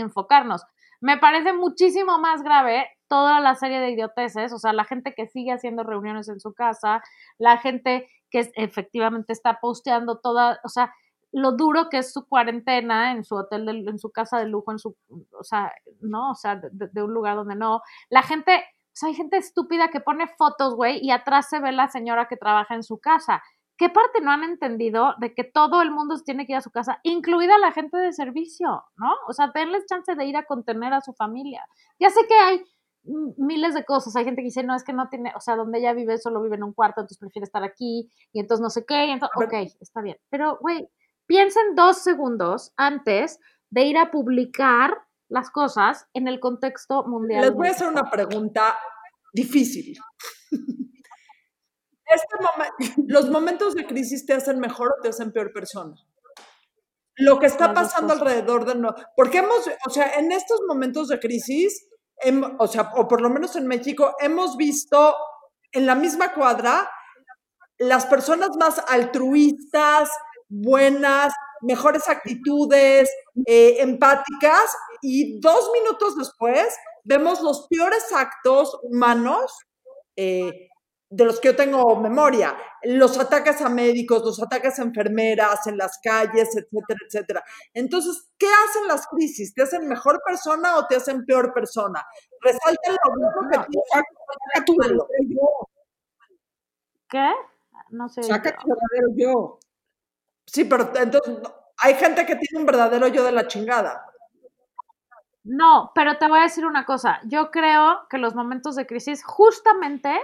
enfocarnos. 0.00 0.64
Me 1.00 1.16
parece 1.18 1.52
muchísimo 1.52 2.18
más 2.18 2.42
grave 2.42 2.86
toda 3.08 3.40
la 3.40 3.54
serie 3.54 3.80
de 3.80 3.90
idioteces, 3.90 4.52
o 4.52 4.58
sea, 4.58 4.72
la 4.72 4.84
gente 4.84 5.14
que 5.14 5.26
sigue 5.28 5.52
haciendo 5.52 5.82
reuniones 5.84 6.28
en 6.28 6.40
su 6.40 6.52
casa, 6.52 7.02
la 7.38 7.56
gente 7.58 8.08
que 8.30 8.50
efectivamente 8.56 9.32
está 9.32 9.60
posteando 9.60 10.18
toda, 10.18 10.60
o 10.64 10.68
sea, 10.68 10.92
lo 11.32 11.52
duro 11.52 11.88
que 11.90 11.98
es 11.98 12.12
su 12.12 12.26
cuarentena 12.26 13.12
en 13.12 13.22
su 13.24 13.36
hotel, 13.36 13.64
de- 13.66 13.90
en 13.90 13.98
su 13.98 14.10
casa 14.10 14.38
de 14.38 14.46
lujo, 14.46 14.72
en 14.72 14.78
su, 14.78 14.96
o 15.38 15.44
sea, 15.44 15.72
no, 16.00 16.30
o 16.32 16.34
sea, 16.34 16.56
de, 16.56 16.88
de 16.92 17.02
un 17.02 17.12
lugar 17.14 17.36
donde 17.36 17.54
no. 17.54 17.80
La 18.10 18.22
gente, 18.22 18.56
o 18.56 18.90
sea, 18.94 19.08
hay 19.10 19.14
gente 19.14 19.36
estúpida 19.36 19.88
que 19.88 20.00
pone 20.00 20.26
fotos, 20.26 20.74
güey, 20.74 20.98
y 21.02 21.10
atrás 21.10 21.48
se 21.48 21.60
ve 21.60 21.72
la 21.72 21.88
señora 21.88 22.28
que 22.28 22.36
trabaja 22.36 22.74
en 22.74 22.82
su 22.82 22.98
casa. 22.98 23.42
¿Qué 23.78 23.88
parte 23.88 24.20
no 24.20 24.32
han 24.32 24.42
entendido 24.42 25.14
de 25.20 25.32
que 25.34 25.44
todo 25.44 25.82
el 25.82 25.92
mundo 25.92 26.16
tiene 26.24 26.46
que 26.46 26.52
ir 26.52 26.58
a 26.58 26.62
su 26.62 26.72
casa, 26.72 26.98
incluida 27.04 27.58
la 27.58 27.70
gente 27.70 27.96
de 27.96 28.12
servicio, 28.12 28.82
¿no? 28.96 29.12
O 29.28 29.32
sea, 29.32 29.52
denles 29.54 29.86
chance 29.86 30.16
de 30.16 30.24
ir 30.24 30.36
a 30.36 30.46
contener 30.46 30.92
a 30.92 31.00
su 31.00 31.12
familia. 31.12 31.64
Ya 32.00 32.10
sé 32.10 32.26
que 32.26 32.34
hay 32.34 32.64
miles 33.36 33.74
de 33.74 33.84
cosas. 33.84 34.16
Hay 34.16 34.24
gente 34.24 34.42
que 34.42 34.46
dice, 34.46 34.64
no, 34.64 34.74
es 34.74 34.82
que 34.82 34.92
no 34.92 35.08
tiene, 35.08 35.32
o 35.36 35.40
sea, 35.40 35.54
donde 35.54 35.78
ella 35.78 35.92
vive 35.92 36.18
solo 36.18 36.42
vive 36.42 36.56
en 36.56 36.64
un 36.64 36.72
cuarto, 36.72 37.00
entonces 37.00 37.18
prefiere 37.18 37.44
estar 37.44 37.62
aquí, 37.62 38.10
y 38.32 38.40
entonces 38.40 38.62
no 38.62 38.70
sé 38.70 38.84
qué, 38.84 39.06
y 39.06 39.10
entonces, 39.10 39.36
ok, 39.36 39.54
está 39.80 40.02
bien. 40.02 40.16
Pero, 40.28 40.58
güey, 40.60 40.88
piensen 41.26 41.74
dos 41.74 41.98
segundos 41.98 42.72
antes 42.76 43.38
de 43.70 43.84
ir 43.84 43.96
a 43.96 44.10
publicar 44.10 44.98
las 45.28 45.50
cosas 45.50 46.08
en 46.14 46.26
el 46.26 46.40
contexto 46.40 47.04
mundial. 47.06 47.42
Les 47.42 47.54
voy 47.54 47.68
a 47.68 47.70
hacer 47.70 47.88
una 47.88 48.10
pregunta 48.10 48.76
difícil. 49.32 49.96
Este 52.14 52.36
momen- 52.38 53.04
los 53.06 53.28
momentos 53.30 53.74
de 53.74 53.86
crisis 53.86 54.24
te 54.26 54.34
hacen 54.34 54.58
mejor 54.60 54.94
o 54.98 55.02
te 55.02 55.08
hacen 55.10 55.32
peor 55.32 55.52
persona. 55.52 55.94
Lo 57.16 57.38
que 57.38 57.46
está 57.46 57.74
pasando 57.74 58.12
alrededor 58.14 58.64
de 58.64 58.76
no, 58.76 58.94
porque 59.16 59.38
hemos, 59.38 59.68
o 59.86 59.90
sea, 59.90 60.14
en 60.14 60.30
estos 60.30 60.60
momentos 60.68 61.08
de 61.08 61.18
crisis, 61.18 61.86
hem- 62.24 62.56
o 62.58 62.66
sea, 62.68 62.92
o 62.94 63.08
por 63.08 63.20
lo 63.20 63.28
menos 63.28 63.56
en 63.56 63.66
México, 63.66 64.14
hemos 64.20 64.56
visto 64.56 65.16
en 65.72 65.84
la 65.86 65.94
misma 65.96 66.32
cuadra 66.32 66.88
las 67.78 68.06
personas 68.06 68.50
más 68.56 68.82
altruistas, 68.88 70.10
buenas, 70.48 71.32
mejores 71.60 72.08
actitudes, 72.08 73.10
eh, 73.46 73.76
empáticas, 73.80 74.76
y 75.02 75.40
dos 75.40 75.70
minutos 75.72 76.16
después 76.16 76.74
vemos 77.04 77.40
los 77.40 77.66
peores 77.68 78.12
actos 78.12 78.78
humanos 78.82 79.52
eh, 80.16 80.68
de 81.10 81.24
los 81.24 81.40
que 81.40 81.48
yo 81.48 81.56
tengo 81.56 81.96
memoria, 81.96 82.54
los 82.82 83.18
ataques 83.18 83.60
a 83.62 83.68
médicos, 83.68 84.22
los 84.22 84.42
ataques 84.42 84.78
a 84.78 84.82
enfermeras 84.82 85.66
en 85.66 85.78
las 85.78 85.98
calles, 86.02 86.48
etcétera, 86.54 87.00
etcétera. 87.06 87.44
Entonces, 87.72 88.28
¿qué 88.36 88.46
hacen 88.46 88.86
las 88.86 89.06
crisis? 89.06 89.54
¿Te 89.54 89.62
hacen 89.62 89.88
mejor 89.88 90.20
persona 90.24 90.76
o 90.76 90.86
te 90.86 90.96
hacen 90.96 91.24
peor 91.24 91.54
persona? 91.54 92.06
Resalta 92.40 92.92
lo 92.92 93.16
bueno 93.16 93.50
que 93.50 93.58
tienes, 93.70 93.88
Saca 93.90 94.64
tu 94.64 94.76
verdadero 94.76 95.24
yo, 95.28 95.68
¿Qué? 97.08 97.32
No 97.90 98.08
sé. 98.10 98.22
saca 98.22 98.54
tu 98.56 98.68
verdadero 98.68 99.14
yo. 99.16 99.58
Sí, 100.44 100.64
pero 100.64 100.92
entonces 100.94 101.38
hay 101.78 101.94
gente 101.94 102.26
que 102.26 102.36
tiene 102.36 102.60
un 102.60 102.66
verdadero 102.66 103.08
yo 103.08 103.24
de 103.24 103.32
la 103.32 103.46
chingada. 103.46 104.04
No, 105.44 105.92
pero 105.94 106.18
te 106.18 106.28
voy 106.28 106.40
a 106.40 106.42
decir 106.42 106.66
una 106.66 106.84
cosa. 106.84 107.20
Yo 107.24 107.50
creo 107.50 108.06
que 108.10 108.18
los 108.18 108.34
momentos 108.34 108.76
de 108.76 108.86
crisis 108.86 109.24
justamente 109.24 110.14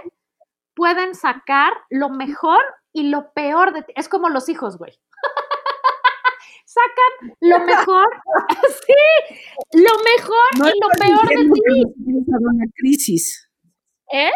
pueden 0.75 1.15
sacar 1.15 1.73
lo 1.89 2.09
mejor 2.09 2.59
y 2.93 3.09
lo 3.09 3.31
peor 3.33 3.73
de 3.73 3.83
ti. 3.83 3.93
Es 3.95 4.09
como 4.09 4.29
los 4.29 4.49
hijos, 4.49 4.77
güey. 4.77 4.91
Sacan 6.65 7.35
lo 7.39 7.59
mejor, 7.59 8.05
sí, 8.85 9.37
lo 9.73 9.93
mejor 10.03 10.73
y 10.73 10.79
lo 10.81 10.89
peor 10.99 11.27
de 11.29 11.35
ti. 11.35 11.83
una 12.27 12.65
crisis. 12.75 13.49
¿Eh? 14.11 14.31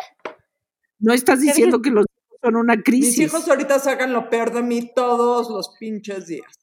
No 0.99 1.13
estás 1.13 1.41
diciendo 1.41 1.81
que 1.81 1.89
los 1.89 2.05
hijos 2.05 2.39
son 2.41 2.55
una 2.55 2.81
crisis. 2.81 3.17
Mis 3.17 3.27
hijos 3.27 3.47
ahorita 3.49 3.79
sacan 3.79 4.13
lo 4.13 4.29
peor 4.29 4.53
de 4.53 4.61
mí 4.61 4.91
todos 4.93 5.49
los 5.49 5.75
pinches 5.79 6.27
días. 6.27 6.59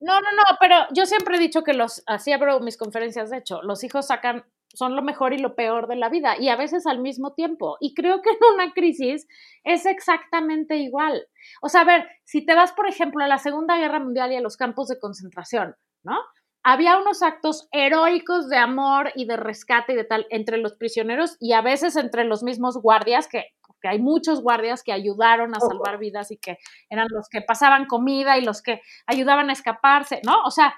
No, 0.00 0.20
no, 0.20 0.32
no, 0.32 0.42
pero 0.60 0.76
yo 0.94 1.06
siempre 1.06 1.36
he 1.36 1.40
dicho 1.40 1.62
que 1.62 1.72
los, 1.72 2.02
así 2.06 2.32
abro 2.32 2.60
mis 2.60 2.76
conferencias, 2.76 3.30
de 3.30 3.38
hecho, 3.38 3.62
los 3.62 3.84
hijos 3.84 4.06
sacan 4.06 4.44
son 4.74 4.96
lo 4.96 5.02
mejor 5.02 5.32
y 5.32 5.38
lo 5.38 5.54
peor 5.54 5.88
de 5.88 5.96
la 5.96 6.08
vida 6.08 6.36
y 6.38 6.48
a 6.48 6.56
veces 6.56 6.86
al 6.86 7.00
mismo 7.00 7.32
tiempo. 7.34 7.76
Y 7.80 7.94
creo 7.94 8.20
que 8.22 8.30
en 8.30 8.36
una 8.54 8.72
crisis 8.72 9.26
es 9.64 9.86
exactamente 9.86 10.76
igual. 10.76 11.26
O 11.62 11.68
sea, 11.68 11.82
a 11.82 11.84
ver, 11.84 12.08
si 12.24 12.44
te 12.44 12.54
vas, 12.54 12.72
por 12.72 12.88
ejemplo, 12.88 13.24
a 13.24 13.28
la 13.28 13.38
Segunda 13.38 13.76
Guerra 13.78 14.00
Mundial 14.00 14.32
y 14.32 14.36
a 14.36 14.40
los 14.40 14.56
campos 14.56 14.88
de 14.88 14.98
concentración, 14.98 15.76
¿no? 16.02 16.18
Había 16.66 16.96
unos 16.98 17.22
actos 17.22 17.68
heroicos 17.72 18.48
de 18.48 18.56
amor 18.56 19.12
y 19.14 19.26
de 19.26 19.36
rescate 19.36 19.92
y 19.92 19.96
de 19.96 20.04
tal 20.04 20.26
entre 20.30 20.56
los 20.56 20.74
prisioneros 20.74 21.36
y 21.38 21.52
a 21.52 21.60
veces 21.60 21.94
entre 21.96 22.24
los 22.24 22.42
mismos 22.42 22.78
guardias, 22.78 23.28
que, 23.28 23.44
que 23.82 23.88
hay 23.88 23.98
muchos 23.98 24.40
guardias 24.42 24.82
que 24.82 24.92
ayudaron 24.92 25.54
a 25.54 25.60
salvar 25.60 25.98
vidas 25.98 26.30
y 26.30 26.38
que 26.38 26.56
eran 26.88 27.06
los 27.10 27.28
que 27.28 27.42
pasaban 27.42 27.84
comida 27.84 28.38
y 28.38 28.44
los 28.44 28.62
que 28.62 28.80
ayudaban 29.06 29.50
a 29.50 29.52
escaparse, 29.52 30.22
¿no? 30.24 30.42
O 30.44 30.50
sea, 30.50 30.74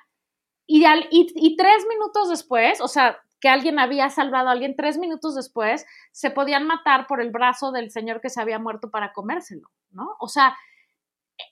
y, 0.66 0.84
al- 0.84 1.06
y, 1.12 1.28
y 1.36 1.56
tres 1.56 1.86
minutos 1.88 2.30
después, 2.30 2.80
o 2.80 2.88
sea, 2.88 3.18
que 3.40 3.48
alguien 3.48 3.78
había 3.78 4.08
salvado 4.08 4.48
a 4.48 4.52
alguien, 4.52 4.76
tres 4.76 4.98
minutos 4.98 5.34
después, 5.34 5.86
se 6.12 6.30
podían 6.30 6.66
matar 6.66 7.06
por 7.06 7.20
el 7.20 7.30
brazo 7.30 7.72
del 7.72 7.90
señor 7.90 8.20
que 8.20 8.30
se 8.30 8.40
había 8.40 8.58
muerto 8.58 8.90
para 8.90 9.12
comérselo, 9.12 9.70
¿no? 9.90 10.16
O 10.20 10.28
sea, 10.28 10.56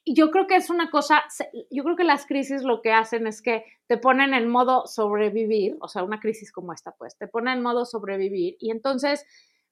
yo 0.06 0.30
creo 0.30 0.46
que 0.46 0.56
es 0.56 0.70
una 0.70 0.90
cosa, 0.90 1.24
yo 1.70 1.84
creo 1.84 1.96
que 1.96 2.04
las 2.04 2.26
crisis 2.26 2.62
lo 2.62 2.80
que 2.80 2.92
hacen 2.92 3.26
es 3.26 3.42
que 3.42 3.64
te 3.86 3.98
ponen 3.98 4.32
en 4.32 4.48
modo 4.48 4.86
sobrevivir, 4.86 5.76
o 5.80 5.88
sea, 5.88 6.02
una 6.02 6.20
crisis 6.20 6.52
como 6.52 6.72
esta, 6.72 6.92
pues, 6.92 7.16
te 7.18 7.28
pone 7.28 7.52
en 7.52 7.62
modo 7.62 7.84
sobrevivir 7.84 8.56
y 8.58 8.70
entonces 8.70 9.26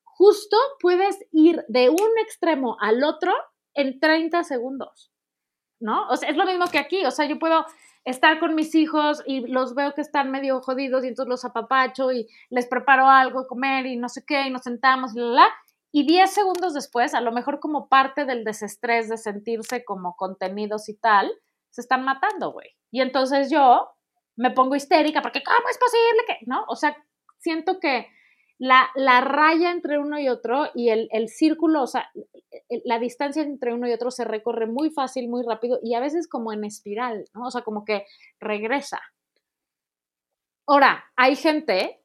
justo 0.05 0.57
puedes 0.81 1.19
ir 1.33 1.65
de 1.69 1.89
un 1.89 2.19
extremo 2.23 2.77
al 2.81 3.03
otro 3.05 3.33
en 3.75 4.01
30 4.01 4.45
segundos, 4.45 5.11
¿no? 5.81 6.09
O 6.09 6.17
sea, 6.17 6.29
es 6.29 6.37
lo 6.37 6.45
mismo 6.45 6.67
que 6.71 6.79
aquí, 6.79 7.05
o 7.07 7.11
sea, 7.11 7.27
yo 7.27 7.39
puedo 7.39 7.65
estar 8.05 8.41
con 8.41 8.55
mis 8.55 8.75
hijos 8.75 9.23
y 9.27 9.47
los 9.47 9.75
veo 9.75 9.95
que 9.95 10.01
están 10.01 10.31
medio 10.31 10.61
jodidos 10.61 11.05
y 11.05 11.09
entonces 11.09 11.31
los 11.31 11.45
apapacho 11.45 12.13
y 12.13 12.27
les 12.51 12.67
preparo 12.67 13.09
algo, 13.09 13.47
comer 13.47 13.87
y 13.87 13.97
no 13.97 14.09
sé 14.09 14.25
qué, 14.27 14.47
y 14.47 14.51
nos 14.51 14.63
sentamos 14.63 15.15
y 15.15 15.21
la, 15.21 15.27
la, 15.27 15.49
y 15.93 16.07
10 16.07 16.31
segundos 16.31 16.75
después, 16.75 17.15
a 17.15 17.21
lo 17.21 17.33
mejor 17.33 17.61
como 17.61 17.89
parte 17.89 18.25
del 18.25 18.45
desestrés 18.45 19.09
de 19.09 19.19
sentirse 19.19 19.85
como 19.85 20.17
contenidos 20.17 20.89
y 20.89 20.97
tal, 20.97 21.31
se 21.71 21.83
están 21.83 22.03
matando, 22.05 22.53
güey. 22.53 22.71
Y 22.91 23.03
entonces 23.03 23.51
yo 23.51 23.91
me 24.37 24.51
pongo 24.51 24.75
histérica 24.75 25.21
porque 25.21 25.43
¿cómo 25.43 25.69
es 25.71 25.79
posible 25.79 26.25
que, 26.27 26.39
no? 26.47 26.65
O 26.69 26.77
sea, 26.77 26.97
siento 27.39 27.79
que 27.79 28.09
la, 28.59 28.89
la 28.95 29.21
raya 29.21 29.71
entre 29.73 29.99
uno 29.99 30.19
y 30.21 30.29
otro 30.29 30.67
y 30.75 30.91
el, 30.91 31.09
el 31.13 31.29
círculo, 31.29 31.83
o 31.83 31.87
sea, 31.87 32.11
el- 32.69 32.83
la 32.85 32.99
distancia 32.99 33.43
entre 33.43 33.75
uno 33.75 33.89
y 33.89 33.93
otro 33.93 34.11
se 34.11 34.25
recorre 34.25 34.67
muy 34.67 34.91
fácil, 34.91 35.29
muy 35.29 35.43
rápido 35.45 35.79
y 35.83 35.95
a 35.95 36.01
veces 36.01 36.29
como 36.29 36.53
en 36.53 36.65
espiral, 36.65 37.25
¿no? 37.35 37.47
O 37.47 37.51
sea, 37.51 37.63
como 37.63 37.85
que 37.85 38.07
regresa. 38.41 39.01
Ahora, 40.67 41.05
hay 41.17 41.37
gente 41.37 42.03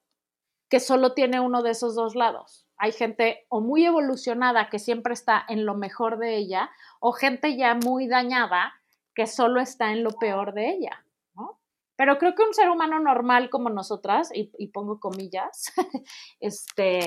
que 0.69 0.79
solo 0.79 1.13
tiene 1.13 1.39
uno 1.39 1.63
de 1.63 1.71
esos 1.71 1.95
dos 1.95 2.15
lados. 2.15 2.65
Hay 2.77 2.91
gente 2.91 3.45
o 3.49 3.61
muy 3.61 3.85
evolucionada 3.85 4.69
que 4.69 4.79
siempre 4.79 5.13
está 5.13 5.43
en 5.47 5.65
lo 5.65 5.75
mejor 5.75 6.17
de 6.19 6.37
ella, 6.37 6.69
o 6.99 7.11
gente 7.13 7.57
ya 7.57 7.75
muy 7.75 8.07
dañada 8.07 8.73
que 9.15 9.27
solo 9.27 9.61
está 9.61 9.91
en 9.91 10.03
lo 10.03 10.11
peor 10.11 10.53
de 10.53 10.69
ella. 10.69 11.05
Pero 11.97 12.17
creo 12.17 12.33
que 12.35 12.43
un 12.43 12.53
ser 12.53 12.69
humano 12.69 12.99
normal 12.99 13.49
como 13.49 13.69
nosotras, 13.69 14.31
y, 14.33 14.51
y 14.57 14.67
pongo 14.67 14.99
comillas, 14.99 15.73
este, 16.39 16.99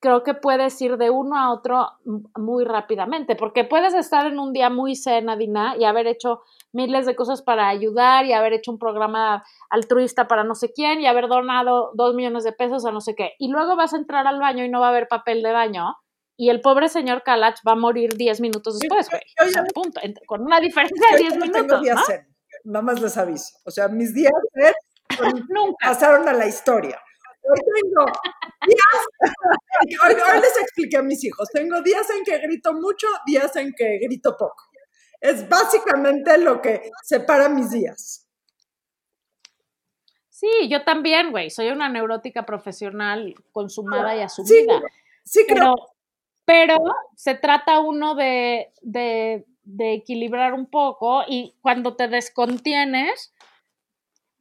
creo 0.00 0.22
que 0.22 0.34
puedes 0.34 0.78
ir 0.82 0.96
de 0.98 1.08
uno 1.10 1.36
a 1.38 1.50
otro 1.52 1.88
muy 2.36 2.64
rápidamente, 2.64 3.36
porque 3.36 3.64
puedes 3.64 3.94
estar 3.94 4.26
en 4.26 4.38
un 4.38 4.52
día 4.52 4.68
muy 4.68 4.96
zen, 4.96 5.30
Adina, 5.30 5.76
y 5.78 5.84
haber 5.84 6.06
hecho 6.06 6.42
miles 6.72 7.06
de 7.06 7.14
cosas 7.16 7.40
para 7.40 7.68
ayudar 7.68 8.26
y 8.26 8.32
haber 8.32 8.52
hecho 8.52 8.70
un 8.70 8.78
programa 8.78 9.44
altruista 9.70 10.26
para 10.26 10.44
no 10.44 10.54
sé 10.54 10.72
quién 10.72 11.00
y 11.00 11.06
haber 11.06 11.28
donado 11.28 11.92
dos 11.94 12.14
millones 12.14 12.44
de 12.44 12.52
pesos 12.52 12.84
a 12.84 12.90
no 12.92 13.00
sé 13.00 13.14
qué. 13.14 13.32
Y 13.38 13.48
luego 13.48 13.76
vas 13.76 13.94
a 13.94 13.96
entrar 13.96 14.26
al 14.26 14.40
baño 14.40 14.64
y 14.64 14.68
no 14.68 14.80
va 14.80 14.86
a 14.86 14.90
haber 14.90 15.08
papel 15.08 15.42
de 15.42 15.52
baño 15.52 15.94
y 16.36 16.50
el 16.50 16.60
pobre 16.60 16.88
señor 16.88 17.22
Kalach 17.22 17.58
va 17.66 17.72
a 17.72 17.76
morir 17.76 18.16
10 18.16 18.40
minutos 18.40 18.78
después, 18.78 19.08
güey. 19.08 19.22
yo 19.38 19.46
O 19.46 19.48
sea, 19.48 19.62
ya- 19.62 19.72
punto. 19.72 20.00
Con 20.26 20.42
una 20.42 20.60
diferencia 20.60 21.06
de 21.12 21.22
Yo 21.22 21.30
10 21.30 21.32
ya 21.32 21.38
no 21.38 21.46
minutos, 21.46 21.80
¿no? 21.80 22.33
Nada 22.64 22.82
más 22.82 23.00
les 23.00 23.16
aviso. 23.16 23.56
O 23.64 23.70
sea, 23.70 23.88
mis 23.88 24.14
días 24.14 24.32
Nunca. 25.48 25.88
pasaron 25.88 26.28
a 26.28 26.32
la 26.32 26.46
historia. 26.46 27.00
Hoy 27.46 27.60
tengo 27.82 28.06
días, 28.66 29.06
hoy, 30.04 30.14
hoy 30.14 30.40
les 30.40 30.58
expliqué 30.62 30.96
a 30.96 31.02
mis 31.02 31.22
hijos, 31.24 31.48
tengo 31.52 31.82
días 31.82 32.08
en 32.10 32.24
que 32.24 32.38
grito 32.38 32.72
mucho, 32.72 33.06
días 33.26 33.54
en 33.56 33.72
que 33.76 33.98
grito 33.98 34.34
poco. 34.38 34.64
Es 35.20 35.46
básicamente 35.48 36.36
lo 36.38 36.60
que 36.62 36.90
separa 37.02 37.48
mis 37.50 37.70
días. 37.70 38.26
Sí, 40.28 40.48
yo 40.68 40.84
también, 40.84 41.30
güey. 41.30 41.50
Soy 41.50 41.68
una 41.68 41.88
neurótica 41.88 42.44
profesional 42.44 43.34
consumada 43.52 44.14
y 44.14 44.18
Sí, 44.18 44.22
asumida. 44.24 44.80
sí 45.24 45.44
creo. 45.46 45.74
pero, 46.44 46.76
pero 46.76 46.76
se 47.16 47.34
trata 47.34 47.78
uno 47.80 48.14
de, 48.14 48.72
de, 48.82 49.46
de 49.64 49.94
equilibrar 49.94 50.54
un 50.54 50.66
poco 50.66 51.22
y 51.26 51.54
cuando 51.62 51.96
te 51.96 52.08
descontienes, 52.08 53.34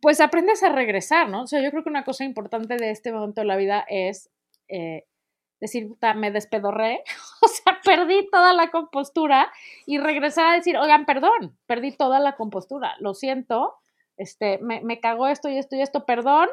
pues 0.02 0.20
aprendes 0.20 0.64
a 0.64 0.70
regresar, 0.70 1.30
¿no? 1.30 1.44
O 1.44 1.48
sea, 1.48 1.62
yo 1.62 1.72
creo 1.72 1.84
que 1.84 1.90
una 1.90 2.04
cosa 2.04 2.26
importante 2.26 2.76
de 2.76 2.92
este 2.92 3.12
momento 3.12 3.42
de 3.42 3.48
la 3.48 3.56
vida 3.56 3.86
es 3.88 4.30
eh, 4.68 5.06
decir, 5.62 5.88
"Puta, 5.88 6.14
me 6.14 6.32
despedorré, 6.32 7.04
o 7.42 7.48
sea, 7.48 7.80
perdí 7.84 8.30
toda 8.30 8.54
la 8.54 8.70
compostura 8.70 9.52
y 9.86 9.98
regresar 9.98 10.48
a 10.48 10.56
decir, 10.58 10.78
oigan, 10.78 11.06
perdón, 11.06 11.58
perdí 11.68 11.96
toda 11.96 12.20
la 12.20 12.36
compostura, 12.36 12.96
lo 13.00 13.14
siento, 13.14 13.76
este, 14.18 14.58
me, 14.60 14.82
me 14.82 15.00
cagó 15.00 15.28
esto 15.28 15.50
y 15.50 15.58
esto 15.58 15.76
y 15.76 15.82
esto, 15.82 16.06
perdón, 16.06 16.50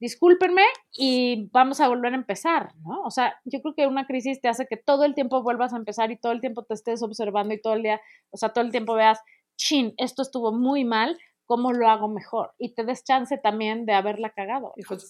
discúlpenme 0.00 0.64
y 0.92 1.48
vamos 1.52 1.80
a 1.80 1.88
volver 1.88 2.14
a 2.14 2.16
empezar, 2.16 2.74
¿no? 2.84 3.02
O 3.02 3.10
sea, 3.10 3.38
yo 3.44 3.60
creo 3.60 3.74
que 3.74 3.86
una 3.86 4.06
crisis 4.06 4.40
te 4.40 4.48
hace 4.48 4.66
que 4.66 4.76
todo 4.78 5.04
el 5.04 5.14
tiempo 5.14 5.42
vuelvas 5.42 5.72
a 5.72 5.76
empezar 5.76 6.10
y 6.10 6.16
todo 6.18 6.32
el 6.32 6.40
tiempo 6.40 6.64
te 6.64 6.74
estés 6.74 7.02
observando 7.02 7.54
y 7.54 7.60
todo 7.60 7.74
el 7.74 7.82
día, 7.82 8.00
o 8.30 8.36
sea, 8.36 8.48
todo 8.52 8.64
el 8.64 8.70
tiempo 8.70 8.94
veas, 8.94 9.20
chin, 9.56 9.92
esto 9.98 10.22
estuvo 10.22 10.52
muy 10.52 10.84
mal, 10.84 11.18
¿cómo 11.44 11.72
lo 11.72 11.86
hago 11.88 12.08
mejor? 12.08 12.52
Y 12.58 12.74
te 12.74 12.82
des 12.84 13.04
chance 13.04 13.36
también 13.38 13.84
de 13.84 13.92
haberla 13.92 14.30
cagado. 14.30 14.72
Hijos, 14.76 15.06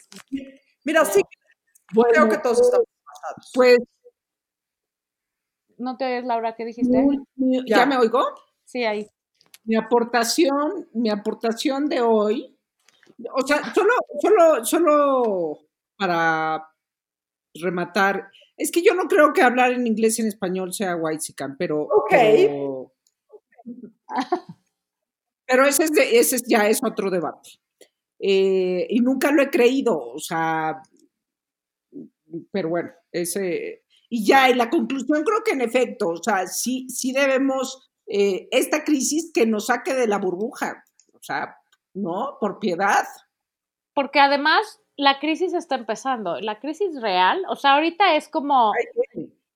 mira, 0.84 1.05
sí, 1.05 1.22
Bueno, 1.95 2.12
creo 2.12 2.28
que 2.28 2.38
todos 2.38 2.61
estamos 2.61 2.86
pasados. 3.05 3.51
pues, 3.55 3.78
¿No 5.78 5.97
te 5.97 6.05
oyes, 6.05 6.24
Laura? 6.24 6.55
¿Qué 6.57 6.64
dijiste? 6.66 6.99
muy- 7.03 7.18
muy- 7.36 7.64
Ya. 7.66 7.78
¿ya 7.78 7.86
me 7.86 7.97
oigo? 7.97 8.22
Sí, 8.64 8.84
ahí. 8.84 9.09
Mi 9.64 9.76
aportación, 9.76 10.88
mi 10.93 11.11
aportación 11.11 11.86
de 11.88 12.03
hoy, 12.03 12.59
o 13.35 13.47
sea, 13.47 13.73
solo, 13.75 13.93
solo, 14.21 14.64
solo 14.64 15.59
para 15.97 16.66
rematar, 17.55 18.31
es 18.57 18.71
que 18.71 18.83
yo 18.83 18.95
no 18.95 19.05
creo 19.09 19.33
que 19.33 19.43
hablar 19.43 19.73
en 19.73 19.87
inglés 19.87 20.18
y 20.18 20.23
en 20.23 20.29
español 20.29 20.73
sea 20.73 20.97
whitezican, 20.97 21.57
pero, 21.59 21.83
Ok. 21.83 22.11
pero, 22.11 22.93
pero 25.47 25.66
ese, 25.66 25.85
es 25.85 25.93
de- 25.93 26.18
ese 26.18 26.37
es- 26.37 26.45
ya 26.47 26.68
es 26.68 26.81
otro 26.83 27.11
debate. 27.11 27.51
Eh, 28.18 28.87
y 28.91 29.01
nunca 29.01 29.33
lo 29.33 29.43
he 29.43 29.51
creído, 29.51 29.99
o 29.99 30.18
sea, 30.18 30.81
pero 32.53 32.68
bueno, 32.68 32.91
ese, 33.11 33.83
y 34.09 34.25
ya, 34.27 34.51
y 34.51 34.55
la 34.55 34.68
conclusión 34.71 35.23
creo 35.25 35.43
que 35.45 35.53
en 35.53 35.62
efecto, 35.62 36.09
o 36.11 36.23
sea, 36.23 36.47
sí, 36.47 36.87
sí 36.91 37.12
debemos 37.12 37.91
eh, 38.07 38.49
esta 38.51 38.85
crisis 38.85 39.31
que 39.33 39.47
nos 39.47 39.66
saque 39.66 39.95
de 39.95 40.07
la 40.07 40.18
burbuja, 40.18 40.85
o 41.12 41.23
sea, 41.23 41.57
¿no? 41.95 42.36
Por 42.41 42.59
piedad. 42.59 43.05
Porque 43.95 44.20
además 44.20 44.80
la 44.97 45.18
crisis 45.18 45.55
está 45.55 45.76
empezando. 45.76 46.41
La 46.41 46.61
crisis 46.61 47.01
real, 47.01 47.43
o 47.49 47.57
sea, 47.57 47.74
ahorita 47.74 48.16
es 48.16 48.28
como, 48.28 48.72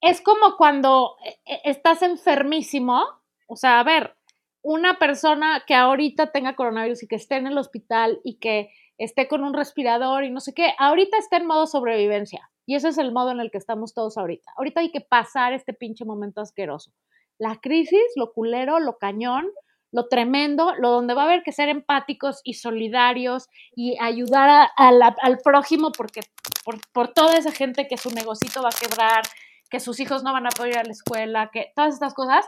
es 0.00 0.20
como 0.20 0.56
cuando 0.56 1.16
eh, 1.24 1.38
eh, 1.46 1.60
estás 1.64 2.02
enfermísimo. 2.02 3.04
O 3.46 3.56
sea, 3.56 3.80
a 3.80 3.84
ver, 3.84 4.16
una 4.62 4.98
persona 4.98 5.62
que 5.66 5.74
ahorita 5.74 6.32
tenga 6.32 6.56
coronavirus 6.56 7.02
y 7.02 7.08
que 7.08 7.16
esté 7.16 7.36
en 7.36 7.46
el 7.46 7.58
hospital 7.58 8.20
y 8.24 8.38
que 8.38 8.70
esté 8.96 9.28
con 9.28 9.44
un 9.44 9.54
respirador 9.54 10.24
y 10.24 10.30
no 10.30 10.40
sé 10.40 10.54
qué, 10.54 10.72
ahorita 10.78 11.18
está 11.18 11.36
en 11.36 11.46
modo 11.46 11.66
sobrevivencia. 11.66 12.50
Y 12.66 12.76
ese 12.76 12.88
es 12.88 12.98
el 12.98 13.12
modo 13.12 13.30
en 13.30 13.40
el 13.40 13.50
que 13.50 13.58
estamos 13.58 13.92
todos 13.92 14.16
ahorita. 14.16 14.50
Ahorita 14.56 14.80
hay 14.80 14.90
que 14.90 15.02
pasar 15.02 15.52
este 15.52 15.74
pinche 15.74 16.06
momento 16.06 16.40
asqueroso. 16.40 16.92
La 17.38 17.56
crisis, 17.60 18.00
lo 18.16 18.32
culero, 18.32 18.78
lo 18.78 18.96
cañón, 18.96 19.46
lo 19.94 20.08
tremendo, 20.08 20.74
lo 20.76 20.90
donde 20.90 21.14
va 21.14 21.22
a 21.22 21.26
haber 21.26 21.44
que 21.44 21.52
ser 21.52 21.68
empáticos 21.68 22.40
y 22.42 22.54
solidarios 22.54 23.48
y 23.76 23.96
ayudar 24.00 24.68
al 24.76 25.38
prójimo 25.38 25.92
porque 25.96 26.22
por, 26.64 26.80
por 26.92 27.12
toda 27.12 27.38
esa 27.38 27.52
gente 27.52 27.86
que 27.86 27.96
su 27.96 28.10
negocito 28.10 28.60
va 28.60 28.70
a 28.70 28.88
quebrar, 28.88 29.22
que 29.70 29.78
sus 29.78 30.00
hijos 30.00 30.24
no 30.24 30.32
van 30.32 30.48
a 30.48 30.50
poder 30.50 30.72
ir 30.72 30.78
a 30.80 30.84
la 30.84 30.90
escuela, 30.90 31.50
que 31.52 31.72
todas 31.76 31.94
estas 31.94 32.12
cosas, 32.12 32.44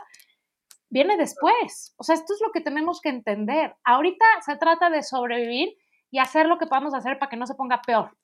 viene 0.89 1.15
después. 1.15 1.93
O 1.95 2.03
sea, 2.03 2.15
esto 2.15 2.33
es 2.33 2.41
lo 2.41 2.51
que 2.51 2.59
tenemos 2.59 2.99
que 2.99 3.09
entender. 3.09 3.77
Ahorita 3.85 4.25
se 4.45 4.57
trata 4.57 4.89
de 4.89 5.01
sobrevivir 5.01 5.73
y 6.11 6.19
hacer 6.19 6.47
lo 6.47 6.57
que 6.57 6.67
podamos 6.67 6.93
hacer 6.93 7.17
para 7.17 7.29
que 7.29 7.37
no 7.37 7.47
se 7.47 7.55
ponga 7.55 7.81
peor. 7.81 8.17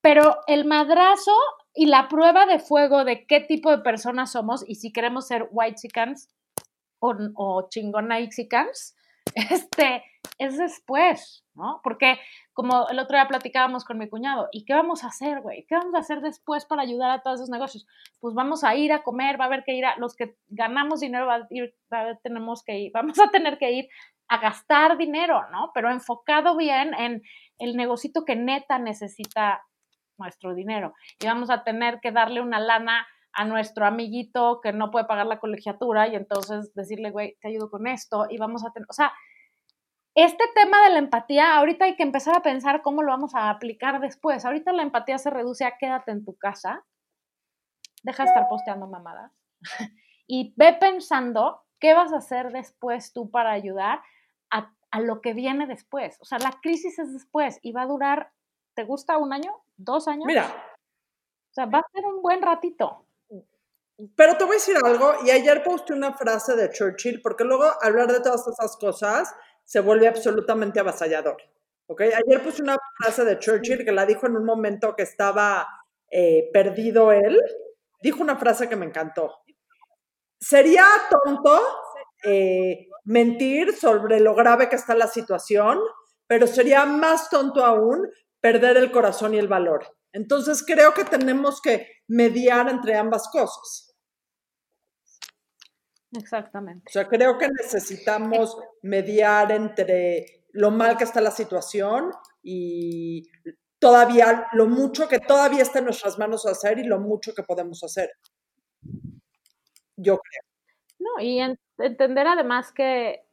Pero 0.00 0.36
el 0.46 0.64
madrazo 0.64 1.36
y 1.74 1.86
la 1.86 2.06
prueba 2.06 2.46
de 2.46 2.60
fuego 2.60 3.04
de 3.04 3.26
qué 3.26 3.40
tipo 3.40 3.72
de 3.72 3.82
personas 3.82 4.30
somos 4.30 4.64
y 4.68 4.76
si 4.76 4.92
queremos 4.92 5.26
ser 5.26 5.48
white 5.50 5.74
chickens 5.74 6.28
o, 7.04 7.14
o 7.36 7.68
chingonaixicans, 7.68 8.96
este, 9.34 10.02
es 10.38 10.58
después, 10.58 11.44
¿no? 11.54 11.80
Porque 11.82 12.18
como 12.52 12.88
el 12.88 12.98
otro 12.98 13.16
día 13.16 13.28
platicábamos 13.28 13.84
con 13.84 13.98
mi 13.98 14.08
cuñado, 14.08 14.48
¿y 14.52 14.64
qué 14.64 14.74
vamos 14.74 15.04
a 15.04 15.08
hacer, 15.08 15.40
güey? 15.40 15.64
¿Qué 15.68 15.74
vamos 15.76 15.94
a 15.94 15.98
hacer 15.98 16.20
después 16.20 16.64
para 16.66 16.82
ayudar 16.82 17.10
a 17.10 17.22
todos 17.22 17.40
esos 17.40 17.50
negocios? 17.50 17.86
Pues 18.20 18.34
vamos 18.34 18.64
a 18.64 18.74
ir 18.74 18.92
a 18.92 19.02
comer, 19.02 19.38
va 19.38 19.44
a 19.44 19.46
haber 19.48 19.64
que 19.64 19.74
ir 19.74 19.84
a, 19.86 19.96
los 19.96 20.16
que 20.16 20.36
ganamos 20.48 21.00
dinero, 21.00 21.26
va 21.26 21.36
a 21.36 21.46
ir, 21.50 21.74
va 21.92 22.10
a- 22.10 22.16
tenemos 22.16 22.62
que 22.64 22.78
ir, 22.78 22.92
vamos 22.94 23.18
a 23.18 23.30
tener 23.30 23.58
que 23.58 23.72
ir 23.72 23.88
a 24.28 24.38
gastar 24.38 24.96
dinero, 24.96 25.42
¿no? 25.50 25.70
Pero 25.74 25.90
enfocado 25.90 26.56
bien 26.56 26.94
en 26.94 27.22
el 27.58 27.76
negocito 27.76 28.24
que 28.24 28.36
neta 28.36 28.78
necesita 28.78 29.62
nuestro 30.16 30.54
dinero. 30.54 30.94
Y 31.20 31.26
vamos 31.26 31.50
a 31.50 31.64
tener 31.64 32.00
que 32.00 32.12
darle 32.12 32.40
una 32.40 32.60
lana 32.60 33.06
a 33.34 33.44
nuestro 33.44 33.86
amiguito 33.86 34.60
que 34.62 34.72
no 34.72 34.90
puede 34.90 35.06
pagar 35.06 35.26
la 35.26 35.40
colegiatura 35.40 36.08
y 36.08 36.16
entonces 36.16 36.72
decirle, 36.74 37.10
güey, 37.10 37.36
te 37.40 37.48
ayudo 37.48 37.70
con 37.70 37.86
esto 37.86 38.26
y 38.30 38.38
vamos 38.38 38.64
a 38.64 38.70
tener, 38.70 38.86
o 38.88 38.92
sea, 38.92 39.12
este 40.14 40.44
tema 40.54 40.80
de 40.84 40.90
la 40.90 40.98
empatía, 40.98 41.56
ahorita 41.56 41.86
hay 41.86 41.96
que 41.96 42.04
empezar 42.04 42.36
a 42.36 42.42
pensar 42.42 42.82
cómo 42.82 43.02
lo 43.02 43.10
vamos 43.10 43.34
a 43.34 43.50
aplicar 43.50 44.00
después. 44.00 44.44
Ahorita 44.44 44.72
la 44.72 44.82
empatía 44.82 45.18
se 45.18 45.30
reduce 45.30 45.64
a 45.64 45.76
quédate 45.76 46.12
en 46.12 46.24
tu 46.24 46.36
casa, 46.36 46.84
deja 48.04 48.22
de 48.22 48.28
estar 48.28 48.48
posteando 48.48 48.86
mamadas 48.86 49.32
y 50.28 50.54
ve 50.56 50.74
pensando 50.74 51.64
qué 51.80 51.94
vas 51.94 52.12
a 52.12 52.18
hacer 52.18 52.52
después 52.52 53.12
tú 53.12 53.30
para 53.30 53.50
ayudar 53.50 54.02
a, 54.50 54.72
a 54.92 55.00
lo 55.00 55.20
que 55.20 55.34
viene 55.34 55.66
después. 55.66 56.16
O 56.20 56.24
sea, 56.24 56.38
la 56.38 56.52
crisis 56.62 56.98
es 57.00 57.12
después 57.12 57.58
y 57.62 57.72
va 57.72 57.82
a 57.82 57.86
durar, 57.86 58.30
¿te 58.74 58.84
gusta 58.84 59.18
un 59.18 59.32
año? 59.32 59.52
¿Dos 59.76 60.06
años? 60.06 60.26
Mira, 60.26 60.46
O 60.46 61.54
sea, 61.54 61.66
va 61.66 61.80
a 61.80 61.90
ser 61.92 62.04
un 62.04 62.22
buen 62.22 62.40
ratito. 62.40 63.03
Pero 64.16 64.36
te 64.36 64.44
voy 64.44 64.54
a 64.54 64.58
decir 64.58 64.76
algo, 64.84 65.14
y 65.24 65.30
ayer 65.30 65.62
posté 65.62 65.92
una 65.92 66.14
frase 66.14 66.56
de 66.56 66.70
Churchill, 66.70 67.22
porque 67.22 67.44
luego 67.44 67.64
hablar 67.80 68.12
de 68.12 68.20
todas 68.20 68.46
esas 68.46 68.76
cosas 68.76 69.34
se 69.64 69.80
vuelve 69.80 70.08
absolutamente 70.08 70.80
avasallador. 70.80 71.36
¿ok? 71.86 72.00
Ayer 72.00 72.42
puse 72.42 72.62
una 72.62 72.76
frase 72.98 73.24
de 73.24 73.38
Churchill 73.38 73.84
que 73.84 73.92
la 73.92 74.06
dijo 74.06 74.26
en 74.26 74.36
un 74.36 74.44
momento 74.44 74.94
que 74.96 75.02
estaba 75.02 75.66
eh, 76.10 76.50
perdido 76.52 77.12
él. 77.12 77.40
Dijo 78.02 78.22
una 78.22 78.36
frase 78.36 78.68
que 78.68 78.76
me 78.76 78.86
encantó. 78.86 79.32
Sería 80.38 80.84
tonto 81.10 81.60
eh, 82.24 82.88
mentir 83.04 83.74
sobre 83.74 84.20
lo 84.20 84.34
grave 84.34 84.68
que 84.68 84.76
está 84.76 84.94
la 84.94 85.06
situación, 85.06 85.80
pero 86.26 86.46
sería 86.46 86.84
más 86.84 87.30
tonto 87.30 87.64
aún 87.64 88.08
perder 88.40 88.76
el 88.76 88.90
corazón 88.90 89.34
y 89.34 89.38
el 89.38 89.48
valor. 89.48 89.86
Entonces 90.12 90.62
creo 90.66 90.94
que 90.94 91.04
tenemos 91.04 91.60
que 91.60 91.88
mediar 92.06 92.68
entre 92.68 92.96
ambas 92.96 93.28
cosas. 93.28 93.83
Exactamente. 96.16 96.84
O 96.88 96.92
sea, 96.92 97.08
creo 97.08 97.38
que 97.38 97.48
necesitamos 97.48 98.56
mediar 98.82 99.50
entre 99.52 100.44
lo 100.52 100.70
mal 100.70 100.96
que 100.96 101.04
está 101.04 101.20
la 101.20 101.30
situación 101.30 102.10
y 102.42 103.28
todavía 103.78 104.46
lo 104.52 104.66
mucho 104.66 105.08
que 105.08 105.18
todavía 105.18 105.62
está 105.62 105.80
en 105.80 105.86
nuestras 105.86 106.18
manos 106.18 106.46
hacer 106.46 106.78
y 106.78 106.84
lo 106.84 107.00
mucho 107.00 107.34
que 107.34 107.42
podemos 107.42 107.82
hacer. 107.82 108.10
Yo 109.96 110.18
creo. 110.18 110.42
No, 110.98 111.22
y 111.22 111.40
en- 111.40 111.58
entender 111.78 112.26
además 112.26 112.72
que, 112.72 113.26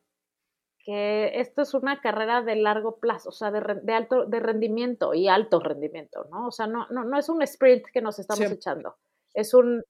que 0.79 1.39
esto 1.39 1.61
es 1.61 1.73
una 1.73 2.01
carrera 2.01 2.41
de 2.41 2.55
largo 2.55 2.99
plazo, 2.99 3.29
o 3.29 3.31
sea, 3.31 3.51
de, 3.51 3.59
re- 3.59 3.79
de 3.81 3.93
alto 3.93 4.25
de 4.25 4.39
rendimiento 4.39 5.13
y 5.13 5.27
alto 5.27 5.59
rendimiento, 5.59 6.25
¿no? 6.31 6.47
O 6.47 6.51
sea, 6.51 6.67
no, 6.67 6.87
no, 6.89 7.03
no 7.03 7.17
es 7.19 7.29
un 7.29 7.41
sprint 7.43 7.85
que 7.93 8.01
nos 8.01 8.19
estamos 8.19 8.39
Siempre. 8.39 8.55
echando, 8.57 8.97
es 9.33 9.53
un, 9.53 9.83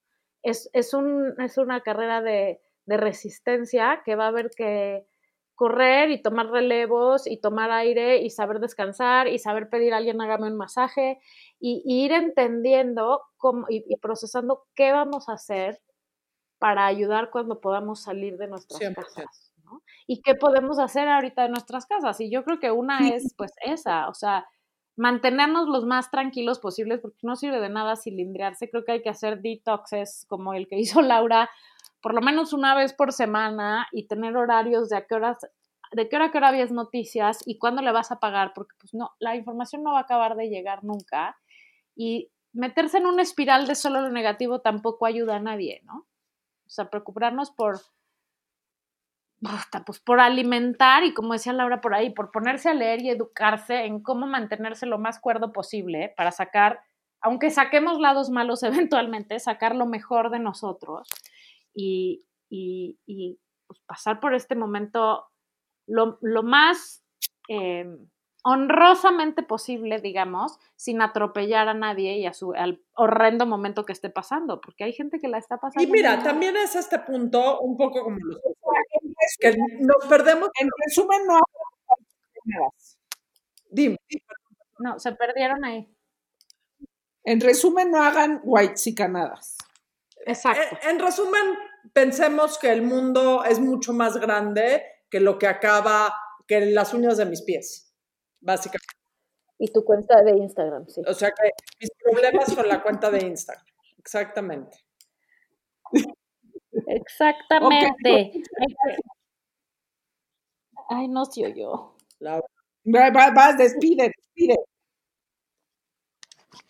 es, 0.44 0.70
es 0.74 0.94
un, 0.94 1.34
es 1.42 1.58
una 1.58 1.82
carrera 1.82 2.22
de, 2.22 2.62
de 2.86 2.98
resistencia 2.98 4.02
que 4.06 4.16
va 4.16 4.26
a 4.26 4.30
haber 4.30 4.50
que 4.56 5.06
correr 5.56 6.10
y 6.10 6.22
tomar 6.22 6.48
relevos 6.48 7.28
y 7.28 7.40
tomar 7.40 7.72
aire 7.72 8.18
y 8.18 8.32
saber 8.32 8.60
descansar 8.60 9.28
y 9.28 9.38
saber 9.38 9.70
pedir 9.70 9.94
a 9.94 9.98
alguien 9.98 10.20
hágame 10.20 10.48
un 10.48 10.58
masaje 10.58 11.20
y, 11.60 11.84
y 11.86 12.06
ir 12.06 12.14
entendiendo 12.14 13.22
cómo, 13.38 13.68
y, 13.70 13.86
y 13.88 13.98
procesando 13.98 14.66
qué 14.74 14.92
vamos 14.92 15.30
a 15.30 15.34
hacer 15.34 15.80
para 16.58 16.86
ayudar 16.86 17.32
cuando 17.32 17.60
podamos 17.60 18.02
salir 18.02 18.38
de 18.38 18.48
nuestras 18.48 18.80
100%. 18.80 18.96
casas, 18.96 19.52
¿no? 19.64 19.82
Y 20.08 20.22
qué 20.22 20.36
podemos 20.36 20.80
hacer 20.80 21.08
ahorita 21.08 21.46
en 21.46 21.52
nuestras 21.52 21.86
casas. 21.86 22.20
Y 22.22 22.30
yo 22.32 22.44
creo 22.44 22.60
que 22.60 22.72
una 22.72 23.10
es 23.10 23.34
pues 23.36 23.52
esa, 23.64 24.10
o 24.10 24.14
sea, 24.14 24.46
mantenernos 24.96 25.68
los 25.68 25.86
más 25.86 26.12
tranquilos 26.12 26.60
posibles 26.60 27.00
porque 27.02 27.18
no 27.24 27.36
sirve 27.36 27.60
de 27.60 27.70
nada 27.70 27.96
cilindriarse. 27.96 28.70
Creo 28.70 28.86
que 28.86 28.92
hay 28.92 29.02
que 29.02 29.10
hacer 29.10 29.42
detoxes 29.42 30.26
como 30.28 30.54
el 30.54 30.68
que 30.68 30.78
hizo 30.80 31.02
Laura 31.02 31.50
por 32.02 32.14
lo 32.14 32.22
menos 32.22 32.54
una 32.54 32.76
vez 32.76 32.94
por 32.94 33.14
semana 33.14 33.88
y 33.92 34.08
tener 34.08 34.36
horarios 34.36 34.90
de 34.90 34.98
a 34.98 35.06
qué 35.06 35.16
horas 35.16 35.38
de 35.92 36.08
qué 36.08 36.16
hora 36.16 36.26
a 36.26 36.32
qué 36.32 36.38
hora 36.38 36.66
noticias 36.68 37.40
y 37.46 37.58
cuándo 37.58 37.82
le 37.82 37.92
vas 37.92 38.12
a 38.12 38.20
pagar 38.20 38.54
porque 38.54 38.76
pues 38.80 38.94
no, 38.94 39.12
la 39.20 39.36
información 39.36 39.84
no 39.84 39.92
va 39.92 40.00
a 40.00 40.04
acabar 40.04 40.36
de 40.36 40.50
llegar 40.50 40.84
nunca 40.84 41.38
y 41.96 42.32
meterse 42.54 42.98
en 42.98 43.06
una 43.06 43.22
espiral 43.22 43.68
de 43.68 43.76
solo 43.76 44.02
lo 44.02 44.10
negativo 44.10 44.62
tampoco 44.62 45.06
ayuda 45.06 45.36
a 45.36 45.40
nadie, 45.40 45.82
¿no? 45.84 46.08
O 46.66 46.70
sea, 46.70 46.90
preocuparnos 46.90 47.52
por, 47.52 47.82
pues 49.86 50.00
por 50.00 50.20
alimentar 50.20 51.04
y 51.04 51.14
como 51.14 51.34
decía 51.34 51.54
Laura 51.54 51.82
por 51.82 51.94
ahí, 51.94 52.12
por 52.12 52.32
ponerse 52.32 52.70
a 52.70 52.74
leer 52.74 53.02
y 53.02 53.10
educarse 53.10 53.86
en 53.86 54.02
cómo 54.02 54.28
mantenerse 54.28 54.86
lo 54.86 54.98
más 54.98 55.20
cuerdo 55.20 55.52
posible 55.52 56.14
para 56.16 56.32
sacar, 56.32 56.80
aunque 57.20 57.50
saquemos 57.50 58.00
lados 58.00 58.30
malos 58.30 58.64
eventualmente, 58.64 59.40
sacar 59.40 59.76
lo 59.76 59.86
mejor 59.86 60.30
de 60.30 60.40
nosotros 60.40 61.10
y, 61.74 62.26
y, 62.50 63.00
y, 63.06 63.40
pues, 63.68 63.80
pasar 63.86 64.20
por 64.20 64.34
este 64.34 64.56
momento 64.56 65.26
lo, 65.88 66.18
lo 66.22 66.44
más 66.44 67.04
eh, 67.50 67.86
honrosamente 68.44 69.44
posible, 69.44 70.00
digamos, 70.00 70.58
sin 70.76 71.02
atropellar 71.02 71.68
a 71.68 71.74
nadie 71.74 72.18
y 72.18 72.26
a 72.26 72.34
su, 72.34 72.54
al 72.54 72.82
horrendo 72.94 73.46
momento 73.46 73.86
que 73.86 73.94
esté 73.94 74.10
pasando, 74.10 74.62
porque 74.62 74.84
hay 74.84 74.94
gente 74.94 75.20
que 75.20 75.28
la 75.28 75.38
está 75.38 75.58
pasando. 75.58 75.88
Y 75.88 75.92
mira, 75.92 76.22
también 76.24 76.56
es 76.58 76.76
este 76.76 77.00
punto 77.00 77.60
un 77.62 77.78
poco 77.78 78.04
como 78.04 78.18
los 78.18 78.40
que 79.40 79.56
nos 79.80 80.06
perdemos. 80.08 80.50
En 80.60 80.70
resumen, 80.86 81.22
no 81.28 81.34
hagan 81.34 82.72
Dime, 83.70 83.98
No, 84.80 85.00
se 85.00 85.12
perdieron 85.14 85.64
ahí. 85.64 85.88
En 87.24 87.40
resumen, 87.40 87.92
no 87.92 88.02
hagan 88.02 88.42
white 88.44 88.78
Exacto. 90.26 90.78
En, 90.84 90.96
en 90.96 91.00
resumen, 91.00 91.58
pensemos 91.94 92.58
que 92.58 92.72
el 92.72 92.82
mundo 92.82 93.44
es 93.44 93.60
mucho 93.60 93.94
más 93.94 94.18
grande 94.18 94.84
que 95.10 95.20
lo 95.20 95.38
que 95.38 95.48
acaba, 95.48 96.14
que 96.48 96.66
las 96.68 96.94
uñas 96.94 97.18
de 97.18 97.26
mis 97.26 97.42
pies, 97.42 97.94
básicamente. 98.40 98.96
Y 99.60 99.72
tu 99.72 99.84
cuenta 99.84 100.22
de 100.24 100.32
Instagram, 100.38 100.88
sí. 100.88 101.02
O 101.06 101.14
sea 101.14 101.30
que 101.30 101.52
mis 101.80 101.90
problemas 102.04 102.56
con 102.56 102.68
la 102.68 102.82
cuenta 102.82 103.12
de 103.12 103.26
Instagram. 103.26 103.66
Exactamente. 104.00 104.78
Exactamente. 106.88 108.42
Ay, 110.90 111.08
no 111.08 111.26
se 111.26 111.46
oyó. 111.46 111.96
Laura. 112.20 112.48
Vas, 112.84 113.14
vas, 113.14 113.34
vas, 113.34 113.58
despide, 113.58 114.12
despide. 114.18 114.56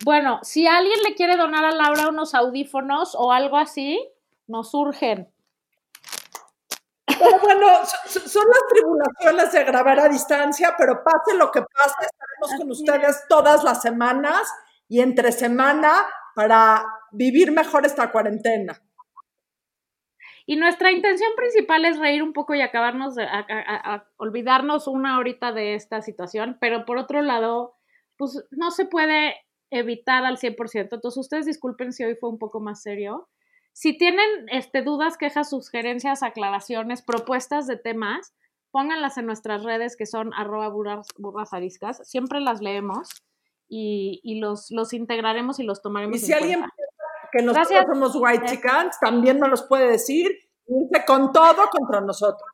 Bueno, 0.04 0.40
si 0.44 0.68
alguien 0.68 1.00
le 1.04 1.16
quiere 1.16 1.38
donar 1.38 1.64
a 1.66 1.72
Laura 1.72 2.10
unos 2.10 2.34
audífonos 2.36 3.16
o 3.16 3.32
algo 3.32 3.58
así, 3.58 4.00
nos 4.48 4.72
surgen. 4.72 5.32
Pero 7.06 7.40
bueno, 7.42 7.68
so- 7.86 7.98
so- 8.20 8.28
son 8.28 8.48
las 8.48 8.62
tribulaciones 8.70 9.52
de 9.52 9.64
grabar 9.64 10.00
a 10.00 10.10
distancia, 10.10 10.74
pero 10.78 11.04
pase 11.04 11.36
lo 11.38 11.52
que 11.52 11.62
pase, 11.62 11.96
estaremos 12.06 12.60
con 12.60 12.72
ustedes 12.72 13.24
todas 13.28 13.64
las 13.64 13.82
semanas 13.82 14.52
y 14.88 15.02
entre 15.02 15.32
semana 15.32 15.92
para 16.36 16.84
vivir 17.12 17.52
mejor 17.52 17.86
esta 17.86 18.12
cuarentena. 18.12 18.82
Y 20.48 20.56
nuestra 20.56 20.92
intención 20.92 21.30
principal 21.36 21.86
es 21.86 22.00
reír 22.00 22.24
un 22.24 22.34
poco 22.34 22.56
y 22.56 22.62
acabarnos, 22.62 23.16
de, 23.16 23.24
a, 23.24 23.46
a- 23.48 23.94
a 23.96 24.06
olvidarnos 24.18 24.88
una 24.88 25.20
horita 25.20 25.52
de 25.52 25.76
esta 25.76 26.02
situación, 26.02 26.58
pero 26.60 26.86
por 26.86 26.98
otro 26.98 27.22
lado, 27.22 27.76
pues 28.18 28.44
no 28.52 28.72
se 28.72 28.86
puede 28.86 29.36
evitar 29.72 30.26
al 30.26 30.38
100%. 30.38 30.90
Entonces, 30.94 31.18
ustedes 31.18 31.46
disculpen 31.46 31.94
si 31.94 32.04
hoy 32.04 32.16
fue 32.16 32.30
un 32.30 32.38
poco 32.38 32.60
más 32.60 32.82
serio. 32.84 33.28
Si 33.74 33.98
tienen 33.98 34.28
este, 34.52 34.82
dudas, 34.84 35.18
quejas, 35.18 35.50
sugerencias, 35.50 36.24
aclaraciones, 36.24 37.02
propuestas 37.02 37.68
de 37.68 37.78
temas, 37.78 38.34
pónganlas 38.72 39.18
en 39.18 39.26
nuestras 39.26 39.64
redes 39.64 39.96
que 39.98 40.06
son 40.06 40.34
arroba 40.34 40.68
burras, 40.70 41.08
burras 41.18 41.54
ariscas. 41.54 42.02
Siempre 42.08 42.42
las 42.42 42.62
leemos 42.62 43.10
y, 43.70 44.20
y 44.24 44.40
los, 44.40 44.72
los 44.72 44.94
integraremos 44.94 45.60
y 45.60 45.64
los 45.64 45.82
tomaremos 45.82 46.18
Y 46.18 46.20
si 46.20 46.34
en 46.34 46.38
alguien 46.40 46.60
cuenta. 46.60 46.76
piensa 46.76 47.30
que 47.32 47.42
nosotros 47.44 47.70
Gracias. 47.70 47.86
somos 47.88 48.16
white 48.16 48.46
chickens, 48.46 49.00
también 49.00 49.40
nos 49.40 49.50
los 49.50 49.64
puede 49.64 49.90
decir. 49.92 50.28
dice 50.68 51.06
con 51.08 51.32
todo 51.32 51.70
contra 51.72 52.02
nosotros. 52.02 52.50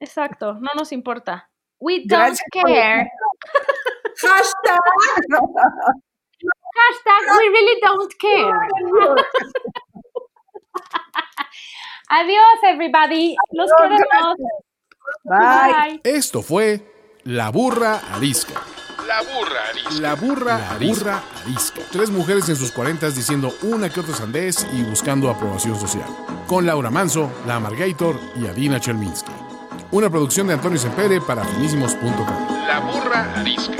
Exacto, 0.00 0.54
no 0.54 0.68
nos 0.76 0.92
importa. 0.92 1.50
We 1.78 2.04
don't 2.06 2.38
Gracias 2.40 2.48
care. 2.50 3.10
Hashtag 4.22 4.78
Hashtag 6.76 7.22
we 7.38 7.44
really 7.48 7.80
don't 7.80 8.12
care. 8.18 8.52
Adiós, 12.10 12.58
everybody. 12.64 13.36
Los 13.52 13.70
queremos. 13.78 14.36
Bye. 15.24 16.00
Esto 16.04 16.42
fue 16.42 16.80
La 17.24 17.50
Burra 17.50 18.00
Arisca. 18.12 18.60
La 19.06 19.22
burra 19.22 19.60
arisca. 19.70 20.00
La 20.00 20.14
burra, 20.14 20.58
la 20.58 20.74
burra 20.78 21.22
arisca. 21.42 21.82
Tres 21.90 22.10
mujeres 22.10 22.48
en 22.48 22.54
sus 22.56 22.70
cuarentas 22.70 23.16
diciendo 23.16 23.52
una 23.62 23.88
que 23.90 24.00
otra 24.00 24.14
sandés 24.14 24.64
y 24.72 24.82
buscando 24.84 25.28
aprobación 25.30 25.78
social. 25.80 26.06
Con 26.46 26.64
Laura 26.64 26.90
Manso, 26.90 27.28
La 27.46 27.56
Amargator 27.56 28.20
y 28.36 28.46
Adina 28.46 28.78
Chelminsky. 28.78 29.32
Una 29.90 30.08
producción 30.10 30.46
de 30.46 30.54
Antonio 30.54 30.78
Sempere 30.78 31.20
para 31.20 31.44
finísimos.com. 31.44 32.66
La 32.68 32.78
burra 32.80 33.34
arisca. 33.34 33.74